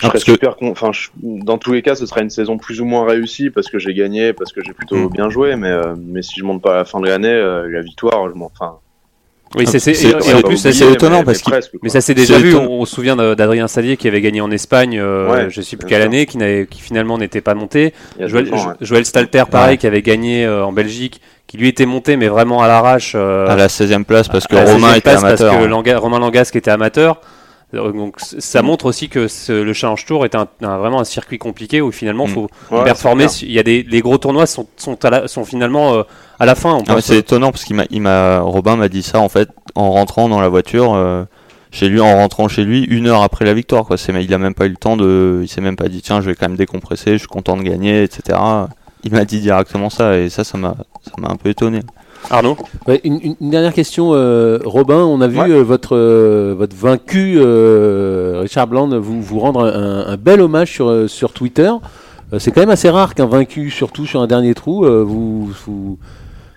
Je 0.00 0.06
Ah, 0.06 0.10
parce 0.12 0.22
que- 0.22 0.30
super 0.32 0.54
enfin 0.62 0.92
je- 0.92 1.08
dans 1.16 1.58
tous 1.58 1.72
les 1.72 1.82
cas 1.82 1.96
ce 1.96 2.06
sera 2.06 2.20
une 2.20 2.30
saison 2.30 2.56
plus 2.56 2.80
ou 2.80 2.84
moins 2.84 3.04
réussie 3.04 3.50
parce 3.50 3.68
que 3.68 3.80
j'ai 3.80 3.94
gagné 3.94 4.32
parce 4.32 4.52
que 4.52 4.62
j'ai 4.62 4.72
plutôt 4.72 5.08
Mm. 5.08 5.12
bien 5.12 5.28
joué 5.28 5.56
mais 5.56 5.74
mais 5.98 6.22
si 6.22 6.38
je 6.38 6.44
monte 6.44 6.62
pas 6.62 6.74
à 6.74 6.76
la 6.76 6.84
fin 6.84 7.00
de 7.00 7.06
l'année 7.08 7.34
la 7.34 7.80
victoire 7.80 8.28
je 8.28 8.34
m'en 8.34 8.46
enfin 8.46 8.78
Oui, 9.56 9.66
c'est, 9.66 9.78
c'est- 9.78 10.14
en 10.14 10.20
c'est- 10.20 10.42
plus, 10.42 10.56
c'est 10.58 10.72
c'est- 10.72 10.92
étonnant 10.92 11.20
mais- 11.20 11.24
parce 11.24 11.38
mais 11.38 11.42
qu'il- 11.42 11.52
presque, 11.52 11.70
quoi. 11.70 11.80
mais 11.82 11.88
ça 11.88 12.00
s'est 12.02 12.14
déjà 12.14 12.38
vu. 12.38 12.54
On, 12.54 12.80
on 12.80 12.84
se 12.84 12.94
souvient 12.94 13.16
d'Adrien 13.16 13.66
Salier 13.66 13.96
qui 13.96 14.06
avait 14.06 14.20
gagné 14.20 14.40
en 14.42 14.50
Espagne, 14.50 14.98
euh, 15.00 15.30
Ouais, 15.32 15.46
je 15.48 15.62
sais 15.62 15.76
plus 15.76 15.86
quelle 15.86 16.02
année, 16.02 16.26
qui, 16.26 16.36
n'avait, 16.36 16.66
qui 16.66 16.80
finalement 16.82 17.16
n'était 17.18 17.40
pas 17.40 17.54
monté. 17.54 17.94
Joël, 18.20 18.44
deux 18.44 18.52
ans, 18.52 18.68
ouais. 18.68 18.74
Joël 18.82 19.04
Stalter, 19.06 19.44
pareil, 19.50 19.70
Ouais. 19.70 19.76
qui 19.78 19.86
avait 19.86 20.02
gagné 20.02 20.44
euh, 20.44 20.64
en 20.64 20.72
Belgique, 20.72 21.20
qui 21.46 21.56
lui 21.56 21.68
était 21.68 21.86
monté, 21.86 22.16
mais 22.18 22.28
vraiment 22.28 22.62
à 22.62 22.68
l'arrache. 22.68 23.12
euh, 23.14 23.46
à 23.48 23.56
la 23.56 23.68
16e 23.68 24.04
place 24.04 24.28
parce 24.28 24.46
que 24.46 24.54
Romain 24.54 24.88
16e 24.92 24.96
était 24.98 25.08
amateur. 25.10 25.50
Parce 25.52 25.60
que 25.62 25.64
hein. 25.64 25.68
Langa- 25.68 25.96
Romain 25.96 26.18
Langasque 26.18 26.56
était 26.56 26.70
amateur. 26.70 27.20
Euh, 27.74 27.92
Donc 27.92 28.14
ça 28.18 28.62
montre 28.62 28.86
aussi 28.86 29.08
que 29.10 29.28
ce- 29.28 29.52
le 29.52 29.72
Challenge 29.74 30.04
Tour 30.06 30.24
est 30.24 30.34
un, 30.34 30.46
un- 30.62 30.78
vraiment 30.78 31.00
un 31.00 31.04
circuit 31.04 31.36
compliqué 31.38 31.82
où 31.82 31.92
finalement 31.92 32.24
il 32.26 32.30
Mm. 32.30 32.34
faut 32.34 32.48
Ouais, 32.70 32.84
performer. 32.84 33.28
c'est 33.28 33.44
Il 33.44 33.52
y 33.52 33.58
a 33.58 33.62
des 33.62 33.82
les 33.82 34.00
gros 34.00 34.16
tournois 34.18 34.46
sont, 34.46 34.66
sont, 34.76 35.02
à 35.04 35.10
la- 35.10 35.28
sont 35.28 35.44
finalement 35.44 35.94
euh, 35.94 36.02
à 36.40 36.46
la 36.46 36.54
fin. 36.54 36.78
Ah, 36.88 37.00
c'est 37.02 37.18
étonnant 37.18 37.50
parce 37.50 37.64
qu'il 37.64 37.76
m'a, 37.76 37.84
il 37.90 38.00
m'a, 38.00 38.40
Robin 38.40 38.76
m'a 38.76 38.88
dit 38.88 39.02
ça 39.02 39.20
en 39.20 39.28
fait 39.28 39.50
en 39.74 39.90
rentrant 39.90 40.28
dans 40.30 40.40
la 40.40 40.48
voiture 40.48 40.94
euh, 40.94 41.24
chez 41.70 41.90
lui, 41.90 42.00
en 42.00 42.14
rentrant 42.16 42.48
chez 42.48 42.64
lui 42.64 42.84
une 42.84 43.06
heure 43.06 43.22
après 43.22 43.44
la 43.44 43.52
victoire. 43.52 43.84
Quoi. 43.84 43.98
C'est, 43.98 44.12
il 44.24 44.32
a 44.32 44.38
même 44.38 44.54
pas 44.54 44.64
eu 44.64 44.70
le 44.70 44.76
temps 44.76 44.96
de, 44.96 45.40
il 45.42 45.48
s'est 45.48 45.60
même 45.60 45.76
pas 45.76 45.88
dit 45.88 46.00
tiens 46.00 46.22
je 46.22 46.30
vais 46.30 46.34
quand 46.34 46.48
même 46.48 46.56
décompresser, 46.56 47.12
je 47.12 47.18
suis 47.18 47.26
content 47.28 47.56
de 47.58 47.62
gagner, 47.62 48.02
etc. 48.02 48.38
Il 49.04 49.12
m'a 49.12 49.26
dit 49.26 49.40
directement 49.40 49.90
ça 49.90 50.16
et 50.16 50.30
ça, 50.30 50.42
ça 50.42 50.56
m'a, 50.56 50.74
ça 51.04 51.12
m'a 51.18 51.28
un 51.28 51.36
peu 51.36 51.50
étonné. 51.50 51.80
Arnaud. 52.30 52.56
Ouais, 52.86 53.00
une, 53.04 53.34
dernière 53.40 53.72
question, 53.72 54.10
euh, 54.12 54.58
Robin. 54.64 54.98
On 54.98 55.20
a 55.20 55.28
vu 55.28 55.38
Ouais. 55.40 55.50
euh, 55.50 55.62
votre, 55.62 55.96
euh, 55.96 56.54
votre 56.56 56.76
vaincu, 56.76 57.38
Richard 58.40 58.66
Bland, 58.66 58.98
vous, 58.98 59.20
vous 59.22 59.38
rendre 59.40 59.64
un, 59.64 60.06
un 60.06 60.16
bel 60.16 60.40
hommage 60.40 60.72
sur, 60.72 61.08
sur 61.08 61.32
Twitter. 61.32 61.70
C'est 62.38 62.50
quand 62.50 62.60
même 62.60 62.68
assez 62.70 62.90
rare 62.90 63.14
qu'un 63.14 63.26
vaincu, 63.26 63.70
surtout 63.70 64.04
sur 64.04 64.20
un 64.20 64.26
dernier 64.26 64.54
trou, 64.54 64.84
vous. 64.84 65.48
vous- 65.66 65.98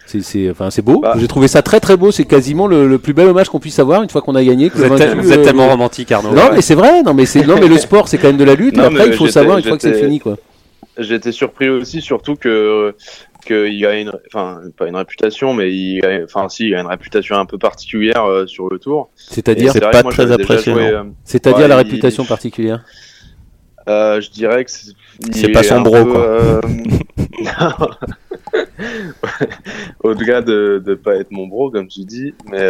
c'est, 0.07 0.21
c'est, 0.23 0.49
enfin, 0.49 0.69
c'est 0.71 0.81
beau. 0.81 0.99
Bah. 0.99 1.13
J'ai 1.17 1.27
trouvé 1.29 1.47
ça 1.47 1.61
très 1.61 1.79
très 1.79 1.95
beau. 1.95 2.11
C'est 2.11 2.25
quasiment 2.25 2.67
le, 2.67 2.85
le 2.85 2.97
plus 2.97 3.13
bel 3.13 3.29
hommage 3.29 3.47
qu'on 3.47 3.61
puisse 3.61 3.79
avoir 3.79 4.03
une 4.03 4.09
fois 4.09 4.21
qu'on 4.21 4.35
a 4.35 4.43
gagné. 4.43 4.69
que 4.69 4.75
Vous 4.77 4.83
êtes, 4.83 4.89
vaincu, 4.89 5.03
tel- 5.05 5.19
vous 5.21 5.31
êtes 5.31 5.39
euh, 5.39 5.43
tellement 5.45 5.69
romantique, 5.69 6.11
Arnaud. 6.11 6.33
Non, 6.33 6.49
mais 6.53 6.59
c'est 6.61 6.75
vrai. 6.75 7.01
Non, 7.01 7.13
mais 7.13 7.25
c'est 7.25 7.47
non, 7.47 7.55
mais 7.57 7.69
le 7.69 7.77
sport, 7.77 8.09
c'est 8.09 8.17
quand 8.17 8.27
même 8.27 8.35
de 8.35 8.43
la 8.43 8.55
lutte. 8.55 8.75
Non, 8.75 8.83
et 8.83 8.87
après, 8.87 9.07
il 9.07 9.13
faut 9.13 9.27
savoir 9.27 9.57
une 9.59 9.63
fois 9.63 9.77
que 9.77 9.83
c'est 9.83 9.93
fini, 9.93 10.19
quoi. 10.19 10.35
J'étais 10.97 11.31
surpris 11.31 11.69
aussi, 11.69 12.01
surtout 12.01 12.35
que 12.35 12.93
qu'il 13.45 13.85
a 13.85 13.99
une, 13.99 14.11
enfin 14.27 14.61
pas 14.77 14.87
une 14.87 14.95
réputation, 14.95 15.53
mais 15.53 15.71
il, 15.73 16.05
a, 16.05 16.23
enfin 16.23 16.47
si, 16.49 16.67
il 16.67 16.75
a 16.75 16.81
une 16.81 16.87
réputation 16.87 17.35
un 17.37 17.45
peu 17.45 17.57
particulière 17.57 18.23
euh, 18.25 18.45
sur 18.47 18.69
le 18.69 18.79
tour. 18.79 19.09
C'est-à-dire, 19.15 19.71
c'est 19.73 19.79
pas 19.79 20.03
moi, 20.03 20.11
très 20.11 20.25
non 20.25 20.37
euh, 20.37 21.03
c'est-à-dire 21.23 21.61
ouais, 21.61 21.67
la 21.67 21.75
il- 21.81 21.83
réputation 21.85 22.25
particulière. 22.25 22.83
Euh, 23.87 24.21
je 24.21 24.29
dirais 24.29 24.63
que 24.63 24.71
c'est 25.31 25.49
pas 25.49 25.63
son 25.63 25.81
bro, 25.81 26.03
peu, 26.05 26.11
quoi. 26.11 26.21
euh, 26.21 26.61
Au-delà 30.03 30.41
de 30.41 30.81
de 30.85 30.93
pas 30.95 31.15
être 31.15 31.31
mon 31.31 31.47
bro, 31.47 31.71
comme 31.71 31.87
tu 31.87 32.01
dis, 32.01 32.33
mais 32.49 32.63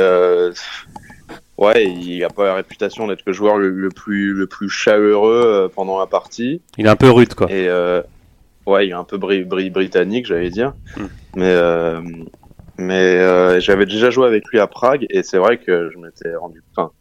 ouais, 1.57 1.85
il 1.85 2.23
a 2.23 2.29
pas 2.29 2.45
la 2.45 2.55
réputation 2.55 3.07
d'être 3.07 3.23
le 3.25 3.33
joueur 3.33 3.57
le, 3.57 3.69
le 3.69 3.89
plus 3.89 4.33
le 4.33 4.47
plus 4.47 4.69
chaleureux 4.69 5.69
pendant 5.75 5.99
la 5.99 6.07
partie. 6.07 6.61
Il 6.77 6.85
est 6.85 6.89
un 6.89 6.95
peu 6.95 7.09
rude, 7.09 7.33
quoi. 7.33 7.51
Et 7.51 7.67
ouais, 8.65 8.87
il 8.87 8.91
est 8.91 8.93
un 8.93 9.03
peu 9.03 9.17
bri- 9.17 9.45
bri- 9.45 9.71
britannique, 9.71 10.25
j'allais 10.25 10.49
dire. 10.49 10.73
Hmm. 10.97 11.05
Mais 11.35 11.51
euh, 11.51 12.01
mais 12.77 13.17
euh, 13.19 13.59
j'avais 13.59 13.85
déjà 13.85 14.09
joué 14.09 14.27
avec 14.27 14.47
lui 14.49 14.59
à 14.59 14.67
Prague 14.67 15.05
et 15.09 15.23
c'est 15.23 15.37
vrai 15.37 15.57
que 15.57 15.89
je 15.93 15.97
m'étais 15.99 16.35
rendu. 16.35 16.61
Enfin, 16.75 16.91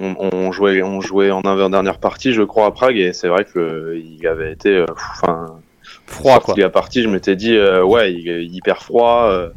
on, 0.00 0.14
on 0.32 0.52
jouait 0.52 0.82
on 0.82 1.00
jouait 1.00 1.30
en 1.30 1.40
avant-dernière 1.42 1.98
partie, 1.98 2.32
je 2.32 2.42
crois, 2.42 2.66
à 2.66 2.70
Prague 2.72 2.96
et 2.96 3.12
c'est 3.12 3.28
vrai 3.28 3.44
que 3.44 3.58
euh, 3.58 3.98
il 3.98 4.26
avait 4.26 4.52
été. 4.52 4.76
euh, 4.76 4.86
Enfin, 5.12 5.60
Froid, 6.06 6.40
quoi. 6.40 6.54
la 6.56 6.70
partie, 6.70 7.02
je 7.02 7.08
m'étais 7.08 7.36
dit 7.36 7.56
euh, 7.56 7.82
ouais, 7.84 8.12
il 8.12 8.28
est 8.28 8.44
hyper 8.44 8.82
froid. 8.82 9.28
euh, 9.30 9.50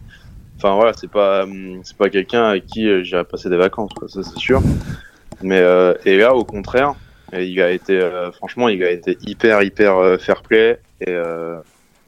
Enfin 0.57 0.75
voilà, 0.75 0.91
c'est 0.93 1.09
pas 1.09 1.45
c'est 1.83 1.95
pas 1.97 2.09
quelqu'un 2.09 2.43
avec 2.45 2.65
qui 2.65 3.03
j'irais 3.05 3.23
passer 3.23 3.49
des 3.49 3.57
vacances, 3.57 3.91
quoi, 3.95 4.07
ça 4.07 4.23
c'est 4.23 4.37
sûr. 4.39 4.61
Mais 5.41 5.59
euh, 5.59 5.93
et 6.05 6.17
là, 6.17 6.33
au 6.35 6.43
contraire, 6.45 6.95
il 7.33 7.61
a 7.61 7.69
été 7.71 7.99
euh, 7.99 8.31
franchement, 8.31 8.67
il 8.67 8.83
a 8.83 8.89
été 8.89 9.17
hyper 9.21 9.61
hyper 9.61 10.19
fair 10.19 10.41
play 10.41 10.79
et 11.01 11.09
euh, 11.09 11.57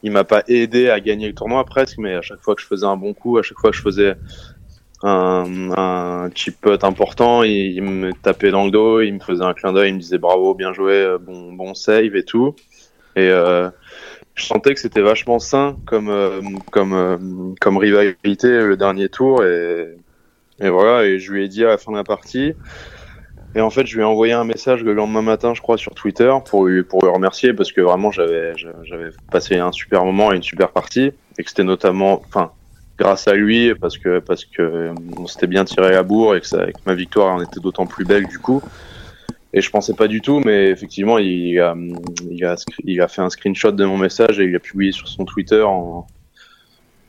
il 0.04 0.12
m'a 0.12 0.24
pas 0.24 0.44
aidé 0.48 0.90
à 0.90 1.00
gagner 1.00 1.28
le 1.28 1.34
tournoi 1.34 1.64
presque, 1.66 1.98
mais 1.98 2.16
à 2.16 2.22
chaque 2.22 2.42
fois 2.42 2.56
que 2.56 2.62
je 2.62 2.68
faisais 2.68 2.86
un 2.86 2.98
bon 2.98 3.14
coup, 3.14 3.38
à 3.38 3.44
chaque 3.44 3.60
fois 3.60 3.72
que 3.72 3.76
je 3.76 3.82
faisais 3.82 4.16
un, 5.04 5.72
un 5.78 6.30
chip 6.34 6.60
putt 6.62 6.84
important, 6.84 7.44
il, 7.44 7.82
me 7.82 8.14
tapait 8.14 8.52
dans 8.52 8.66
le 8.66 8.72
dos, 8.72 9.02
il 9.02 9.14
me 9.14 9.20
faisait 9.20 9.44
un 9.44 9.54
clin 9.54 9.74
d'œil, 9.74 9.90
il 9.90 9.96
me 9.96 10.00
disait 10.00 10.18
bravo, 10.18 10.54
bien 10.54 10.74
joué, 10.74 11.16
bon 11.22 11.54
bon 11.54 11.74
save 11.74 12.16
et 12.16 12.24
tout. 12.24 12.56
Et 13.16 13.30
euh, 13.30 13.70
je 14.40 14.46
sentais 14.46 14.74
que 14.74 14.80
c'était 14.80 15.02
vachement 15.02 15.40
sain 15.40 15.78
comme 15.86 16.10
euh, 16.10 16.42
comme 16.72 16.94
euh, 16.94 17.18
comme 17.60 17.78
rivalité 17.78 18.48
le 18.48 18.78
dernier 18.78 19.10
tour 19.10 19.44
et 19.44 19.98
et 20.62 20.70
voilà 20.70 21.06
et 21.06 21.20
je 21.20 21.32
lui 21.32 21.44
ai 21.44 21.48
dit 21.48 21.66
à 21.66 21.70
la 21.70 21.78
fin 21.78 21.92
de 21.92 21.98
la 21.98 22.04
partie 22.04 22.54
et 23.56 23.62
en 23.62 23.70
fait 23.70 23.88
je 23.88 23.96
lui 23.96 24.02
ai 24.02 24.06
envoyé 24.06 24.34
un 24.34 24.44
message 24.44 24.84
le 24.84 24.94
lendemain 24.94 25.22
matin 25.22 25.54
je 25.54 25.62
crois 25.62 25.78
sur 25.78 25.94
Twitter 25.96 26.32
pour 26.46 26.66
lui 26.66 26.84
pour 26.84 27.04
le 27.04 27.10
remercier 27.10 27.54
parce 27.54 27.72
que 27.72 27.82
vraiment 27.82 28.12
j'avais 28.12 28.54
j'avais 28.84 29.10
passé 29.32 29.58
un 29.58 29.72
super 29.72 30.06
moment 30.06 30.32
et 30.32 30.36
une 30.36 30.44
super 30.44 30.72
partie 30.72 31.12
et 31.38 31.44
que 31.44 31.50
c'était 31.50 31.64
notamment 31.64 32.22
enfin 32.28 32.52
grâce 32.98 33.28
à 33.28 33.34
lui 33.34 33.74
parce 33.76 33.98
que 33.98 34.20
parce 34.20 34.46
que 34.46 34.92
on 35.18 35.26
s'était 35.26 35.48
bien 35.48 35.66
tiré 35.66 35.96
à 35.96 36.04
bourre 36.04 36.36
et 36.36 36.42
que, 36.42 36.48
ça, 36.48 36.66
que 36.66 36.80
ma 36.86 36.94
victoire 36.94 37.34
en 37.36 37.42
était 37.42 37.60
d'autant 37.60 37.88
plus 37.88 38.06
belle 38.06 38.28
du 38.28 38.40
coup 38.40 38.62
et 39.52 39.62
je 39.62 39.70
pensais 39.72 39.94
pas 39.94 40.08
du 40.08 40.22
tout, 40.22 40.40
mais 40.40 40.68
effectivement, 40.68 41.18
il 41.18 41.60
a, 41.60 41.76
il 42.30 42.46
a, 42.46 42.56
il 42.84 43.02
a 43.02 43.08
fait 43.08 43.22
un 43.22 43.30
screenshot 43.30 43.72
de 43.72 43.84
mon 43.84 43.98
message 43.98 44.40
et 44.40 44.46
il 44.46 44.56
a 44.56 44.60
publié 44.60 44.92
sur 44.92 45.08
son 45.08 45.26
Twitter 45.26 45.64
en, 45.64 46.06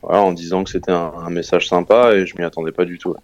voilà, 0.01 0.21
en 0.23 0.31
disant 0.31 0.63
que 0.63 0.71
c'était 0.71 0.91
un, 0.91 1.13
un 1.23 1.29
message 1.29 1.67
sympa 1.67 2.15
et 2.15 2.25
je 2.25 2.35
m'y 2.35 2.43
attendais 2.43 2.71
pas 2.71 2.85
du 2.85 2.97
tout. 2.97 3.15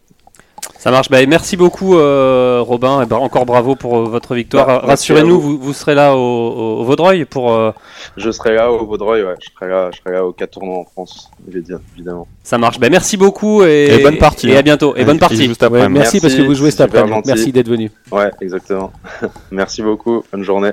Ça 0.79 0.91
marche. 0.91 1.09
Bah, 1.09 1.25
merci 1.25 1.57
beaucoup, 1.57 1.97
euh, 1.97 2.61
Robin. 2.61 3.01
Et 3.01 3.05
bah, 3.05 3.17
encore 3.17 3.45
bravo 3.45 3.75
pour 3.75 3.97
euh, 3.97 4.03
votre 4.05 4.35
victoire. 4.35 4.67
Bah, 4.67 4.81
Rassurez-nous, 4.85 5.39
vous. 5.39 5.57
vous, 5.57 5.63
vous 5.65 5.73
serez 5.73 5.95
là 5.95 6.15
au, 6.15 6.19
au, 6.19 6.79
au 6.81 6.83
Vaudreuil 6.83 7.25
pour. 7.25 7.51
euh, 7.53 7.71
Je 8.15 8.29
serai 8.31 8.53
là 8.55 8.71
au 8.71 8.85
Vaudreuil, 8.85 9.23
ouais, 9.23 9.33
je 9.41 9.49
serai 9.53 9.69
là, 9.69 9.89
je 9.91 9.97
serai 9.99 10.11
là 10.13 10.25
aux 10.25 10.33
quatre 10.33 10.51
tournois 10.51 10.77
en 10.79 10.85
France, 10.85 11.29
évidemment. 11.47 12.27
Ça 12.43 12.57
marche. 12.57 12.79
Bah, 12.79 12.89
merci 12.89 13.17
beaucoup 13.17 13.63
et, 13.63 13.87
Et 13.99 14.03
bonne 14.03 14.17
partie, 14.17 14.49
Et 14.49 14.55
hein. 14.55 14.59
à 14.59 14.61
bientôt. 14.61 14.95
Et 14.95 15.03
bonne 15.03 15.19
partie. 15.19 15.45
Juste 15.47 15.63
après. 15.63 15.81
Ouais, 15.81 15.89
merci, 15.89 16.17
Merci, 16.17 16.21
parce 16.21 16.35
que 16.35 16.41
vous 16.41 16.55
jouez 16.55 16.71
cet 16.71 16.81
après-midi. 16.81 17.13
gentil. 17.13 17.27
Merci 17.27 17.51
d'être 17.51 17.69
venu. 17.69 17.91
Ouais, 18.11 18.31
exactement. 18.41 18.91
Merci 19.51 19.81
beaucoup, 19.81 20.23
bonne 20.31 20.43
journée. 20.43 20.71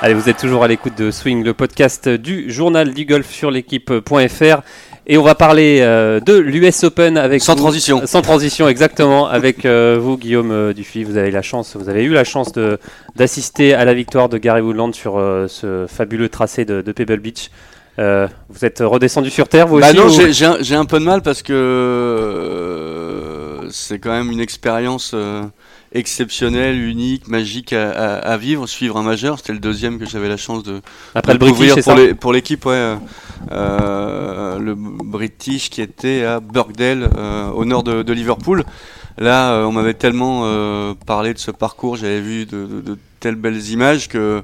Allez, 0.00 0.14
vous 0.14 0.28
êtes 0.28 0.38
toujours 0.38 0.64
à 0.64 0.68
l'écoute 0.68 0.98
de 0.98 1.12
Swing, 1.12 1.44
le 1.44 1.54
podcast 1.54 2.08
du 2.08 2.50
journal 2.50 2.92
du 2.92 3.04
golf 3.04 3.30
sur 3.30 3.52
l'équipe.fr. 3.52 4.62
Et 5.06 5.18
on 5.18 5.22
va 5.22 5.34
parler 5.34 5.78
euh, 5.80 6.20
de 6.20 6.34
l'US 6.34 6.84
Open 6.84 7.18
avec 7.18 7.42
Sans 7.42 7.54
vous- 7.54 7.58
transition. 7.60 8.06
Sans 8.06 8.22
transition, 8.22 8.68
exactement. 8.68 9.26
Avec 9.26 9.64
euh, 9.66 9.98
vous, 10.00 10.16
Guillaume 10.16 10.52
euh, 10.52 10.72
Dufy, 10.72 11.02
vous 11.02 11.16
avez 11.16 11.32
la 11.32 11.42
chance, 11.42 11.74
vous 11.76 11.88
avez 11.88 12.04
eu 12.04 12.10
la 12.12 12.22
chance 12.24 12.52
de 12.52 12.78
d'assister 13.16 13.74
à 13.74 13.84
la 13.84 13.94
victoire 13.94 14.28
de 14.28 14.38
Gary 14.38 14.60
Woodland 14.60 14.94
sur 14.94 15.18
euh, 15.18 15.48
ce 15.48 15.86
fabuleux 15.88 16.28
tracé 16.28 16.64
de, 16.64 16.82
de 16.82 16.92
Pebble 16.92 17.18
Beach. 17.18 17.50
Euh, 17.98 18.26
vous 18.48 18.64
êtes 18.64 18.78
redescendu 18.80 19.28
sur 19.28 19.48
terre, 19.48 19.66
vous 19.66 19.80
Bah 19.80 19.88
aussi 19.88 19.96
non, 19.96 20.06
ou- 20.06 20.62
j'ai- 20.62 20.74
un, 20.76 20.84
peu 20.86 20.98
de 21.00 21.04
mal 21.04 21.20
parce 21.20 21.42
que 21.42 21.52
euh, 21.52 23.68
c'est 23.70 23.98
quand 23.98 24.12
même 24.12 24.30
une 24.30 24.40
expérience 24.40 25.14
exceptionnelle, 25.94 26.78
unique, 26.78 27.28
magique 27.28 27.72
à, 27.72 27.90
à- 27.90 28.16
à 28.18 28.36
vivre, 28.36 28.66
suivre 28.66 28.96
un 28.96 29.02
majeur. 29.02 29.38
C'était 29.38 29.52
le 29.52 29.58
deuxième 29.58 29.98
que 29.98 30.06
j'avais 30.06 30.28
la 30.28 30.36
chance 30.36 30.62
de, 30.62 30.80
Après 31.14 31.34
de 31.34 31.38
le 31.38 31.50
British, 31.52 31.74
pour 31.74 31.82
ça 31.82 31.94
les- 31.94 32.14
pour 32.14 32.32
l'équipe, 32.32 32.64
ouais. 32.66 32.72
euh, 32.74 32.96
euh, 33.50 34.58
le 34.58 34.74
British 34.74 35.70
qui 35.70 35.82
était 35.82 36.24
à 36.24 36.40
Birkdale, 36.40 37.10
euh, 37.16 37.50
au 37.50 37.64
nord 37.64 37.82
de, 37.82 38.02
de 38.02 38.12
Liverpool. 38.12 38.64
Là, 39.18 39.52
euh, 39.52 39.64
on 39.64 39.72
m'avait 39.72 39.94
tellement 39.94 40.42
euh, 40.44 40.94
parlé 41.06 41.34
de 41.34 41.38
ce 41.38 41.50
parcours, 41.50 41.96
j'avais 41.96 42.20
vu 42.20 42.46
de, 42.46 42.64
de- 42.66 42.80
de 42.80 42.98
telles 43.20 43.34
belles 43.36 43.68
images 43.70 44.08
que 44.08 44.42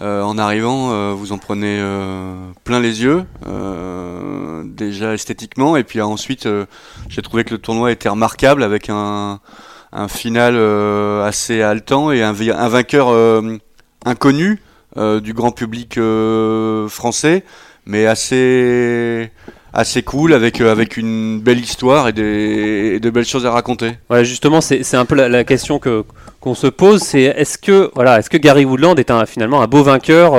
euh, 0.00 0.22
en 0.22 0.38
arrivant, 0.38 0.90
euh, 0.92 1.12
vous 1.12 1.32
en 1.32 1.38
prenez 1.38 1.78
euh, 1.78 2.34
plein 2.64 2.80
les 2.80 3.02
yeux, 3.02 3.24
euh, 3.46 4.62
déjà 4.64 5.14
esthétiquement, 5.14 5.76
et 5.76 5.84
puis 5.84 6.00
ensuite, 6.00 6.46
euh, 6.46 6.64
j'ai 7.08 7.22
trouvé 7.22 7.44
que 7.44 7.50
le 7.50 7.58
tournoi 7.58 7.92
était 7.92 8.08
remarquable 8.08 8.62
avec 8.64 8.88
un, 8.88 9.38
un 9.92 10.08
final 10.08 10.54
euh, 10.56 11.24
assez 11.24 11.62
haletant 11.62 12.10
et 12.10 12.22
un, 12.22 12.32
vainqueur 12.32 13.08
euh, 13.10 13.58
inconnu 14.04 14.60
euh, 14.96 15.20
du 15.20 15.34
grand 15.34 15.52
public 15.52 15.98
français, 16.88 17.44
mais 17.86 18.06
assez 18.06 19.30
assez 19.74 20.02
cool 20.02 20.34
avec 20.34 20.60
avec 20.60 20.98
une 20.98 21.40
belle 21.40 21.60
histoire 21.60 22.08
et, 22.08 22.12
des, 22.12 23.00
de 23.00 23.10
belles 23.10 23.24
choses 23.24 23.46
à 23.46 23.50
raconter. 23.50 23.92
Ouais, 24.10 24.24
justement, 24.24 24.60
c'est 24.60 24.94
un 24.94 25.04
peu 25.04 25.14
la, 25.14 25.44
question 25.44 25.78
que 25.78 26.04
qu'on 26.40 26.54
se 26.54 26.66
pose, 26.66 27.02
c'est 27.02 27.22
est-ce 27.22 27.58
que 27.58 27.90
voilà, 27.94 28.18
est-ce 28.18 28.30
que 28.30 28.36
Gary 28.36 28.64
Woodland 28.64 28.98
est 28.98 29.10
un, 29.10 29.26
finalement 29.26 29.62
un 29.62 29.68
beau 29.68 29.82
vainqueur, 29.82 30.34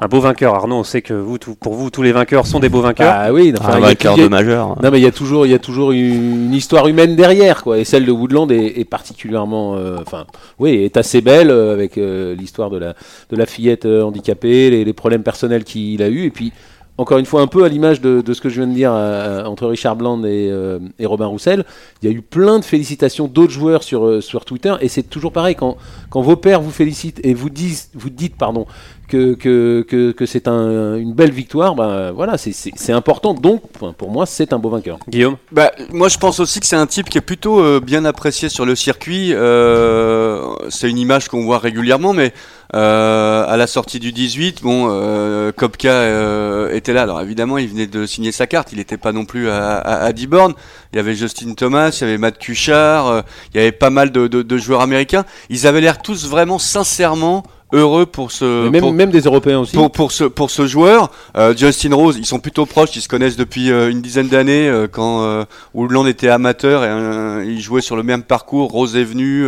un 0.00 0.08
beau 0.08 0.20
vainqueur. 0.20 0.54
Arnaud, 0.54 0.76
on 0.76 0.84
sait 0.84 1.02
que 1.02 1.12
vous, 1.14 1.38
tout- 1.38 1.54
pour 1.54 1.74
vous, 1.74 1.90
tous 1.90 2.02
les 2.02 2.12
vainqueurs 2.12 2.46
sont 2.46 2.58
des 2.60 2.68
beaux 2.68 2.80
vainqueurs. 2.80 3.12
Ah 3.14 3.32
oui, 3.32 3.52
enfin, 3.58 3.72
Un 3.74 3.78
il 3.78 3.80
y 3.80 3.84
a- 3.84 3.88
vainqueur 3.88 4.16
de 4.16 4.28
majeur. 4.28 4.82
Non 4.82 4.90
mais 4.90 4.98
il 4.98 5.02
y 5.02 5.06
a 5.06 5.12
toujours, 5.12 5.46
il 5.46 5.52
y 5.52 5.54
a 5.54 5.58
toujours 5.58 5.92
une, 5.92 6.52
histoire 6.54 6.86
humaine 6.88 7.16
derrière 7.16 7.62
quoi. 7.62 7.78
Et 7.78 7.84
celle 7.84 8.04
de 8.06 8.12
Woodland 8.12 8.50
est, 8.50 8.78
est 8.80 8.84
particulièrement, 8.84 9.76
euh, 9.76 9.98
enfin, 10.00 10.24
oui, 10.58 10.70
est 10.84 10.96
assez 10.96 11.20
belle 11.20 11.50
euh, 11.50 11.72
avec 11.72 11.98
euh, 11.98 12.34
l'histoire 12.34 12.70
de 12.70 12.78
la 12.78 12.94
de 13.30 13.36
la 13.36 13.46
fillette 13.46 13.84
euh, 13.86 14.02
handicapée, 14.02 14.70
les, 14.70 14.84
les 14.84 14.92
problèmes 14.92 15.22
personnels 15.22 15.64
qu'il 15.64 16.02
a 16.02 16.08
eu 16.08 16.24
et 16.24 16.30
puis 16.30 16.52
encore 16.98 17.16
une 17.16 17.24
fois, 17.24 17.40
un 17.40 17.46
peu 17.46 17.64
à 17.64 17.68
l'image 17.68 18.02
de, 18.02 18.20
de 18.20 18.34
ce 18.34 18.42
que 18.42 18.50
je 18.50 18.56
viens 18.56 18.66
de 18.66 18.74
dire 18.74 18.92
euh, 18.92 19.42
entre 19.44 19.66
Richard 19.66 19.96
Bland 19.96 20.22
et, 20.24 20.50
euh, 20.50 20.78
et 20.98 21.06
Robin 21.06 21.24
Roussel, 21.24 21.64
il 22.02 22.10
y 22.10 22.12
a 22.12 22.14
eu 22.14 22.20
plein 22.20 22.58
de 22.58 22.64
félicitations 22.64 23.26
d'autres 23.26 23.52
joueurs 23.54 23.82
sur, 23.82 24.04
euh, 24.04 24.20
sur 24.20 24.44
Twitter, 24.44 24.74
et 24.82 24.88
c'est 24.88 25.04
toujours 25.04 25.32
pareil, 25.32 25.54
quand, 25.54 25.78
quand 26.10 26.20
vos 26.20 26.36
pères 26.36 26.60
vous 26.60 26.70
félicitent 26.70 27.18
et 27.24 27.32
vous, 27.32 27.48
disent, 27.48 27.88
vous 27.94 28.10
dites 28.10 28.36
pardon, 28.36 28.66
que, 29.10 29.34
que, 29.34 29.84
que, 29.88 30.12
que 30.12 30.26
c'est 30.26 30.48
un- 30.48 30.94
une 30.96 31.12
belle 31.12 31.32
victoire, 31.32 31.74
ben 31.74 32.12
voilà, 32.12 32.38
c'est- 32.38 32.90
important, 32.92 33.34
donc 33.34 33.62
pour 33.98 34.10
moi, 34.10 34.24
c'est 34.26 34.52
un 34.52 34.58
beau 34.58 34.70
vainqueur. 34.70 34.98
Guillaume? 35.08 35.36
Bah, 35.52 35.70
moi, 35.92 36.08
je 36.08 36.16
pense 36.18 36.40
aussi 36.40 36.60
que 36.60 36.66
c'est 36.66 36.76
un 36.76 36.86
type 36.86 37.08
qui 37.10 37.18
est 37.18 37.20
plutôt 37.20 37.60
euh, 37.60 37.80
bien 37.80 38.04
apprécié 38.04 38.48
sur 38.48 38.64
le 38.64 38.74
circuit. 38.74 39.32
Euh, 39.34 40.42
c'est 40.68 40.88
une 40.88 40.98
image 40.98 41.28
qu'on 41.28 41.44
voit 41.44 41.58
régulièrement, 41.58 42.12
mais 42.12 42.32
euh, 42.74 43.44
à 43.46 43.56
la 43.56 43.66
sortie 43.66 43.98
du 43.98 44.12
18, 44.12 44.62
bon, 44.62 44.86
euh, 44.90 45.50
Kopka 45.52 45.88
euh, 45.90 46.74
était 46.74 46.92
là. 46.92 47.02
Alors 47.02 47.20
évidemment, 47.20 47.58
il 47.58 47.68
venait 47.68 47.86
de 47.86 48.06
signer 48.06 48.32
sa 48.32 48.46
carte. 48.46 48.68
Il 48.72 48.78
n'était 48.78 48.96
pas 48.96 49.12
non 49.12 49.24
plus 49.24 49.48
à, 49.50 49.76
à, 49.78 50.04
à 50.04 50.12
10 50.12 50.26
bornes. 50.28 50.54
Il 50.92 50.96
y 50.96 50.98
avait 51.00 51.14
Justin 51.14 51.54
Thomas, 51.54 51.90
il 51.90 52.00
y 52.00 52.04
avait 52.04 52.18
Matt 52.18 52.38
Kuchar, 52.38 53.06
euh, 53.08 53.20
il 53.52 53.58
y 53.58 53.60
avait 53.60 53.72
pas 53.72 53.90
mal 53.90 54.10
de, 54.12 54.26
de, 54.28 54.42
de 54.42 54.58
joueurs 54.58 54.80
américains. 54.80 55.24
Ils 55.48 55.66
avaient 55.66 55.80
l'air 55.80 56.00
tous 56.02 56.26
vraiment 56.28 56.58
sincèrement 56.58 57.42
heureux 57.72 58.06
pour 58.06 58.32
ce 58.32 58.68
même, 58.68 58.80
pour- 58.82 58.92
même 58.92 59.10
des 59.10 59.20
Européens 59.22 59.60
aussi. 59.60 59.74
pour, 59.74 59.90
pour, 59.90 60.12
ce, 60.12 60.24
pour 60.24 60.50
ce 60.50 60.66
joueur, 60.66 61.10
euh, 61.36 61.54
Justin 61.56 61.94
Rose, 61.94 62.16
ils 62.18 62.26
sont 62.26 62.38
plutôt 62.40 62.66
proches, 62.66 62.96
ils 62.96 63.00
se 63.00 63.08
connaissent 63.08 63.36
depuis 63.36 63.70
euh, 63.70 63.90
une 63.90 64.00
dizaine 64.00 64.28
d'années 64.28 64.68
euh, 64.68 64.86
quand 64.90 65.22
euh, 65.22 65.44
Woodland 65.74 66.06
était 66.06 66.28
amateur 66.28 66.84
et 66.84 67.46
ils 67.46 67.60
jouaient 67.60 67.80
sur 67.80 67.96
le 67.96 68.02
même 68.02 68.22
parcours. 68.22 68.70
Rose 68.70 68.96
est 68.96 69.04
venu, 69.04 69.46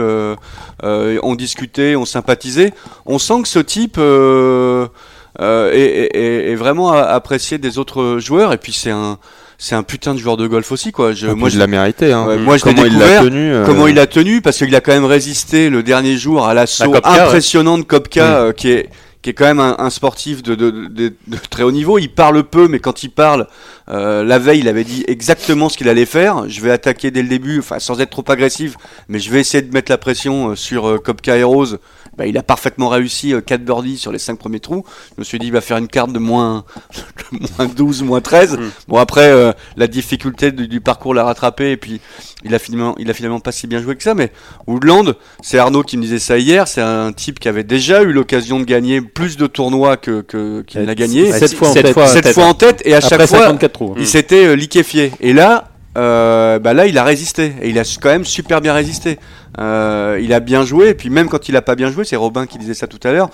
on 0.83 1.35
discutait, 1.35 1.97
on 1.97 2.05
sympathisait. 2.05 2.73
On 3.07 3.19
sent 3.19 3.43
que 3.43 3.49
ce 3.49 3.59
type 3.59 3.99
est, 3.99 5.75
est- 6.15 6.51
est- 6.51 6.55
vraiment 6.55 6.93
a- 6.93 7.03
apprécié 7.03 7.59
des 7.59 7.79
autres 7.79 8.19
joueurs 8.19 8.53
et 8.53 8.59
puis 8.59 8.73
c'est 8.73 8.91
un 8.91 9.19
c'est 9.63 9.77
un 9.77 9.85
putain 9.85 10.13
de 10.13 10.19
joueur 10.19 10.37
de 10.37 10.49
golf 10.49 10.73
aussi 10.73 10.91
quoi. 10.91 11.13
Je, 11.13 11.27
Moi, 11.27 11.37
moi, 11.37 11.49
je 11.49 11.55
je, 11.55 11.59
l'a 11.61 11.69
mérité. 11.69 12.13
Hein. 12.13 12.27
ouais, 12.27 12.37
moi, 12.37 12.57
je 12.57 12.65
l'ai 12.65 12.75
Comment 12.75 12.85
il 12.85 12.99
l'a 12.99 13.21
tenu 13.21 13.53
euh, 13.53 13.65
comment 13.65 13.87
il 13.87 13.99
a 14.01 14.09
tenu 14.09 14.41
parce 14.43 14.59
qu'il 14.59 14.75
a 14.75 14.81
quand 14.81 14.91
même 14.91 15.05
résisté 15.05 15.71
le 15.71 15.85
dernier 15.85 16.17
jour 16.17 16.45
à 16.45 16.53
l'assaut 16.53 16.93
impressionnant 17.05 17.79
de 17.79 17.85
Kopka 17.85 18.39
euh, 18.39 18.53
qui 18.53 18.71
est 18.73 18.89
qui 19.23 19.31
est 19.31 19.35
quand 19.35 19.45
même 19.45 19.61
un, 19.61 19.77
un 19.79 19.91
sportif 19.91 20.43
de, 20.43 20.57
de, 20.57 20.73
de, 20.73 21.13
de 21.29 21.37
très 21.49 21.63
haut 21.63 21.71
niveau. 21.71 21.97
Il 22.01 22.09
parle 22.09 22.43
peu, 22.43 22.67
mais 22.67 22.81
quand 22.81 23.05
il 23.05 23.11
parle, 23.11 23.47
euh, 23.89 24.25
la 24.25 24.41
veille, 24.41 24.59
il 24.59 24.67
avait 24.67 24.83
dit 24.83 25.05
exactement 25.07 25.69
ce 25.69 25.79
qu'il 25.79 25.89
allait 25.89 26.07
faire. 26.07 26.49
Je 26.49 26.61
vais 26.61 26.73
attaquer 26.73 27.13
dès 27.13 27.23
le 27.23 27.29
début, 27.29 27.61
enfin 27.61 27.79
sans 27.79 28.01
être 28.01 28.11
trop 28.11 28.25
agressif, 28.27 28.75
mais 29.09 29.21
je 29.21 29.31
vais 29.31 29.39
essayer 29.39 29.63
de 29.63 29.73
mettre 29.73 29.93
la 29.93 29.99
pression 29.99 30.57
sur 30.57 31.01
Kopka 31.01 31.37
et 31.37 31.45
Rose. 31.45 31.79
Bah, 32.19 32.27
il 32.27 32.37
a 32.37 32.43
parfaitement 32.43 32.89
réussi 32.89 33.33
4 33.47 33.65
birdies 33.65 33.97
sur 33.97 34.13
les 34.13 34.19
5 34.19 34.37
premiers 34.39 34.61
trous. 34.61 34.85
Je 35.17 35.21
me 35.21 35.25
suis 35.25 35.39
dit, 35.39 35.47
il 35.47 35.53
va 35.53 35.63
faire 35.63 35.79
une 35.79 35.89
carte 35.89 36.13
de 36.13 36.19
moins, 36.19 36.65
de 37.33 37.39
moins 37.59 37.67
12, 37.75 38.03
moins 38.03 38.21
13. 38.21 38.59
Mm. 38.59 38.71
Bon, 38.89 38.99
après, 38.99 39.31
euh, 39.31 39.53
la 39.77 39.87
difficulté 39.87 40.53
du, 40.53 40.69
du 40.69 40.81
parcours 40.83 41.15
l'a 41.15 41.25
rattrapé 41.25 41.71
et 41.71 41.77
puis 41.79 42.01
il 42.45 42.55
a 42.55 42.59
finalement, 42.59 42.95
il 42.99 43.11
a 43.11 43.15
finalement 43.15 43.41
pas 43.41 43.51
si 43.53 43.67
bien 43.67 43.81
joué 43.81 43.97
que 43.97 44.03
ça. 44.03 44.15
Mais 44.15 44.31
Woodland, 44.67 45.15
c'est 45.43 45.57
Arnaud 45.59 45.83
qui 45.85 45.97
me 45.97 46.03
disait 46.03 46.19
ça 46.19 46.37
hier, 46.39 46.69
c'est 46.69 46.83
un 46.83 47.13
type 47.13 47.41
qui 47.41 47.49
avait 47.49 47.65
déjà 47.65 48.03
eu 48.03 48.13
l'occasion 48.13 48.61
de 48.61 48.65
gagner 48.65 49.01
plus 49.01 49.39
de 49.39 49.47
tournois 49.47 49.97
que, 49.97 50.21
que, 50.21 50.63
qu'il 50.67 50.81
Euh, 50.83 50.87
n'a 50.87 50.95
gagné. 50.95 51.33
sept 51.33 51.55
fois 51.55 51.71
en 51.71 51.75
tête. 51.75 51.93
fois, 51.95 52.07
Sept 52.09 52.25
tête. 52.25 52.35
fois 52.35 52.45
en 52.45 52.55
tête 52.55 52.83
et 52.85 52.93
à 52.93 52.99
Après 52.99 53.09
chaque 53.09 53.27
fois, 53.29 53.39
54 53.39 53.73
trous. 53.73 53.95
il 53.97 54.07
s'était 54.07 54.47
euh, 54.49 54.53
liquéfié. 54.55 55.13
Et 55.21 55.33
là, 55.33 55.71
euh, 55.99 56.59
bah 56.59 56.75
là, 56.75 56.87
il 56.87 56.97
a 56.99 57.05
résisté. 57.05 57.53
Et 57.63 57.69
il 57.71 57.79
a 57.79 57.83
quand 58.01 58.09
même 58.11 58.25
super 58.25 58.61
bien 58.61 58.73
résisté. 58.73 59.19
Euh, 59.61 60.19
il 60.23 60.33
a 60.33 60.41
bien 60.41 60.65
joué. 60.65 60.89
Et 60.91 60.95
puis 60.95 61.11
même 61.11 61.29
quand 61.29 61.49
il 61.49 61.57
a 61.57 61.63
pas 61.63 61.75
bien 61.75 61.91
joué, 61.91 62.05
c'est 62.05 62.17
Robin 62.17 62.47
qui 62.47 62.59
disait 62.59 62.75
ça 62.75 62.87
tout 62.87 63.01
à 63.05 63.13
l'heure. 63.13 63.31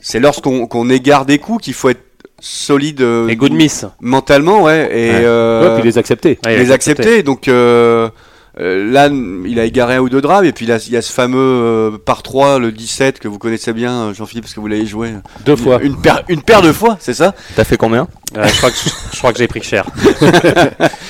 C'est 0.00 0.20
lorsqu'on 0.20 0.66
qu'on 0.66 0.88
égare 0.90 1.26
des 1.26 1.38
coups 1.38 1.64
qu'il 1.64 1.74
faut 1.74 1.88
être 1.90 2.02
solide 2.40 3.00
euh, 3.02 3.28
Et 3.28 3.36
good 3.36 3.52
miss. 3.52 3.84
mentalement, 4.00 4.62
ouais. 4.64 4.88
Et 4.90 5.10
Ouais. 5.10 5.20
euh, 5.24 5.68
Ouais, 5.68 5.80
puis 5.80 5.88
les 5.88 5.98
accepter. 5.98 6.38
Ouais, 6.44 6.56
les 6.58 6.72
accepter. 6.72 7.22
Donc 7.22 7.48
là, 8.58 9.08
il 9.46 9.58
a 9.58 9.64
égaré 9.64 9.94
un 9.96 10.00
ou 10.00 10.08
deux 10.08 10.20
drives. 10.20 10.44
Et 10.44 10.52
puis 10.52 10.66
là, 10.66 10.78
il 10.86 10.92
y 10.92 10.96
a 10.96 11.02
ce 11.02 11.12
fameux 11.12 11.38
euh, 11.38 11.90
par 12.04 12.22
3, 12.22 12.58
le 12.58 12.70
17, 12.72 13.18
que 13.18 13.28
vous 13.28 13.38
connaissez 13.38 13.72
bien, 13.72 13.92
euh, 13.92 14.14
Jean-Philippe, 14.14 14.44
parce 14.44 14.54
que 14.54 14.60
vous 14.60 14.66
l'avez 14.66 14.86
joué. 14.86 15.12
Deux 15.46 15.56
fois. 15.56 15.80
Une, 15.82 15.96
paire, 16.00 16.22
une 16.28 16.42
paire 16.42 16.62
de 16.62 16.72
fois, 16.72 16.96
c'est 17.00 17.14
ça? 17.14 17.34
T'as 17.56 17.64
fait 17.64 17.76
combien? 17.76 18.08
Je 18.34 18.56
crois 18.58 18.70
que 18.70 18.76
je 19.12 19.18
crois 19.18 19.32
que 19.32 19.38
j'ai 19.38 19.48
pris 19.48 19.62
cher. 19.62 19.84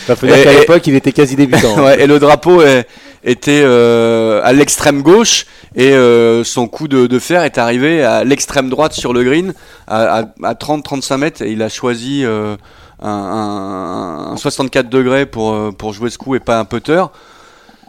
Bah, 0.09 0.17
faut 0.17 0.27
dire 0.27 0.43
qu'à 0.43 0.53
l'époque, 0.53 0.87
il 0.87 0.95
était 0.95 1.13
quasi 1.13 1.37
débutant. 1.37 1.83
Ouais, 1.85 2.01
et 2.03 2.07
le 2.07 2.19
drapeau 2.19 2.63
est- 2.63 2.87
était 3.25 3.63
euh, 3.65 4.41
à 4.43 4.53
l'extrême 4.53 5.03
gauche 5.03 5.47
et 5.77 5.93
euh, 5.93 6.43
son 6.43 6.67
coup 6.67 6.89
de, 6.89 7.07
de 7.07 7.19
fer 7.21 7.45
est 7.45 7.57
arrivé 7.59 8.03
à 8.03 8.25
l'extrême 8.25 8.69
droite 8.69 8.93
sur 8.95 9.13
le 9.13 9.23
green 9.23 9.55
à, 9.87 10.25
à, 10.43 10.55
30-35 10.55 11.17
mètres 11.19 11.43
et 11.43 11.53
il 11.53 11.63
a 11.63 11.69
choisi 11.69 12.25
euh, 12.25 12.57
un, 13.01 13.09
un- 13.09 14.33
un 14.33 14.37
64 14.37 14.89
degrés 14.89 15.25
pour, 15.27 15.53
euh, 15.53 15.71
pour 15.71 15.93
jouer 15.93 16.11
ce 16.11 16.19
coup 16.19 16.35
et 16.35 16.41
pas 16.41 16.59
un 16.59 16.65
putter. 16.65 17.05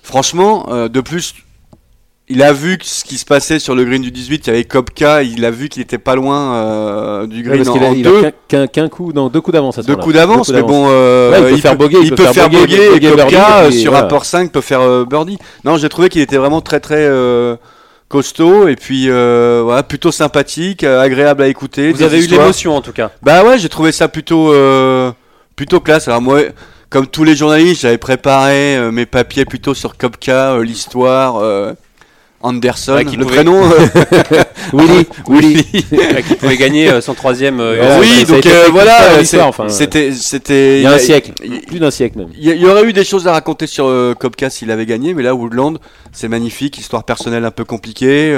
Franchement, 0.04 0.68
euh, 0.70 0.90
de 0.90 1.02
plus, 1.02 1.34
il 2.30 2.44
a 2.44 2.54
vu 2.54 2.78
que 2.78 2.86
ce 2.86 3.04
qui 3.04 3.18
se 3.18 3.26
passait 3.26 3.58
sur 3.60 3.74
le 3.74 3.84
green 3.86 4.02
du 4.02 4.12
18, 4.12 4.46
il 4.46 4.50
y 4.50 4.54
avait 4.54 4.64
Kopka, 4.66 5.24
il 5.24 5.44
a 5.46 5.50
vu 5.52 5.70
qu'il 5.70 5.82
était 5.82 5.98
pas 5.98 6.16
loin 6.16 6.56
euh, 6.56 7.26
du 7.28 7.38
Ouais, 7.38 7.44
green 7.44 7.58
parce 7.64 7.70
en, 7.70 7.74
qu'il 7.74 7.84
a, 7.84 7.88
en 7.90 7.94
il 7.94 8.04
deux. 8.04 8.26
a 8.54 8.68
qu'un- 8.68 8.90
coup, 8.90 9.12
non, 9.14 9.30
deux 9.30 9.40
coups 9.42 9.54
d'avance 9.54 9.80
Deux 9.80 9.96
coups 9.96 10.16
d'avance, 10.16 10.50
mais 10.50 10.62
bon, 10.62 10.88
euh, 10.90 11.32
Ouais, 11.32 11.50
il 11.52 11.56
peut 11.56 11.62
faire 11.62 11.76
bogey, 11.78 11.98
il 12.04 12.16
peut 12.16 12.26
faire 12.28 12.50
bogey, 12.50 12.66
bogey, 12.68 12.86
et 12.86 13.00
bogey, 13.00 13.10
Kopka, 13.12 13.62
birdie, 13.62 13.78
et 13.78 13.80
sur 13.82 13.92
voilà. 13.92 14.06
un 14.06 14.10
port 14.10 14.26
5 14.26 14.52
peut 14.52 14.62
faire 14.62 14.82
euh, 14.82 15.06
birdie. 15.06 15.38
Non, 15.64 15.78
j'ai 15.78 15.90
trouvé 15.90 16.10
qu'il 16.10 16.22
était 16.22 16.38
vraiment 16.38 16.62
très 16.62 16.80
très 16.82 17.00
euh, 17.00 17.56
costaud 18.10 18.68
et 18.68 18.76
puis 18.76 19.06
euh, 19.10 19.62
voilà, 19.64 19.84
plutôt 19.84 20.12
sympathique, 20.12 20.84
euh, 20.84 21.02
agréable 21.02 21.42
à 21.44 21.48
écouter. 21.48 21.92
Vous 21.94 22.04
avez 22.04 22.24
eu 22.24 22.28
l'émotion 22.28 22.76
en 22.76 22.82
tout 22.82 22.92
cas. 22.94 23.12
Bah 23.22 23.44
ouais, 23.44 23.58
j'ai 23.58 23.70
trouvé 23.70 23.92
ça 23.92 24.08
plutôt 24.08 24.52
euh, 24.54 25.12
plutôt 25.56 25.80
classe. 25.80 26.08
Alors 26.08 26.22
moi, 26.22 26.42
comme 26.94 27.08
tous 27.08 27.24
les 27.24 27.36
journalistes, 27.36 27.82
j'avais 27.82 27.98
préparé 27.98 28.78
euh, 28.78 28.92
mes 28.92 29.08
papiers 29.08 29.46
plutôt 29.46 29.74
sur 29.74 29.98
Kopka, 29.98 30.54
euh, 30.54 30.64
l'histoire. 30.64 31.42
Anderson, 32.44 32.94
Ouais, 32.96 33.06
qui 33.06 33.16
le 33.16 33.24
pouvait- 33.24 33.36
prénom 33.38 33.64
euh, 33.64 34.44
Willy, 34.74 35.08
Willy. 35.30 35.64
qui 35.64 36.36
pouvait 36.36 36.58
gagner 36.58 36.90
euh, 36.90 37.02
son 37.02 37.14
troisième. 37.14 37.60
euh, 37.60 38.00
oui, 38.00 38.26
donc 38.26 38.46
euh, 38.46 38.66
voilà, 38.72 39.20
enfin, 39.48 39.70
c'était 39.70 40.12
c'était 40.12 40.78
Il 40.80 40.84
y 40.84 40.86
a 40.86 40.92
un 40.92 40.98
siècle, 41.00 41.32
plus 41.68 41.80
d'un 41.80 41.90
siècle 41.92 42.18
même. 42.20 42.28
Il 42.38 42.46
y, 42.56 42.66
aurait 42.68 42.84
eu 42.84 42.94
des 42.94 43.04
choses 43.06 43.28
à 43.28 43.32
raconter 43.32 43.66
sur 43.66 43.86
euh, 43.88 44.14
s'il 44.50 44.72
avait 44.72 44.86
gagné, 44.86 45.14
mais 45.14 45.24
là, 45.24 45.34
Woodland, 45.34 45.78
c'est 46.12 46.28
magnifique, 46.28 46.78
histoire 46.78 47.04
personnelle 47.06 47.46
un 47.46 47.52
peu 47.52 47.64
compliquée. 47.66 48.36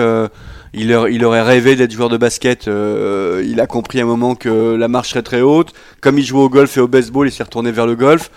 il, 0.74 0.94
aurait- 0.94 1.13
il 1.13 1.26
aurait 1.26 1.41
rêvé 1.41 1.76
d'être 1.76 1.91
joueur 1.91 2.10
de 2.10 2.18
basket. 2.18 2.68
il 2.68 3.60
a 3.60 3.68
compris 3.68 4.00
à 4.00 4.04
un 4.04 4.06
moment 4.08 4.36
que 4.36 4.76
la 4.76 4.88
marche 4.88 5.10
serait 5.10 5.24
très 5.24 5.41
haute. 5.41 5.74
Comme 6.02 6.20
il 6.20 6.26
jouait 6.26 6.41
au 6.44 6.50
golf 6.50 6.78
et 6.78 6.80
au 6.80 6.88
baseball, 6.88 7.28
il 7.28 7.32
s'est 7.32 7.44
retourné 7.44 7.72
vers 7.72 7.88
le 7.88 7.96
golf. 7.96 8.30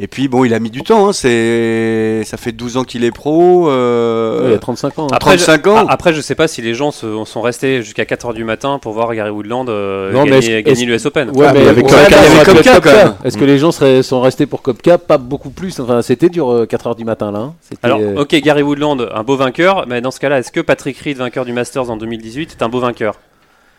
Et 0.00 0.06
puis, 0.08 0.26
bon, 0.26 0.44
il 0.44 0.52
a 0.54 0.58
mis 0.58 0.70
du 0.70 0.82
temps. 0.82 1.08
Hein, 1.08 1.12
c'est, 1.12 2.22
ça 2.24 2.36
fait 2.36 2.50
12 2.52 2.76
ans 2.76 2.82
qu'il 2.84 3.04
est 3.04 3.10
pro. 3.12 3.68
euh, 3.68 4.40
Ouais, 4.42 4.48
il 4.48 4.52
y 4.52 4.54
a 4.54 4.58
35 4.58 4.98
ans. 4.98 5.04
hein. 5.04 5.14
Après, 5.14 5.36
35 5.36 5.62
je, 5.64 5.70
ans. 5.70 5.86
Après, 5.86 6.12
je 6.14 6.20
sais 6.20 6.34
pas 6.34 6.48
si 6.48 6.62
les 6.62 6.74
gens 6.74 6.90
se- 6.90 7.24
sont 7.24 7.40
restés 7.42 7.82
jusqu'à 7.82 8.04
4h 8.04 8.32
du 8.34 8.42
matin 8.44 8.78
pour 8.80 8.92
voir 8.94 9.14
Gary 9.14 9.30
Woodland 9.30 9.68
euh, 9.68 10.10
Non, 10.12 10.24
gagner, 10.24 10.62
l'US 10.86 11.06
Open. 11.06 11.30
Ouais, 11.36 11.46
Ah, 11.48 11.52
mais 11.52 11.68
avec 11.68 11.84
ouais, 11.84 11.90
Kopka, 11.90 12.08
mais 12.10 12.16
avec 12.16 12.48
avec 12.48 12.56
Kopka, 12.64 12.74
Kopka, 12.74 12.90
quand 12.90 12.96
même. 13.04 13.14
Est-ce 13.24 13.36
que 13.38 13.44
les 13.44 13.58
gens 13.58 13.70
seraient, 13.70 14.02
sont 14.02 14.20
restés 14.22 14.46
pour 14.46 14.62
Kopka 14.62 14.98
Pas 14.98 15.18
beaucoup 15.18 15.50
plus? 15.50 15.78
Enfin, 15.78 16.02
c'était 16.02 16.30
dur 16.30 16.64
4h 16.66 16.96
du 16.96 17.04
matin 17.04 17.30
là. 17.30 17.38
hein. 17.38 17.54
Alors, 17.82 18.00
euh, 18.00 18.22
ok, 18.22 18.34
Gary 18.36 18.62
Woodland, 18.62 19.08
un 19.14 19.22
beau 19.22 19.36
vainqueur, 19.36 19.84
mais 19.86 20.00
dans 20.00 20.10
ce 20.10 20.18
cas-là, 20.20 20.38
est-ce 20.38 20.50
que 20.50 20.60
Patrick 20.60 20.98
Reed, 20.98 21.18
vainqueur 21.18 21.44
du 21.44 21.52
Masters 21.52 21.90
en 21.90 21.96
2018, 21.96 22.56
est 22.58 22.62
un 22.64 22.68
beau 22.68 22.80
vainqueur? 22.80 23.16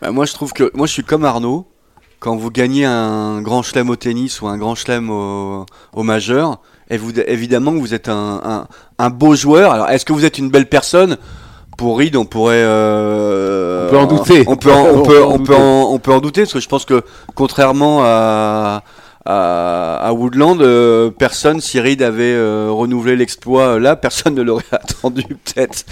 Bah, 0.00 0.10
moi, 0.10 0.24
je 0.26 0.32
trouve 0.32 0.52
que 0.52 0.70
moi, 0.74 0.86
je 0.86 0.92
suis 0.92 1.04
comme 1.04 1.24
Arnaud. 1.24 1.66
Quand 2.24 2.36
vous 2.36 2.50
gagnez 2.50 2.86
un 2.86 3.42
grand 3.42 3.62
chelem 3.62 3.90
au 3.90 3.96
tennis 3.96 4.40
ou 4.40 4.46
un 4.46 4.56
grand 4.56 4.74
chelem 4.74 5.10
au, 5.10 5.66
au 5.92 6.02
majeur, 6.02 6.58
et 6.88 6.96
vous, 6.96 7.12
évidemment, 7.20 7.72
que 7.72 7.78
vous 7.78 7.92
êtes 7.92 8.08
un, 8.08 8.40
un, 8.42 8.66
un 8.98 9.10
beau 9.10 9.34
joueur. 9.34 9.72
Alors, 9.72 9.90
est-ce 9.90 10.06
que 10.06 10.14
vous 10.14 10.24
êtes 10.24 10.38
une 10.38 10.48
belle 10.48 10.66
personne? 10.70 11.18
Pour 11.76 11.98
Reed, 11.98 12.16
on 12.16 12.24
pourrait. 12.24 12.62
euh, 12.64 13.88
On 13.88 13.90
peut 13.90 13.98
en 13.98 14.06
douter. 14.06 14.44
On 14.46 14.56
peut, 14.56 14.72
en, 14.72 14.84
on 14.86 14.98
On 15.00 15.02
peut, 15.02 15.12
peut 15.12 15.22
en 15.22 15.28
on 15.32 15.38
peut, 15.38 15.52
douter. 15.52 15.54
en, 15.54 15.92
on 15.92 15.98
peut 15.98 16.12
en 16.14 16.20
douter, 16.20 16.42
parce 16.44 16.54
que 16.54 16.60
je 16.60 16.68
pense 16.68 16.86
que 16.86 17.02
contrairement 17.34 18.00
à 18.04 18.84
à, 19.26 19.96
à 19.96 20.12
Woodland, 20.12 20.60
euh, 20.60 21.10
personne, 21.10 21.60
si 21.60 21.80
Reed 21.80 22.02
avait 22.02 22.34
euh, 22.34 22.68
renouvelé 22.70 23.16
l'exploit 23.16 23.74
euh, 23.76 23.78
là, 23.80 23.96
personne 23.96 24.34
ne 24.34 24.42
l'aurait 24.42 24.64
attendu 24.72 25.22
peut-être 25.22 25.84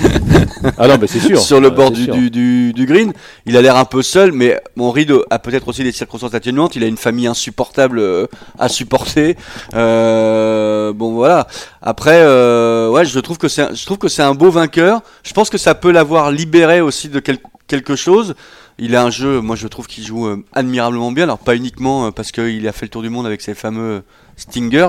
Ah 0.78 0.86
non, 0.88 0.96
mais 1.00 1.06
c'est 1.06 1.20
sûr. 1.20 1.38
sur 1.40 1.60
le 1.60 1.68
Euh, 1.68 1.70
bord 1.70 1.90
du, 1.90 2.06
du, 2.06 2.30
du, 2.30 2.72
du 2.74 2.86
green. 2.86 3.12
Il 3.46 3.56
a 3.56 3.62
l'air 3.62 3.76
un 3.76 3.84
peu 3.86 4.02
seul, 4.02 4.32
mais 4.32 4.60
mon 4.76 4.90
Reed 4.90 5.12
a 5.30 5.38
peut-être 5.38 5.68
aussi 5.68 5.82
des 5.82 5.92
circonstances 5.92 6.34
atténuantes. 6.34 6.76
Il 6.76 6.84
a 6.84 6.86
une 6.86 6.96
famille 6.98 7.26
insupportable 7.26 7.98
euh, 8.00 8.26
à 8.58 8.68
supporter. 8.68 9.36
Euh, 9.74 10.92
bon 10.92 11.12
voilà. 11.14 11.46
Après, 11.80 12.20
euh, 12.22 12.90
ouais, 12.90 13.04
je 13.04 13.18
trouve 13.20 13.38
que 13.38 13.48
c'est, 13.48 13.62
un- 13.62 13.74
je 13.74 13.84
trouve 13.86 13.98
que 13.98 14.08
c'est 14.08 14.22
un 14.22 14.34
beau 14.34 14.50
vainqueur. 14.50 15.00
Je 15.22 15.32
pense 15.32 15.50
que 15.50 15.58
ça 15.58 15.74
peut 15.74 15.90
l'avoir 15.90 16.30
libéré 16.30 16.80
aussi 16.80 17.08
de 17.08 17.18
quel- 17.20 17.38
quelque 17.66 17.96
chose. 17.96 18.34
Il 18.78 18.96
a 18.96 19.02
un 19.04 19.10
jeu, 19.10 19.40
moi 19.40 19.54
je 19.56 19.68
trouve 19.68 19.86
qu'il 19.86 20.04
joue 20.04 20.26
euh, 20.26 20.42
admirablement 20.54 21.12
bien. 21.12 21.24
Alors 21.24 21.38
pas 21.38 21.54
uniquement 21.56 22.06
euh, 22.06 22.10
parce 22.10 22.32
qu'il 22.32 22.66
a 22.66 22.72
fait 22.72 22.86
le 22.86 22.90
tour 22.90 23.02
du 23.02 23.10
monde 23.10 23.26
avec 23.26 23.40
ses 23.40 23.54
fameux 23.54 24.02
stingers, 24.36 24.88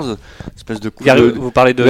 espèce 0.56 0.80
de 0.80 0.90
coups 0.90 1.06
Gary- 1.06 1.22
de. 1.22 1.32
vous 1.38 1.52
parlez 1.52 1.74
de 1.74 1.84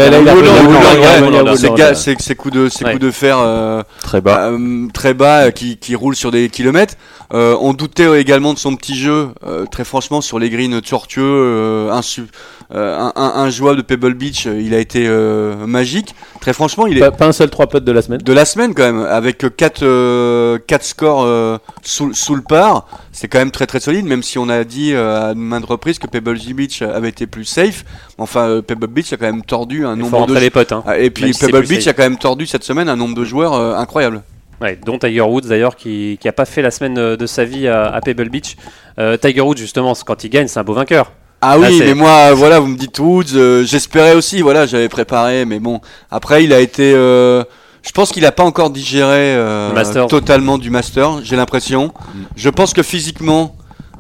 Ces 1.96 2.36
coups 2.36 2.54
de 2.54 2.70
ces 2.70 2.84
Ouais. 2.84 2.92
coups 2.94 3.04
de 3.04 3.12
fer 3.12 3.38
euh, 3.40 3.84
Très 4.02 4.22
bas. 4.22 4.50
euh, 4.50 4.88
très 4.94 5.14
bas 5.14 5.46
euh, 5.46 5.52
qui, 5.52 5.78
qui 5.78 5.96
roulent 5.96 6.16
sur 6.16 6.32
des 6.32 6.50
kilomètres. 6.50 6.96
Euh, 7.34 7.56
on 7.62 7.74
doutait 7.74 8.20
également 8.20 8.54
de 8.54 8.60
son 8.60 8.76
petit 8.76 8.96
jeu, 8.96 9.30
euh, 9.46 9.66
très 9.66 9.86
franchement 9.86 10.22
sur 10.22 10.40
les 10.40 10.50
greens 10.50 10.82
tortueux, 10.82 11.22
euh, 11.24 11.92
insu- 11.92 12.22
euh, 12.22 12.26
un, 12.72 13.12
un, 13.16 13.32
un 13.36 13.50
joueur 13.50 13.76
de 13.76 13.82
Pebble 13.82 14.14
Beach, 14.14 14.48
euh, 14.48 14.60
il 14.62 14.74
a 14.74 14.80
été 14.80 15.06
euh, 15.08 15.66
magique. 15.68 16.16
Très 16.42 16.54
franchement, 16.54 16.88
il 16.88 16.98
est 16.98 17.02
Pas, 17.02 17.12
pas 17.12 17.28
un 17.28 17.32
seul 17.32 17.50
3 17.50 17.68
putts 17.68 17.84
de 17.84 17.92
la 17.92 18.02
semaine. 18.02 18.20
de 18.20 18.34
la 18.34 18.46
semaine 18.46 18.74
quand 18.74 18.84
même, 18.84 19.02
avec 19.06 19.46
4 19.56 20.58
quatre 20.66 20.84
scores 20.84 21.24
euh, 21.24 21.58
sous, 21.84 22.14
sous 22.14 22.36
le 22.36 22.42
par, 22.42 22.88
c'est 23.12 23.28
quand 23.28 23.40
même 23.40 23.52
très 23.52 23.66
très 23.68 23.80
solide, 23.80 24.06
même 24.06 24.24
si 24.24 24.38
on 24.38 24.50
a 24.50 24.64
dit 24.64 24.94
euh, 24.94 25.32
à 25.32 25.34
maintes 25.34 25.66
reprises 25.66 26.00
que 26.00 26.08
Pebble 26.08 26.38
Beach 26.54 26.82
avait 26.82 27.10
été 27.10 27.28
plus 27.28 27.46
safe. 27.46 27.86
Enfin, 28.18 28.48
euh, 28.50 28.62
Pebble 28.62 28.88
Beach 28.88 29.12
a 29.14 29.18
quand 29.18 29.26
même 29.26 29.44
tordu 29.44 29.86
un 29.86 29.96
Il 29.96 30.00
nombre 30.00 30.26
de 30.28 30.36
les 30.38 30.50
potes. 30.50 30.72
Hein. 30.72 30.84
Ah, 30.86 30.98
Et 31.00 31.10
puis 31.10 31.34
si 31.34 31.46
Pebble 31.46 31.66
Beach 31.68 31.84
safe. 31.84 31.88
a 31.90 31.94
quand 31.94 32.04
même 32.04 32.18
tordu 32.18 32.46
cette 32.46 32.64
semaine 32.64 32.90
un 32.90 32.96
nombre 32.96 33.16
de 33.16 33.24
joueurs 33.24 33.54
euh, 33.54 33.76
incroyable. 33.76 34.22
Ouais, 34.62 34.78
dont 34.86 34.98
Tiger 34.98 35.22
Woods 35.22 35.42
d'ailleurs 35.42 35.76
qui 35.76 36.18
qui 36.22 36.28
a 36.28 36.32
pas 36.32 36.46
fait 36.46 36.62
la 36.62 36.72
semaine 36.72 36.98
euh, 36.98 37.18
de 37.18 37.26
sa 37.26 37.44
vie 37.44 37.68
à, 37.68 37.86
à 37.88 38.02
Pebble 38.02 38.30
Beach. 38.30 38.56
Euh, 39.00 39.18
Tiger 39.18 39.42
Woods 39.42 39.58
justement, 39.58 39.94
quand 40.06 40.24
il 40.24 40.30
gagne, 40.30 40.48
c'est 40.48 40.60
un 40.60 40.64
beau 40.64 40.74
vainqueur. 40.74 41.12
Ah 41.44 41.58
oui, 41.60 41.80
mais 41.88 41.94
moi, 41.94 42.34
voilà, 42.34 42.60
vous 42.60 42.68
me 42.68 42.78
dites 42.78 42.98
Woods, 43.00 43.36
euh, 43.36 43.64
j'espérais 43.66 44.14
aussi, 44.16 44.42
voilà, 44.42 44.66
j'avais 44.66 44.90
préparé, 44.90 45.46
mais 45.46 45.60
bon, 45.60 45.82
après 46.10 46.44
il 46.44 46.54
a 46.54 46.60
été, 46.60 46.94
euh, 46.96 47.44
je 47.82 47.92
pense 47.92 48.12
qu'il 48.12 48.26
a 48.26 48.32
pas 48.32 48.44
encore 48.44 48.70
digéré 48.70 49.36
euh, 49.36 49.70
totalement 50.08 50.58
du 50.58 50.70
Master, 50.70 51.20
j'ai 51.24 51.36
l'impression. 51.36 51.94
Je 52.36 52.50
pense 52.50 52.74
que 52.74 52.82
physiquement, 52.84 53.56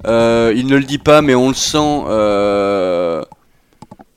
il 0.05 0.65
ne 0.67 0.75
le 0.75 0.83
dit 0.83 0.97
pas, 0.99 1.21
mais 1.21 1.35
on 1.35 1.49
le 1.49 1.53
sent 1.55 2.01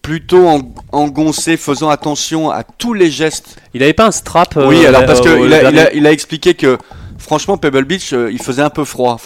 plutôt 0.02 0.46
en- 0.46 0.60
engoncé, 0.92 1.56
faisant 1.56 1.88
attention 1.90 2.50
à 2.50 2.62
tous 2.62 2.94
les 2.94 3.10
gestes 3.10 3.56
Il 3.74 3.82
avait 3.82 3.92
pas 3.92 4.06
un 4.06 4.12
strap. 4.12 4.54
Oui, 4.56 4.86
alors 4.86 5.04
parce 5.04 5.18
euh, 5.26 5.36
au 5.36 5.40
que 5.42 5.46
il 5.46 5.52
a, 5.52 5.56
il, 5.56 5.60
dernier- 5.62 5.80
a, 5.80 5.92
il 5.94 6.06
a 6.06 6.12
expliqué 6.12 6.54
que 6.54 6.78
franchement 7.26 7.56
Pebble 7.56 7.84
Beach, 7.84 8.12
euh, 8.12 8.30
il 8.30 8.40
faisait 8.40 8.62
un 8.62 8.70
peu 8.70 8.84
froid, 8.84 9.18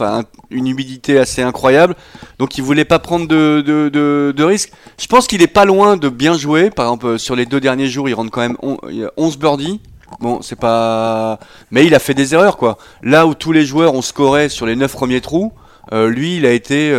une 0.50 0.66
humidité 0.66 1.18
assez 1.18 1.42
incroyable, 1.42 1.94
donc 2.38 2.56
il 2.56 2.64
voulait 2.64 2.86
pas 2.86 2.98
prendre 2.98 3.28
de, 3.28 4.42
risques. 4.42 4.72
Je 4.98 5.06
pense 5.06 5.26
qu'il 5.26 5.42
est 5.42 5.46
pas 5.46 5.66
loin 5.66 5.98
de 5.98 6.08
bien 6.08 6.32
jouer. 6.32 6.70
Par 6.70 6.86
exemple, 6.86 7.06
euh, 7.06 7.18
sur 7.18 7.36
les 7.36 7.44
deux 7.44 7.60
derniers 7.60 7.88
jours, 7.88 8.08
il 8.08 8.14
rentre 8.14 8.30
quand 8.30 8.40
même 8.40 8.56
on- 8.62 8.78
il 8.88 8.96
y 8.96 9.04
a 9.04 9.10
11 9.18 9.38
birdies. 9.38 9.80
Bon, 10.20 10.40
mais 11.70 11.86
il 11.86 11.94
a 11.94 11.98
fait 11.98 12.14
des 12.14 12.34
erreurs 12.34 12.56
quoi. 12.56 12.78
Là 13.02 13.26
où 13.26 13.34
tous 13.34 13.52
les 13.52 13.64
joueurs 13.66 13.94
ont 13.94 14.02
scoré 14.02 14.48
sur 14.48 14.64
les 14.64 14.76
9 14.76 14.92
premiers 14.92 15.20
trous, 15.20 15.52
euh, 15.92 16.08
lui, 16.08 16.38
il 16.38 16.46
a 16.46 16.52
été 16.52 16.90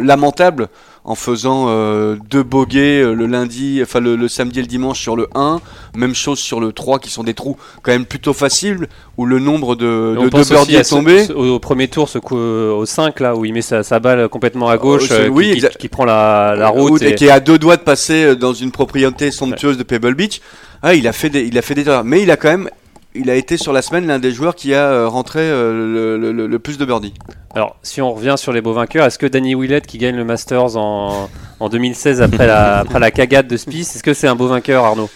lamentable 0.00 0.68
en 1.04 1.16
faisant 1.16 1.66
euh, 1.68 2.16
deux 2.30 2.44
bogeys 2.44 3.02
euh, 3.02 3.12
le 3.14 3.26
lundi, 3.26 3.80
enfin 3.82 3.98
le, 3.98 4.14
le 4.14 4.28
samedi 4.28 4.60
et 4.60 4.62
le 4.62 4.68
dimanche 4.68 5.00
sur 5.00 5.16
le 5.16 5.26
1, 5.34 5.60
même 5.96 6.14
chose 6.14 6.38
sur 6.38 6.60
le 6.60 6.72
3 6.72 7.00
qui 7.00 7.10
sont 7.10 7.24
des 7.24 7.34
trous 7.34 7.56
quand 7.82 7.90
même 7.90 8.04
plutôt 8.06 8.32
faciles 8.32 8.86
où 9.16 9.26
le 9.26 9.40
nombre 9.40 9.74
de, 9.74 10.16
de, 10.16 10.48
birdies 10.48 10.76
est 10.76 10.88
tombé. 10.88 11.24
ce- 11.24 11.32
au, 11.32 11.58
premier 11.58 11.88
tour, 11.88 12.08
ce 12.08 12.18
coup 12.18 12.38
euh, 12.38 12.70
au 12.72 12.86
5 12.86 13.18
là 13.18 13.34
où 13.34 13.44
il 13.44 13.52
met 13.52 13.62
sa, 13.62 13.82
sa 13.82 13.98
balle 13.98 14.28
complètement 14.28 14.68
à 14.68 14.76
gauche, 14.78 15.08
c'est- 15.08 15.14
euh, 15.14 15.24
qui- 15.24 15.30
oui, 15.30 15.46
qui, 15.46 15.52
exact. 15.54 15.76
qui 15.76 15.88
prend 15.88 16.04
la, 16.04 16.54
la 16.56 16.68
route. 16.68 17.02
et... 17.02 17.08
et- 17.10 17.14
qui 17.16 17.24
est 17.26 17.30
à 17.30 17.40
deux 17.40 17.58
doigts 17.58 17.76
de 17.76 17.82
passer 17.82 18.36
dans 18.36 18.52
une 18.52 18.70
propriété 18.70 19.30
somptueuse 19.32 19.76
de 19.78 19.82
Pebble 19.82 20.14
Beach. 20.14 20.40
Ah, 20.82 20.94
il 20.94 21.08
a 21.08 21.12
fait 21.12 21.30
des, 21.30 21.42
il 21.42 21.58
a 21.58 21.62
fait 21.62 21.74
des 21.74 21.86
erreurs, 21.88 22.04
mais 22.04 22.22
il 22.22 22.30
a 22.30 22.36
quand 22.36 22.48
même, 22.50 22.68
il 23.14 23.30
a 23.30 23.34
été 23.34 23.56
sur 23.56 23.72
la 23.72 23.82
semaine 23.82 24.06
l'un 24.06 24.18
des 24.18 24.32
joueurs 24.32 24.54
qui 24.54 24.74
a 24.74 24.90
euh, 24.90 25.08
rentré 25.08 25.40
euh, 25.40 26.16
le, 26.18 26.58
plus 26.58 26.78
de 26.78 26.84
birdies. 26.84 27.14
Alors, 27.54 27.76
si 27.82 28.00
on 28.00 28.12
revient 28.12 28.34
sur 28.36 28.52
les 28.52 28.60
beaux 28.60 28.72
vainqueurs, 28.72 29.06
est-ce 29.06 29.18
que 29.18 29.26
Danny 29.26 29.54
Willett 29.54 29.86
qui 29.86 29.98
gagne 29.98 30.16
le 30.16 30.24
Masters 30.24 30.76
en, 30.76 31.28
en 31.60 31.68
2016 31.68 32.22
après 32.22 32.46
la, 32.46 32.78
après 32.78 33.00
la 33.00 33.10
cagade 33.10 33.46
de 33.46 33.56
Spieth, 33.56 33.82
est-ce 33.94 34.02
que 34.02 34.14
c'est 34.14 34.28
un 34.28 34.36
beau 34.36 34.48
vainqueur, 34.48 34.84
Arnaud? 34.84 35.10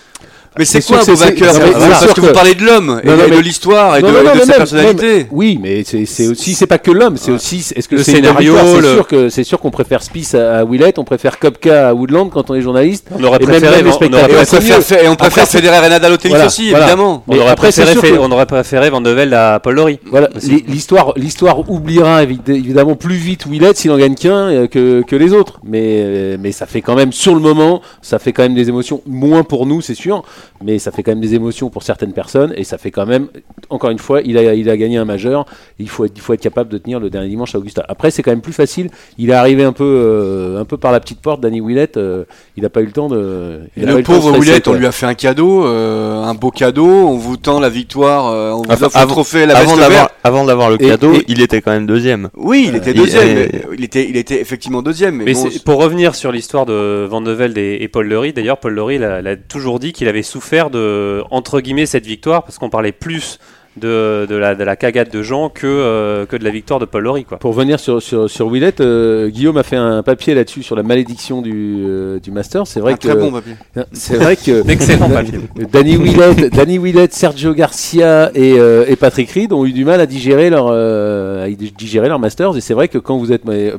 Mais 0.59 0.65
c'est 0.65 0.85
quoi 0.85 1.03
c'est- 1.03 1.13
Parce 1.17 2.13
que 2.15 2.21
vous 2.21 2.33
parlez 2.33 2.55
de 2.55 2.65
l'homme 2.65 3.01
et 3.03 3.07
Non, 3.07 3.13
de, 3.13 3.19
non, 3.19 3.25
et 3.27 3.31
de 3.31 3.37
mais- 3.37 3.43
l'histoire 3.43 3.97
et 3.97 4.03
de, 4.03 4.07
sa 4.07 4.13
même- 4.47 4.47
personnalité. 4.57 5.17
même- 5.19 5.27
oui, 5.31 5.59
mais 5.63 5.85
c'est 5.85 6.27
aussi 6.29 6.55
c'est 6.55 6.67
pas 6.67 6.79
que 6.79 6.91
l'homme, 6.91 7.17
c'est 7.17 7.31
aussi 7.33 7.57
est-ce 7.75 7.89
que 7.89 7.97
Le 7.97 8.03
c'est 8.03 8.13
une 8.13 8.17
scénario, 8.19 8.55
C'est 8.57 8.83
sûr 8.95 9.07
que 9.07 9.29
c'est 9.29 9.45
sûr 9.45 9.61
qu'on 9.61 9.71
préfère 9.71 10.03
Spieth 10.03 10.35
à, 10.35 10.59
à 10.59 10.65
Willett, 10.65 10.99
on 10.99 11.05
préfère 11.05 11.39
Kopka 11.39 11.89
à 11.89 11.95
Woodland 11.95 12.31
quand 12.31 12.51
on 12.51 12.55
est 12.55 12.61
journaliste. 12.63 13.09
On 13.19 13.23
aurait 13.25 13.39
préféré, 13.39 13.77
même 13.77 13.85
les 13.85 13.91
on 13.91 13.95
aurait 13.95 13.97
spectateurs, 13.97 14.31
Et 14.31 14.33
on 14.43 14.45
préfère, 14.47 14.77
mieux. 14.77 14.83
fait- 14.83 15.05
et 15.05 15.09
on 15.09 15.17
préfère 15.17 15.43
Après, 15.45 15.47
c'est- 15.47 15.59
Federer 15.59 15.87
et 15.87 15.91
Nadal 15.91 16.13
au 16.13 16.17
tennis 16.17 16.35
Voilà, 16.37 16.47
aussi, 16.47 16.71
voilà. 16.71 16.85
évidemment. 16.87 17.23
on 17.29 17.39
aurait, 17.39 18.47
préféré, 18.47 18.91
Van 18.91 19.01
de 19.01 19.11
Velde 19.11 19.35
à 19.35 19.61
Paul 19.61 19.75
Lawrie. 19.77 19.99
Voilà, 20.11 20.29
l'histoire, 20.69 21.13
l'histoire 21.17 21.69
oubliera 21.71 22.25
évi- 22.25 22.39
évidemment 22.49 22.95
plus 22.97 23.17
vite 23.17 23.47
Willett 23.47 23.77
s'il 23.77 23.91
en 23.91 23.99
gagne 23.99 24.15
qu'un 24.15 24.31
euh, 24.49 24.67
que, 24.67 25.03
que 25.03 25.17
les 25.17 25.33
autres. 25.33 25.61
Mais, 25.65 25.83
euh, 25.85 26.37
mais 26.41 26.53
ça 26.53 26.67
fait 26.67 26.81
quand 26.81 26.95
même, 26.95 27.13
sur 27.13 27.35
le 27.35 27.41
moment, 27.41 27.81
ça 28.03 28.19
fait 28.19 28.33
quand 28.33 28.43
même 28.43 28.55
des 28.55 28.69
émotions. 28.69 29.03
Moins 29.07 29.43
pour 29.43 29.67
nous, 29.67 29.81
c'est 29.81 29.95
sûr, 29.95 30.23
mais 30.65 30.79
ça 30.79 30.91
fait 30.91 31.03
quand 31.03 31.13
même 31.13 31.21
des 31.21 31.35
émotions 31.35 31.71
pour 31.71 31.83
certaines 31.83 32.13
personnes. 32.13 32.53
Et 32.57 32.65
ça 32.65 32.79
fait 32.79 32.91
quand 32.91 33.07
même, 33.07 33.29
encore 33.71 33.91
une 33.91 33.99
fois, 33.99 34.21
il 34.23 34.37
a, 34.39 34.55
il 34.55 34.69
a 34.71 34.77
gagné 34.77 34.97
un 34.99 35.05
majeur. 35.05 35.47
Il 35.79 35.89
faut, 35.89 36.05
être, 36.05 36.13
il 36.17 36.21
faut 36.21 36.33
être 36.33 36.41
capable 36.41 36.71
de 36.71 36.79
tenir 36.79 37.01
le 37.01 37.11
dernier 37.11 37.29
dimanche 37.29 37.55
à 37.55 37.59
Augusta. 37.59 37.85
Après, 37.89 38.11
c'est 38.11 38.23
quand 38.23 38.31
même 38.33 38.41
plus 38.41 38.53
facile. 38.53 38.91
Il 39.19 39.31
est 39.31 39.35
arrivé 39.35 39.65
un 39.65 39.73
peu, 39.73 39.85
euh, 39.85 40.61
un 40.61 40.65
peu 40.65 40.77
par 40.77 40.93
la 40.93 41.01
petite 41.01 41.21
porte, 41.21 41.41
Danny 41.41 41.61
Willett. 41.61 41.97
euh, 41.97 42.25
il 42.57 42.63
n'a 42.63 42.69
pas 42.71 42.81
eu 42.81 42.87
le 42.87 42.93
temps 42.93 43.09
de. 43.09 43.61
il 43.77 43.85
Le 43.85 43.95
de 43.97 44.03
pauvre 44.03 44.39
Willett, 44.39 44.67
on 44.69 44.75
lui 44.75 44.87
a 44.87 44.93
fait 44.93 45.07
un 45.07 45.15
cadeau, 45.15 45.65
euh, 45.67 46.23
un 46.23 46.35
beau 46.35 46.51
cadeau. 46.51 46.87
On 46.87 47.17
vous 47.17 47.37
tend 47.37 47.61
la 47.61 47.69
victoire, 47.69 48.27
euh, 48.29 48.51
on 48.53 48.63
vous 48.63 48.71
Enfin, 48.71 48.87
offre 48.87 49.01
le 49.01 49.07
trophée, 49.07 49.47
la 49.47 49.57
avant 49.59 49.77
d'avoir 49.77 50.11
avant 50.25 50.45
d'avoir 50.45 50.71
le 50.71 50.83
Et- 50.83 50.89
cadeau, 50.89 51.13
et- 51.15 51.25
il 51.29 51.41
était 51.41 51.61
quand 51.61 51.71
même 51.71 51.87
deuxième. 51.87 52.29
Oui, 52.37 52.67
il 52.69 52.77
était 52.77 52.93
deuxième. 52.95 53.27
mais 53.35 53.51
il 53.79 53.85
était, 53.85 54.09
il 54.09 54.17
était 54.17 54.41
effectivement 54.41 54.83
deuxième. 54.83 55.17
Mais, 55.17 55.25
Mais 55.27 55.33
bon, 55.35 55.49
c'est- 55.51 55.63
pour 55.65 55.81
revenir 55.83 56.15
sur 56.15 56.33
l'histoire 56.33 56.67
de 56.67 57.07
Van 57.09 57.21
de 57.21 57.31
Velde 57.31 57.59
et, 57.59 57.79
et 57.81 57.89
Paul 57.89 58.09
Lawrie, 58.09 58.33
d'ailleurs, 58.33 58.59
Paul 58.59 58.75
Lawrie 58.75 58.99
l'a 58.99 59.23
l'a 59.23 59.37
toujours 59.37 59.79
dit 59.79 59.93
qu'il 59.93 60.09
avait 60.09 60.23
souffert 60.37 60.69
de, 60.69 61.23
entre 61.31 61.61
guillemets, 61.61 61.87
cette 61.87 62.05
victoire 62.05 62.43
parce 62.43 62.59
qu'on 62.59 62.69
parlait 62.69 62.93
plus 62.93 63.39
de, 63.79 64.27
de, 64.29 64.37
la, 64.37 64.55
de 64.55 64.65
la 64.65 64.77
cagade 64.77 65.11
de 65.11 65.23
Jean 65.23 65.49
que, 65.49 65.67
euh, 65.67 66.27
que 66.27 66.37
de 66.37 66.45
la 66.45 66.51
victoire 66.51 66.79
de 66.79 66.85
Paul 66.85 67.05
Lawrie. 67.05 67.25
Quoi. 67.25 67.39
Pour 67.39 67.55
revenir 67.55 67.81
sur, 67.81 68.03
sur, 68.03 68.29
sur 68.29 68.49
Willett, 68.49 68.81
euh, 68.81 69.29
Guillaume 69.29 69.57
a 69.57 69.63
fait 69.63 69.77
un 69.77 70.03
papier 70.03 70.35
là-dessus 70.35 70.63
sur 70.63 70.77
la 70.77 70.83
malédiction 70.83 71.41
du, 71.41 71.85
euh, 71.87 72.19
du 72.21 72.31
Master. 72.31 72.67
C'est 72.67 72.81
vrai 72.81 72.93
un 72.93 72.97
que 72.97 73.09
très 73.09 73.17
bon 73.17 73.33
papier. 73.33 73.55
c'est 73.93 74.17
vrai 74.17 74.37
que 74.37 74.69
Excellent 74.71 75.09
papier. 75.09 75.41
Danny 75.73 75.97
Willett, 75.97 76.55
Danny 76.55 76.79
Willett, 76.79 77.13
Sergio 77.15 77.55
Garcia 77.55 78.31
et, 78.35 78.59
euh, 78.59 78.85
et 78.89 78.97
Patrick 78.97 79.31
Reed 79.31 79.53
ont 79.53 79.65
eu 79.65 79.73
du 79.73 79.85
mal 79.85 80.01
à 80.01 80.07
digérer 80.07 80.51
leur 80.51 80.69
euh, 80.71 81.47
à 81.47 81.49
digérer 81.49 82.09
leur 82.09 82.19
Masters. 82.19 82.57
Et 82.57 82.61
c'est 82.61 82.75
vrai 82.75 82.89
que 82.89 82.99
quand 82.99 83.19
vous 83.19 83.33
êtes 83.33 83.45
mais, 83.45 83.73
euh, 83.73 83.79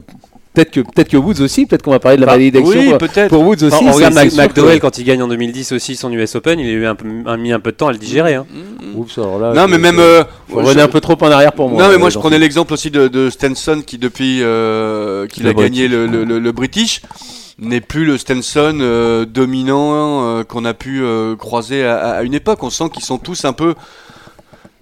peut-être 0.58 0.72
que 0.72 0.80
peut-être 0.82 1.10
que 1.10 1.18
Woods 1.18 1.42
aussi, 1.42 1.66
peut-être 1.66 1.84
qu'on 1.84 1.92
va 1.92 2.00
parler 2.00 2.18
de 2.18 2.22
la 2.22 2.28
Bah, 2.28 2.34
malédiction 2.34 2.80
Oui, 2.80 2.90
pour, 2.90 2.98
peut-être. 2.98 3.30
pour 3.30 3.42
Woods 3.46 3.64
aussi. 3.64 3.76
Enfin, 3.76 3.86
on 3.90 3.92
regarde 3.94 4.14
Mac- 4.16 4.34
McDowell 4.34 4.80
quand 4.80 4.98
il 4.98 5.04
gagne 5.04 5.22
en 5.22 5.28
2010 5.28 5.72
aussi 5.72 5.96
son 5.96 6.12
US 6.12 6.36
Open, 6.36 6.60
il 6.60 6.68
a 6.68 6.72
eu 6.72 6.86
un, 6.86 7.38
mis 7.38 7.52
un 7.52 7.60
peu 7.60 7.72
de 7.72 7.78
temps 7.78 7.88
à 7.88 7.92
le 7.92 7.98
digérer. 7.98 8.36
hein. 8.36 8.46
Oups, 8.96 9.18
alors 9.18 9.40
là, 9.40 9.54
Non, 9.54 9.68
mais 9.68 9.78
même. 9.78 9.98
je- 9.98 10.02
euh, 10.02 10.24
je- 10.74 10.80
un 10.80 10.88
peu 10.88 11.00
trop 11.02 11.16
en 11.22 11.32
arrière 11.32 11.54
pour 11.54 11.70
moi. 11.70 11.82
non, 11.84 11.90
mais 11.90 11.96
euh, 11.96 12.00
moi 12.00 12.10
je 12.10 12.18
prenais 12.18 12.40
l'exemple 12.40 12.74
aussi 12.74 12.90
de, 12.92 13.08
de 13.08 13.30
Stenson 13.30 13.82
qui, 13.86 13.98
depuis 13.98 14.40
euh, 14.42 15.28
qu'il 15.28 15.48
a 15.48 15.54
gagné 15.54 15.88
le, 15.88 16.08
le, 16.08 16.24
le- 16.24 16.40
le 16.40 16.52
British, 16.52 17.02
n'est 17.60 17.82
plus 17.82 18.06
le 18.06 18.18
Stenson 18.18 18.78
euh, 18.82 19.26
dominant 19.26 20.24
euh, 20.40 20.44
qu'on 20.44 20.64
a 20.66 20.74
pu 20.74 21.02
euh, 21.04 21.36
croiser 21.36 21.84
à, 21.84 21.98
à 22.12 22.24
une 22.24 22.34
époque. 22.36 22.62
On 22.64 22.70
sent 22.70 22.90
qu'ils 22.94 23.04
sont 23.04 23.18
tous 23.18 23.46
un 23.46 23.54
peu. 23.54 23.74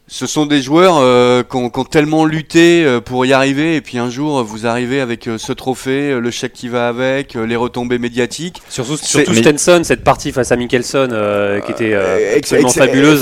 Ce 0.08 0.28
sont 0.28 0.46
des 0.46 0.62
joueurs 0.62 0.98
euh, 1.00 1.41
qui 1.41 1.56
ont, 1.56 1.72
qui 1.72 1.80
ont 1.80 1.84
tellement 1.84 2.26
lutté 2.26 2.86
euh, 2.86 3.02
pour 3.02 3.26
y 3.26 3.34
arriver, 3.34 3.76
et 3.76 3.82
puis 3.82 3.98
un 3.98 4.12
jour 4.12 4.44
vous 4.44 4.68
arrivez 4.68 5.02
avec 5.02 5.28
euh, 5.28 5.39
ce 5.39 5.52
trophée, 5.52 6.12
euh, 6.12 6.20
le 6.20 6.30
chèque 6.30 6.54
qui 6.54 6.68
va 6.68 6.88
avec, 6.88 7.36
euh, 7.36 7.44
les 7.48 7.56
retombées 7.56 7.98
médiatiques. 7.98 8.62
Surtout, 8.70 8.98
surtout 8.98 9.34
Stenson, 9.34 9.82
cette 9.84 10.04
partie 10.04 10.32
face 10.32 10.52
à 10.52 10.58
Mickelson 10.58 11.10
euh, 11.12 11.60
qui 11.62 11.72
était 11.72 11.94
euh, 11.94 12.38
absolument 12.38 12.70
fabuleuse. 12.70 13.22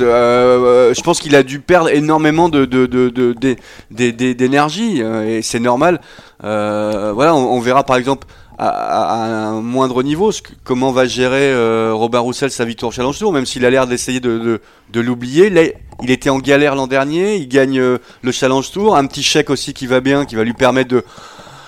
je 0.00 1.02
pense 1.02 1.20
qu'il 1.20 1.36
a 1.36 1.44
dû 1.44 1.60
perdre 1.60 1.88
énormément 1.90 2.48
de, 2.48 2.64
de, 2.64 2.86
de, 2.86 3.10
de- 3.10 3.32
de- 3.32 3.56
de- 3.92 4.10
de- 4.10 4.32
d'énergie 4.32 5.02
et 5.28 5.40
c'est 5.40 5.60
normal. 5.60 6.00
Euh, 6.42 7.12
voilà, 7.14 7.36
on, 7.36 7.52
on 7.56 7.60
verra 7.60 7.84
par 7.84 7.96
exemple 7.96 8.26
à, 8.58 9.48
un 9.48 9.60
moindre 9.60 10.02
niveau 10.02 10.30
comment 10.64 10.92
va 10.92 11.06
gérer 11.06 11.50
euh, 11.52 11.92
Robin 11.94 12.20
Roussel 12.20 12.50
sa 12.50 12.64
victoire 12.64 12.90
au 12.90 12.92
Challenge 12.92 13.18
Tour, 13.18 13.32
même 13.32 13.46
s'il 13.46 13.64
a 13.64 13.70
l'air 13.70 13.86
d'essayer 13.86 14.20
de, 14.20 14.38
de, 14.38 14.60
de 14.92 15.00
l'oublier. 15.00 15.50
Là, 15.50 15.62
il 16.02 16.10
était 16.10 16.30
en 16.30 16.38
galère 16.38 16.74
l'an 16.74 16.86
dernier, 16.86 17.36
il 17.36 17.48
gagne 17.48 17.78
euh, 17.78 17.98
le 18.22 18.32
Challenge 18.32 18.70
Tour, 18.70 18.96
un 18.96 19.06
petit 19.06 19.22
chèque 19.22 19.50
aussi 19.50 19.74
qui 19.74 19.86
va 19.86 20.00
bien, 20.00 20.24
qui 20.24 20.34
va 20.36 20.44
lui 20.44 20.54
permettre 20.54 20.90
de 20.90 21.04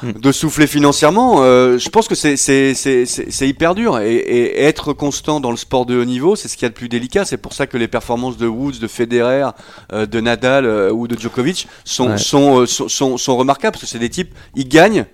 Hmm. 0.02 0.12
de 0.12 0.30
souffler 0.30 0.66
financièrement, 0.66 1.36
euh, 1.38 1.78
je 1.78 1.88
pense 1.88 2.06
que 2.06 2.14
c'est 2.14 3.48
hyper 3.48 3.74
dur 3.74 3.98
et, 3.98 4.14
et 4.16 4.64
être 4.64 4.92
constant 4.92 5.40
dans 5.40 5.50
le 5.50 5.56
sport 5.56 5.86
de 5.86 5.98
haut 5.98 6.04
niveau, 6.04 6.36
c'est 6.36 6.48
ce 6.48 6.56
qu'il 6.58 6.64
y 6.64 6.66
a 6.66 6.68
de 6.68 6.74
plus 6.74 6.90
délicat. 6.90 7.24
C'est 7.24 7.38
pour 7.38 7.54
ça 7.54 7.66
que 7.66 7.78
les 7.78 7.88
performances 7.88 8.36
de 8.36 8.46
Woods, 8.46 8.78
de 8.78 8.88
Federer, 8.88 9.48
euh, 9.94 10.04
de 10.04 10.20
Nadal 10.20 10.66
euh, 10.66 10.92
ou 10.92 11.08
de 11.08 11.18
Djokovic 11.18 11.66
sont 11.86 12.10
Ouais. 12.10 12.18
sont, 12.18 12.66
sont 12.66 12.88
sont 12.90 13.16
sont 13.16 13.36
remarquables 13.38 13.72
parce 13.72 13.84
que 13.84 13.88
c'est 13.90 13.98
des 13.98 14.10
types 14.10 14.34
ils 14.54 14.68
gagnent, 14.68 15.06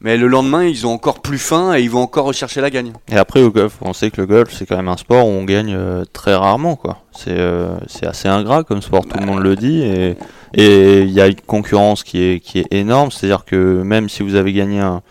mais 0.00 0.16
le 0.16 0.26
lendemain 0.26 0.64
ils 0.64 0.86
ont 0.86 0.92
encore 0.92 1.20
plus 1.20 1.38
faim 1.38 1.74
et 1.74 1.82
ils 1.82 1.90
vont 1.90 2.02
encore 2.02 2.26
rechercher 2.26 2.60
la 2.60 2.70
gagne. 2.70 2.92
Et 3.10 3.16
après 3.16 3.42
au 3.42 3.50
golf, 3.50 3.76
on 3.80 3.92
sait 3.92 4.10
que 4.10 4.20
le 4.20 4.26
golf 4.26 4.52
c'est 4.52 4.66
quand 4.66 4.76
même 4.76 4.88
un 4.88 4.96
sport 4.96 5.26
où 5.26 5.30
on 5.30 5.44
gagne 5.44 5.74
euh, 5.74 6.04
très 6.12 6.34
rarement 6.34 6.76
quoi. 6.76 6.98
C'est 7.12 7.38
euh, 7.38 7.78
assez 8.02 8.28
ingrat 8.28 8.64
comme 8.64 8.82
sport, 8.82 9.06
tout 9.06 9.18
le 9.18 9.26
monde 9.26 9.40
le 9.40 9.56
dit 9.56 9.82
et 9.82 10.16
et 10.54 11.02
il 11.02 11.10
y 11.10 11.20
a 11.20 11.26
une 11.26 11.40
concurrence 11.40 12.02
qui 12.04 12.22
est 12.22 12.40
qui 12.40 12.60
est 12.60 12.72
énorme, 12.72 13.10
c'est-à-dire 13.10 13.44
que 13.44 13.82
même 13.82 14.08
si 14.08 14.22
vous 14.22 14.34
avez 14.34 14.52
gagné 14.52 14.80
un 14.80 15.02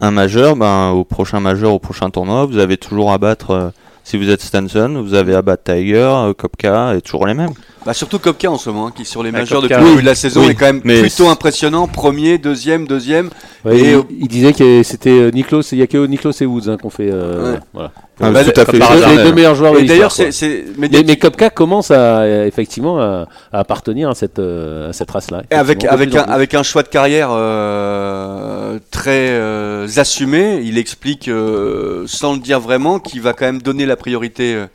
un 0.00 0.10
majeur, 0.10 0.56
ben, 0.56 0.90
au 0.90 1.04
prochain 1.04 1.40
majeur, 1.40 1.72
au 1.72 1.78
prochain 1.78 2.10
tournoi, 2.10 2.46
vous 2.46 2.58
avez 2.58 2.76
toujours 2.76 3.12
à 3.12 3.18
battre, 3.18 3.50
euh, 3.50 3.70
si 4.02 4.16
vous 4.16 4.28
êtes 4.28 4.40
Stanson, 4.40 5.02
vous 5.02 5.14
avez 5.14 5.34
à 5.34 5.42
battre 5.42 5.72
Tiger, 5.72 6.10
euh, 6.16 6.32
Kopka, 6.34 6.94
et 6.96 7.00
toujours 7.00 7.26
les 7.26 7.34
mêmes. 7.34 7.52
Bah 7.86 7.92
surtout 7.92 8.18
Kopka 8.18 8.50
en 8.50 8.56
ce 8.56 8.70
moment, 8.70 8.86
hein, 8.86 8.92
qui 8.96 9.04
sur 9.04 9.22
les 9.22 9.30
Ouais, 9.30 9.40
majeurs 9.40 9.60
Koepka, 9.60 9.74
depuis 9.76 9.82
le 9.82 9.90
oui. 9.90 9.90
début 9.96 10.02
de 10.02 10.06
la 10.08 10.14
saison 10.14 10.40
Oui, 10.42 10.48
est 10.50 10.54
quand 10.54 10.64
même 10.66 10.80
plutôt 10.80 11.28
impressionnant. 11.28 11.86
Premier, 11.86 12.38
deuxième, 12.38 12.86
deuxième. 12.86 13.28
Ouais, 13.64 13.76
Et, 13.78 13.90
il, 13.90 13.94
euh, 13.96 14.02
il 14.20 14.28
disait 14.28 14.52
que 14.54 14.82
c'était 14.82 15.10
euh, 15.10 15.30
Niklos, 15.30 15.60
il 15.72 15.78
y 15.78 15.82
a 15.82 15.86
que 15.86 16.06
Niklos 16.06 16.32
et 16.40 16.46
Woods 16.46 16.68
hein, 16.68 16.76
qu'on 16.80 16.88
fait. 16.90 17.10
euh, 17.12 17.52
Ouais. 17.54 17.58
voilà. 17.74 17.92
Ah, 18.20 18.30
Bah, 18.30 18.42
tout 18.44 18.58
à 18.58 18.64
fait. 18.64 18.78
Les 18.78 19.16
les 19.16 19.22
deux 19.24 19.32
meilleurs 19.34 19.54
joueurs 19.54 19.76
Et 19.78 19.84
d'ailleurs, 19.84 20.12
c'est, 20.12 20.30
mais 20.78 20.88
Mais, 20.88 21.16
Kopka 21.16 21.50
commence 21.50 21.90
à 21.90 22.20
euh, 22.20 22.46
effectivement 22.46 22.98
à, 23.00 23.26
à 23.52 23.60
appartenir 23.60 24.08
à 24.08 24.14
cette, 24.14 24.38
euh, 24.38 24.88
à 24.90 24.92
cette 24.94 25.10
race-là. 25.10 25.42
Avec, 25.50 25.84
un, 25.84 25.96
plus. 25.96 26.16
avec 26.16 26.54
un 26.54 26.62
choix 26.62 26.82
de 26.84 26.88
carrière 26.88 27.28
euh, 27.32 28.78
très 28.90 29.28
euh, 29.30 29.86
assumé, 29.96 30.60
il 30.64 30.78
explique, 30.78 31.28
euh, 31.28 32.04
sans 32.06 32.32
le 32.34 32.38
dire 32.38 32.60
vraiment, 32.60 32.98
qu'il 32.98 33.20
va 33.20 33.32
quand 33.32 33.44
même 33.46 33.60
donner 33.62 33.84
la 33.86 33.96
priorité 33.96 34.54
euh, 34.54 34.66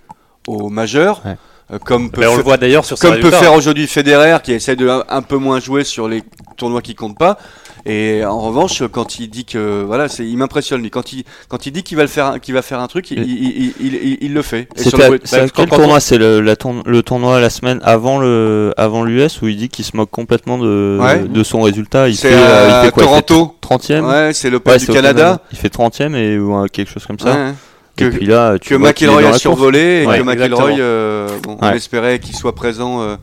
aux 0.48 0.69
majeurs, 0.69 1.22
euh, 1.26 1.34
comme 1.84 2.10
peut, 2.10 2.22
Mais 2.22 2.28
on 2.28 2.38
le 2.38 2.44
voit 2.44 2.58
d'ailleurs 2.58 2.86
sur 2.86 2.98
comme 2.98 3.20
peut 3.20 3.32
faire 3.32 3.54
aujourd'hui 3.54 3.88
Federer, 3.88 4.38
qui 4.44 4.54
essaie 4.54 4.76
de 4.76 4.88
un, 4.88 5.04
un 5.08 5.22
peu 5.22 5.38
moins 5.38 5.60
jouer 5.60 5.84
sur 5.84 6.08
les 6.08 6.24
tournois 6.58 6.82
qui 6.82 6.96
comptent 6.96 7.18
pas. 7.18 7.38
Et 7.86 8.26
en 8.26 8.40
revanche, 8.40 8.84
quand 8.92 9.20
il 9.20 9.30
dit 9.30 9.46
que 9.46 9.84
voilà, 9.86 10.10
c'est, 10.10 10.28
il 10.28 10.36
m'impressionne 10.38 10.82
lui. 10.82 10.90
Quand 10.90 11.14
il 11.14 11.24
quand 11.48 11.66
il 11.66 11.72
dit 11.72 11.84
qu'il 11.84 11.96
va 11.96 12.04
le 12.04 12.10
faire, 12.10 12.40
qu'il 12.42 12.54
va 12.54 12.62
faire 12.62 12.80
un 12.82 12.88
truc, 12.88 13.10
il, 13.12 13.20
il, 13.20 13.74
il, 13.80 13.96
il, 13.96 14.18
il 14.20 14.34
le 14.34 14.42
fait. 14.42 14.68
Le- 14.76 14.84
c'est 15.24 15.38
à 15.38 15.46
bah, 15.46 15.50
quel 15.56 15.70
tournoi 15.70 16.00
C'est 16.02 16.18
le, 16.18 16.42
le 16.42 17.02
tournoi 17.04 17.40
la 17.40 17.50
semaine 17.50 17.80
avant 17.84 18.20
le 18.20 18.74
avant 18.76 19.04
l'US 19.06 19.42
où 19.42 19.48
il 19.48 19.56
dit 19.56 19.70
qu'il 19.70 19.86
se 19.86 19.96
moque 19.96 20.12
complètement 20.12 20.58
de, 20.58 20.98
Ouais. 21.00 21.20
de 21.20 21.44
son 21.44 21.62
résultat. 21.62 22.10
Il 22.10 22.18
fait, 22.18 22.34
euh, 22.34 22.82
il 22.82 22.86
fait 22.88 22.92
quoi 22.92 23.04
Toronto. 23.04 23.56
30e 23.64 24.02
Ouais, 24.02 24.34
c'est 24.34 24.50
l'Open 24.50 24.74
Ouais, 24.74 24.80
du 24.80 24.90
au 24.90 24.94
Canada. 24.94 25.40
Il 25.52 25.58
fait 25.58 25.74
30e 25.74 26.16
et 26.16 26.38
ou 26.38 26.54
euh, 26.56 26.68
quelque 26.68 26.92
chose 26.92 27.06
comme 27.06 27.20
ça. 27.20 27.34
Ouais. 27.34 27.54
Et 28.02 28.10
Que- 28.10 28.16
puis 28.18 28.26
là, 28.26 28.58
tu 28.60 28.70
que 28.70 28.76
vois 28.76 28.94
qu'il 28.94 29.08
est 29.08 29.12
dans 29.12 29.14
McIlroy 29.16 29.28
a 29.30 29.32
course. 29.32 29.42
survolé 29.42 29.80
et 30.04 30.08
Ouais, 30.08 30.18
que 30.20 30.24
McIlroy, 30.24 30.72
euh, 30.80 31.28
bon, 31.44 31.58
on 31.62 31.70
espérait 31.72 32.20
qu'il 32.20 32.36
soit 32.36 32.56
présent 32.56 33.02
euh, 33.02 33.16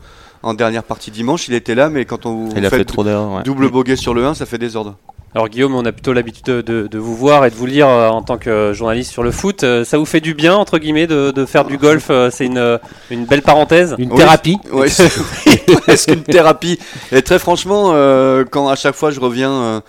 en 0.43 0.53
dernière 0.53 0.83
partie 0.83 1.11
dimanche. 1.11 1.47
Il 1.47 1.53
était 1.53 1.75
là, 1.75 1.89
mais 1.89 2.05
quand 2.05 2.25
on 2.25 2.49
fait 2.51 2.69
fait 2.69 2.85
trop 2.85 3.03
d'erreurs. 3.03 3.31
ouais. 3.31 3.43
double 3.43 3.69
bogey 3.69 3.95
sur 3.95 4.13
le 4.13 4.25
1, 4.25 4.33
ça 4.35 4.45
fait 4.45 4.57
désordre. 4.57 4.95
Alors 5.35 5.49
Guillaume, 5.49 5.75
on 5.75 5.85
a 5.85 5.91
plutôt 5.91 6.13
l'habitude 6.13 6.45
de, 6.45 6.61
de- 6.61 6.87
de 6.87 6.97
vous 6.97 7.15
voir 7.15 7.45
et 7.45 7.51
de 7.51 7.55
vous 7.55 7.65
lire 7.65 7.87
euh, 7.87 8.07
en 8.09 8.23
tant 8.23 8.37
que 8.37 8.71
journaliste 8.73 9.11
sur 9.11 9.23
le 9.23 9.31
foot. 9.31 9.63
Ça 9.83 9.97
vous 9.97 10.05
fait 10.05 10.21
du 10.21 10.33
bien, 10.33 10.55
entre 10.55 10.79
guillemets, 10.79 11.05
de, 11.05 11.31
de 11.31 11.45
faire 11.45 11.65
du 11.65 11.77
golf 11.77 12.07
euh, 12.09 12.29
C'est 12.31 12.45
une, 12.45 12.79
une 13.11 13.25
belle 13.25 13.41
parenthèse 13.43 13.93
Une 13.99 14.11
Oui. 14.11 14.17
thérapie. 14.17 14.57
Ouais, 14.71 14.89
c'est 14.89 15.11
oui, 15.45 15.75
presque 15.81 16.07
une 16.07 16.23
thérapie. 16.23 16.79
Et 17.11 17.21
très 17.21 17.39
franchement, 17.39 17.91
euh, 17.93 18.45
quand 18.49 18.67
à 18.69 18.75
chaque 18.75 18.95
fois 18.95 19.11
je 19.11 19.19
reviens 19.19 19.83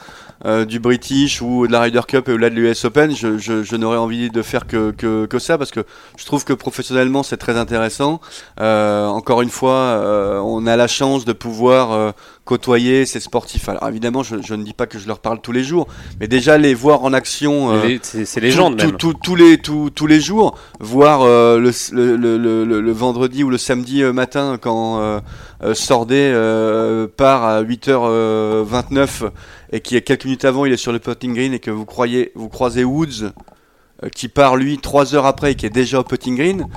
euh, 0.45 0.65
du 0.65 0.79
British 0.79 1.43
ou 1.43 1.67
de 1.67 1.73
la 1.73 1.81
Ryder 1.81 2.03
Cup 2.07 2.29
ou 2.29 2.37
là 2.37 2.49
de 2.51 2.55
l'US 2.55 2.85
Open, 2.85 3.15
je, 3.15 3.39
je, 3.39 3.63
je 3.63 3.77
n'aurais 3.77 3.97
envie 3.99 4.31
de 4.31 4.43
faire 4.43 4.67
que, 4.67 4.93
que, 4.93 5.27
que 5.27 5.39
ça 5.39 5.59
parce 5.59 5.71
que 5.71 5.81
je 6.17 6.25
trouve 6.25 6.45
que 6.45 6.53
professionnellement 6.53 7.23
c'est 7.23 7.37
très 7.37 7.57
intéressant. 7.57 8.21
Euh, 8.61 9.07
encore 9.07 9.43
une 9.43 9.51
fois, 9.51 9.73
euh, 9.73 10.39
on 10.39 10.67
a 10.67 10.77
la 10.77 10.87
chance 10.87 11.25
de 11.25 11.33
pouvoir 11.33 11.93
euh, 11.93 12.11
côtoyer 12.45 13.05
ces 13.05 13.21
sportifs. 13.21 13.69
Alors 13.69 13.89
évidemment, 13.89 14.23
je, 14.23 14.37
je 14.43 14.55
ne 14.55 14.63
dis 14.65 14.73
pas 14.75 14.87
que 14.87 14.99
je 14.99 15.07
leur 15.07 15.19
parle 15.19 15.41
tous 15.41 15.53
les 15.53 15.65
jours, 15.65 15.87
mais 16.21 16.29
déjà 16.29 16.57
les 16.57 16.73
voir 16.75 17.03
en 17.05 17.13
action. 17.13 17.73
euh, 17.73 17.99
C'est 18.03 18.41
légende 18.41 18.77
tout- 18.79 18.87
même. 18.87 18.97
tout- 18.97 19.13
tout- 19.13 19.19
tous 19.23 19.35
les 19.35 19.59
tous, 19.59 19.91
tous 19.91 20.07
les 20.07 20.21
jours, 20.21 20.57
voir 20.81 21.23
euh, 21.23 21.59
le, 21.59 21.73
le, 22.17 22.37
le, 22.39 22.65
le, 22.81 22.93
vendredi 22.93 23.43
ou 23.45 23.51
le 23.51 23.59
samedi 23.59 24.03
euh, 24.03 24.13
matin 24.13 24.57
quand 24.61 25.01
euh, 25.01 25.21
euh, 25.63 25.75
Sordet 25.75 26.31
euh, 26.33 27.07
part 27.15 27.45
à 27.45 27.63
8h29 27.63 29.31
et 29.73 29.81
qui 29.81 30.01
quelques 30.03 30.25
minutes 30.25 30.45
avant 30.45 30.65
il 30.65 30.73
est 30.73 30.79
sur 30.79 30.93
le 30.93 30.99
putting 30.99 31.35
green 31.35 31.53
et 31.55 31.59
que 31.59 31.71
vous 31.71 31.85
croyez 31.85 32.33
vous 32.35 32.49
croisez 32.49 32.85
Woods 32.85 33.33
euh, 34.03 34.09
qui 34.09 34.29
part 34.29 34.57
lui 34.57 34.79
trois 34.79 35.15
heures 35.15 35.27
après 35.27 35.53
et 35.53 35.55
qui 35.55 35.67
est 35.67 35.71
déjà 35.71 36.01
au 36.01 36.05
putting 36.05 36.37
green 36.37 36.69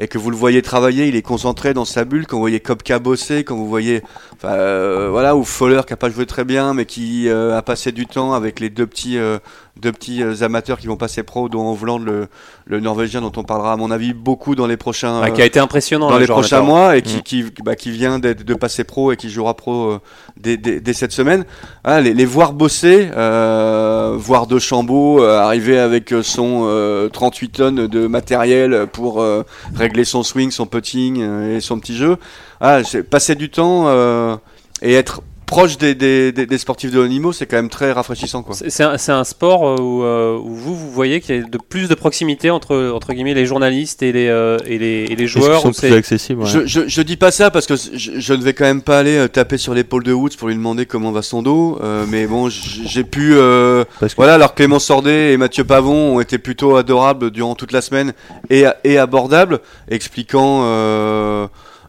et 0.00 0.08
que 0.08 0.16
vous 0.16 0.30
le 0.30 0.36
voyez 0.36 0.62
travailler, 0.62 1.08
il 1.08 1.14
est 1.14 1.22
concentré 1.22 1.74
dans 1.74 1.84
sa 1.84 2.06
bulle, 2.06 2.26
quand 2.26 2.36
vous 2.36 2.42
voyez 2.42 2.58
Kopka 2.58 2.98
bosser, 2.98 3.44
quand 3.44 3.54
vous 3.54 3.68
voyez, 3.68 4.02
enfin, 4.42 4.54
euh, 4.54 5.08
voilà, 5.10 5.36
ou 5.36 5.44
Fowler 5.44 5.82
qui 5.86 5.92
a 5.92 5.96
pas 5.96 6.10
joué 6.10 6.26
très 6.26 6.44
bien, 6.44 6.74
mais 6.74 6.84
qui 6.86 7.28
euh, 7.28 7.56
a 7.56 7.62
passé 7.62 7.92
du 7.92 8.06
temps 8.06 8.32
avec 8.32 8.58
les 8.60 8.70
deux 8.70 8.86
petits, 8.86 9.18
euh, 9.18 9.38
deux 9.80 9.92
petits 9.92 10.22
euh, 10.22 10.42
amateurs 10.42 10.78
qui 10.78 10.86
vont 10.86 10.96
passer 10.96 11.22
pro, 11.22 11.48
dont 11.48 11.70
Hovland, 11.70 11.98
le, 11.98 12.28
le 12.66 12.80
Norvégien, 12.80 13.20
dont 13.20 13.32
on 13.36 13.42
parlera 13.44 13.72
à 13.72 13.76
mon 13.76 13.90
avis 13.90 14.12
beaucoup 14.14 14.54
dans 14.54 14.66
les 14.66 14.76
prochains, 14.76 15.20
Ah, 15.22 15.30
qui 15.30 15.42
a 15.42 15.44
été 15.46 15.58
impressionnant 15.60 16.08
dans 16.08 16.14
le 16.16 16.20
les 16.22 16.26
prochains 16.26 16.58
amateur. 16.58 16.74
mois 16.74 16.96
et 16.96 17.02
qui, 17.02 17.18
Mm. 17.18 17.22
qui, 17.22 17.44
bah, 17.64 17.76
qui 17.76 17.90
vient 17.90 18.18
d'être- 18.18 18.44
de 18.44 18.54
passer 18.54 18.84
pro 18.84 19.12
et 19.12 19.16
qui 19.16 19.28
jouera 19.30 19.54
pro 19.54 19.90
euh, 19.90 19.98
dès, 20.38 20.56
dès- 20.56 20.80
dès 20.80 20.92
cette 20.94 21.12
semaine. 21.12 21.44
Ah, 21.84 22.00
les, 22.00 22.14
les 22.14 22.24
voir 22.24 22.52
bosser, 22.52 23.10
euh, 23.16 24.14
voir 24.16 24.46
De 24.46 24.58
Chambaud 24.58 25.22
euh, 25.22 25.38
arriver 25.38 25.78
avec 25.78 26.14
son 26.22 26.62
euh, 26.64 27.08
38 27.08 27.48
tonnes 27.50 27.86
de 27.86 28.06
matériel 28.06 28.86
pour 28.92 29.20
euh, 29.20 29.42
régler 29.74 30.04
son 30.04 30.22
swing, 30.22 30.50
son 30.50 30.66
putting 30.66 31.22
et 31.56 31.60
son 31.60 31.78
petit 31.78 31.96
jeu. 31.96 32.16
Ah, 32.60 32.84
c'est- 32.84 33.02
passer 33.02 33.34
du 33.34 33.50
temps 33.50 33.84
euh, 33.86 34.36
et 34.82 34.94
être 34.94 35.22
proche 35.46 35.78
des, 35.78 35.96
des, 35.96 36.30
des- 36.30 36.46
des 36.46 36.58
sportifs 36.58 36.92
de 36.92 37.00
haut 37.00 37.08
niveau, 37.08 37.32
c'est 37.32 37.44
quand 37.46 37.56
même 37.56 37.70
très 37.70 37.90
rafraîchissant. 37.90 38.44
Quoi. 38.44 38.54
C'est 38.68 38.84
un, 38.84 39.24
sport 39.24 39.66
euh, 39.66 39.76
où, 39.80 40.04
euh, 40.04 40.38
où 40.38 40.54
vous, 40.54 40.76
vous 40.76 40.90
voyez 40.92 41.20
qu'il 41.20 41.34
y 41.34 41.38
a 41.40 41.42
de 41.42 41.58
plus 41.58 41.88
de 41.88 41.94
proximité 41.96 42.50
entre, 42.50 42.92
entre 42.94 43.12
guillemets, 43.14 43.34
les 43.34 43.46
journalistes 43.46 44.00
et 44.04 44.12
les, 44.12 44.28
euh, 44.28 44.58
et 44.64 44.78
les, 44.78 45.06
et 45.10 45.16
les 45.16 45.24
Est-ce 45.24 45.32
qu'ils 45.32 45.42
joueurs. 45.42 45.60
sont 45.62 45.70
où 45.70 45.72
plus 45.72 45.88
c'est- 45.88 45.92
accessibles. 45.96 46.42
ouais. 46.42 46.48
Je, 46.48 46.66
je, 46.66 46.80
je 46.86 47.02
dis 47.02 47.16
pas 47.16 47.32
ça 47.32 47.50
parce 47.50 47.66
que 47.66 47.74
je, 47.74 48.20
je 48.20 48.32
ne 48.32 48.42
vais 48.44 48.52
quand 48.54 48.64
même 48.64 48.80
pas 48.82 49.00
aller 49.00 49.28
taper 49.28 49.58
sur 49.58 49.74
l'épaule 49.74 50.04
de 50.04 50.12
Woods 50.12 50.36
pour 50.38 50.46
lui 50.46 50.54
demander 50.54 50.86
comment 50.86 51.10
va 51.10 51.22
son 51.22 51.42
dos. 51.42 51.80
euh, 51.82 52.04
mais 52.08 52.28
bon, 52.28 52.48
j'ai 52.48 53.02
pu. 53.02 53.32
euh, 53.34 53.84
Parce 53.98 54.12
que 54.12 54.16
voilà, 54.18 54.34
alors 54.34 54.54
Clément 54.54 54.78
Sordet 54.78 55.32
et 55.32 55.36
Mathieu 55.36 55.64
Pavon 55.64 56.14
ont 56.16 56.20
été 56.20 56.38
plutôt 56.38 56.76
adorables 56.76 57.32
durant 57.32 57.56
toute 57.56 57.72
la 57.72 57.80
semaine 57.80 58.12
et, 58.50 58.66
et 58.84 58.98
abordables, 58.98 59.58
expliquant 59.90 60.60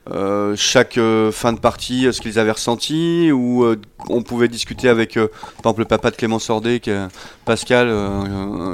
euh, 0.09 0.55
chaque 0.57 0.97
euh, 0.97 1.31
fin 1.31 1.53
de 1.53 1.59
partie 1.59 2.07
euh, 2.07 2.11
ce 2.11 2.21
qu'ils 2.21 2.39
avaient 2.39 2.51
ressenti. 2.51 3.31
Ou 3.31 3.63
euh, 3.63 3.79
on 4.09 4.23
pouvait 4.23 4.47
discuter 4.47 4.89
avec, 4.89 5.17
euh, 5.17 5.27
par 5.27 5.71
exemple, 5.71 5.79
le 5.81 5.85
papa 5.85 6.11
de 6.11 6.15
Clément 6.15 6.39
Sordet, 6.39 6.79
qui 6.79 6.89
est 6.89 7.07
Pascal, 7.45 7.87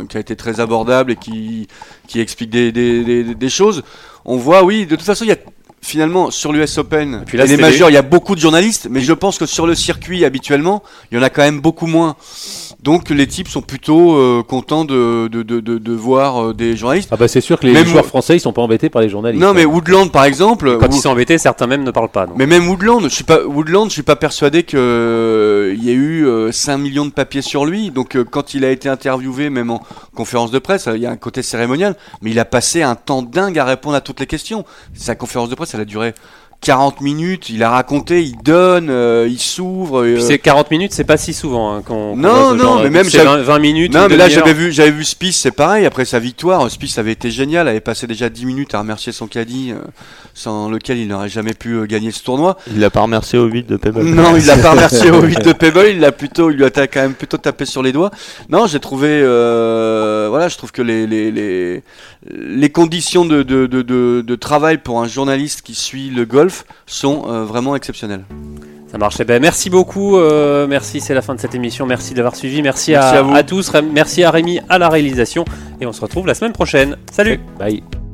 qui 0.10 0.18
a 0.18 0.20
été 0.20 0.36
très 0.36 0.60
abordable 0.60 1.12
et 1.12 1.16
qui, 1.16 1.68
qui 2.08 2.20
explique 2.20 2.50
des, 2.50 2.72
des, 2.72 3.04
des, 3.04 3.36
des 3.36 3.50
choses. 3.50 3.84
On 4.26 4.38
voit, 4.38 4.63
oui, 4.63 4.86
de 4.86 4.96
toute 4.96 5.06
façon, 5.06 5.26
il 5.26 5.30
y 5.30 5.34
a 5.34 5.38
finalement 5.82 6.32
sur 6.32 6.52
l'US 6.52 6.78
Open 6.78 7.22
Et 7.22 7.26
puis 7.26 7.38
là, 7.38 7.46
et 7.46 7.48
les 7.48 7.58
majeurs, 7.58 7.90
il 7.90 7.94
y 7.94 7.98
a 7.98 8.02
beaucoup 8.02 8.36
de 8.36 8.42
journalistes, 8.42 8.88
mais 8.90 9.02
je 9.02 9.13
pense 9.13 9.38
que 9.38 9.46
sur 9.46 9.68
le 9.68 9.76
circuit 9.76 10.26
habituellement, 10.26 10.84
il 11.12 11.18
y 11.18 11.20
en 11.20 11.24
a 11.24 11.30
quand 11.30 11.44
même 11.44 11.62
beaucoup 11.62 11.88
moins. 11.88 12.16
Donc 12.88 13.10
les 13.10 13.28
types 13.28 13.50
sont 13.50 13.62
plutôt 13.62 14.15
euh, 14.15 14.43
contents 14.47 14.86
de, 14.86 15.28
de, 15.28 15.43
de, 15.43 15.60
de, 15.60 15.78
de 15.78 15.91
voir 15.91 16.41
euh, 16.41 16.54
des 16.54 16.78
journalistes. 16.78 17.10
Ah 17.12 17.17
bah 17.17 17.28
c'est 17.28 17.41
sûr 17.41 17.60
que 17.60 17.65
les 17.67 17.73
Même 17.73 17.86
joueurs 17.86 18.06
français 18.06 18.38
ils 18.38 18.39
sont 18.39 18.54
pas 18.54 18.62
embêtés 18.62 18.89
par 18.89 19.02
les 19.02 19.10
journalistes. 19.10 19.41
Non, 19.43 19.50
hein. 19.50 19.54
mais 19.54 19.65
Woodland 19.65 20.10
par 20.10 20.23
exemple, 20.23 20.78
Quand 20.80 20.88
ils 20.95 21.02
sont 21.02 21.10
embêtés, 21.10 21.38
certains 21.38 21.67
même 21.67 21.84
ne 21.84 21.91
parlent 21.91 22.08
pas. 22.08 22.26
mais 22.38 22.45
même 22.45 22.69
Woodland, 22.69 23.02
je 23.04 23.10
suis 23.10 23.26
pas 23.26 23.43
Woodland, 23.43 23.89
je 23.89 23.91
suis 23.91 24.04
pas 24.04 24.15
persuadé 24.15 24.63
que 24.63 24.78
euh, 24.78 25.76
il 25.78 25.84
y 25.84 25.89
ait 25.89 25.95
eu 25.95 26.26
euh, 26.26 26.54
5 26.54 26.78
millions 26.78 27.06
de 27.06 27.12
papiers 27.12 27.41
sur 27.41 27.65
lui. 27.65 27.91
Donc 27.91 28.15
euh, 28.15 28.23
quand 28.23 28.54
il 28.54 28.63
a 28.63 28.71
été 28.71 28.88
interviewé, 28.88 29.50
même 29.50 29.69
en 29.69 29.82
conférence 30.15 30.52
de 30.52 30.60
presse, 30.60 30.88
il 30.95 31.02
y 31.02 31.06
a 31.06 31.12
un 31.12 31.17
côté 31.17 31.41
cérémonial, 31.43 31.93
mais 32.21 32.32
il 32.32 32.39
a 32.39 32.45
passé 32.45 32.84
un 32.84 32.95
temps 32.95 33.21
dingue 33.21 33.60
à 33.60 33.65
répondre 33.65 33.97
à 33.97 34.02
toutes 34.02 34.21
les 34.21 34.28
questions. 34.28 34.63
Sa 34.93 35.15
conférence 35.15 35.50
de 35.50 35.56
presse, 35.56 35.73
elle 35.73 35.82
a 35.82 35.86
duré 35.86 36.13
40 36.62 37.02
minutes. 37.02 37.50
Il 37.50 37.63
a 37.63 37.70
raconté, 37.70 38.24
il 38.24 38.36
donne, 38.43 38.89
euh, 38.89 39.28
il 39.30 39.39
s'ouvre. 39.39 40.02
Euh, 40.04 40.20
c'est 40.20 40.39
40 40.39 40.72
minutes, 40.72 40.91
c'est 40.93 41.04
pas 41.04 41.15
si 41.17 41.34
souvent 41.34 41.74
hein, 41.76 41.82
qu'on. 41.82 42.17
Non, 42.17 42.54
non, 42.54 42.58
genre 42.58 42.84
mais 42.84 42.89
même 42.89 43.04
c'est 43.06 43.20
j'avais- 43.20 43.30
20, 43.30 43.43
20 43.43 43.60
minutes. 43.60 43.93
Non, 43.93 44.08
mais 44.10 44.17
là 44.17 44.28
j'avais 44.28 44.54
vu, 44.54 44.72
j'avais 44.72 44.91
vu 44.91 45.04
Spice, 45.06 45.38
c'est 45.39 45.52
pareil. 45.52 45.86
Après 45.86 46.04
sa 46.04 46.20
victoire, 46.20 46.70
Spice 46.70 46.98
avait 46.98 47.12
été 47.12 47.30
génial, 47.32 47.67
avait 47.67 47.80
passé 47.80 48.08
déjà 48.08 48.30
10 48.30 48.46
minutes 48.46 48.74
à 48.76 48.80
remercier 48.80 49.12
son 49.12 49.28
caddie, 49.28 49.72
euh, 49.72 49.80
sans 50.34 50.70
lequel 50.70 50.98
il 50.98 51.08
n'aurait 51.08 51.30
jamais 51.30 51.54
pu 51.54 51.74
euh, 51.76 51.86
gagner 51.86 52.12
ce 52.12 52.24
tournoi. 52.24 52.58
il 52.72 52.80
l'a 52.80 52.89
pas 52.89 53.02
remercié 53.02 53.38
au 53.39 53.46
8 53.46 53.67
de 53.67 53.78
Pebble. 53.78 54.04
Non, 54.04 54.36
il 54.36 54.46
l'a 54.46 54.58
pas 54.58 54.72
remercié 54.72 55.12
au 55.12 55.22
8 55.22 55.46
de 55.46 55.54
Pebble, 55.54 55.86
il 55.91 56.00
l'a 56.00 56.12
plutôt, 56.12 56.50
il 56.50 56.58
lui 56.58 56.65
a 56.65 56.70
quand 56.72 57.02
même 57.02 57.13
plutôt 57.13 57.38
tapé 57.38 57.65
sur 57.65 57.84
les 57.84 57.91
doigts. 57.91 58.12
Non, 58.50 58.65
j'ai 58.67 58.80
trouvé, 58.80 59.08
euh, 59.12 60.28
voilà, 60.30 60.48
je 60.50 60.58
trouve 60.58 60.72
que 60.72 60.82
les 60.82 61.06
les 61.08 61.32
les, 61.32 61.84
les 62.32 62.70
conditions 62.70 63.26
de, 63.26 63.43
de, 63.43 63.67
de, 63.67 63.82
de, 63.84 64.24
de 64.26 64.36
travail 64.36 64.80
pour 64.80 65.02
un 65.02 65.08
journaliste 65.08 65.62
qui 65.62 65.76
suit 65.76 66.10
le 66.10 66.26
golf 66.26 66.47
sont 66.86 67.26
euh, 67.28 67.44
vraiment 67.46 67.76
exceptionnelles. 67.76 68.26
Ça 68.92 68.98
marche. 68.98 69.16
Eh 69.20 69.26
ben, 69.26 69.42
merci 69.42 69.70
beaucoup. 69.70 70.18
euh, 70.18 70.66
merci, 70.68 71.02
c'est 71.02 71.14
la 71.14 71.22
fin 71.22 71.36
de 71.36 71.40
cette 71.40 71.56
émission. 71.56 71.86
Merci 71.86 72.14
d'avoir 72.14 72.36
suivi. 72.36 72.62
Merci, 72.62 72.92
Merci 72.92 73.16
à, 73.16 73.20
à 73.20 73.22
vous. 73.22 73.36
à 73.36 73.44
tous. 73.44 73.72
Merci 73.94 74.24
à 74.24 74.32
Rémi 74.32 74.62
à 74.70 74.78
la 74.78 74.88
réalisation. 74.90 75.44
Et 75.82 75.86
on 75.86 75.92
se 75.94 76.02
retrouve 76.02 76.26
la 76.26 76.34
semaine 76.34 76.54
prochaine. 76.54 76.96
Salut. 77.12 77.40
Bye. 77.60 78.07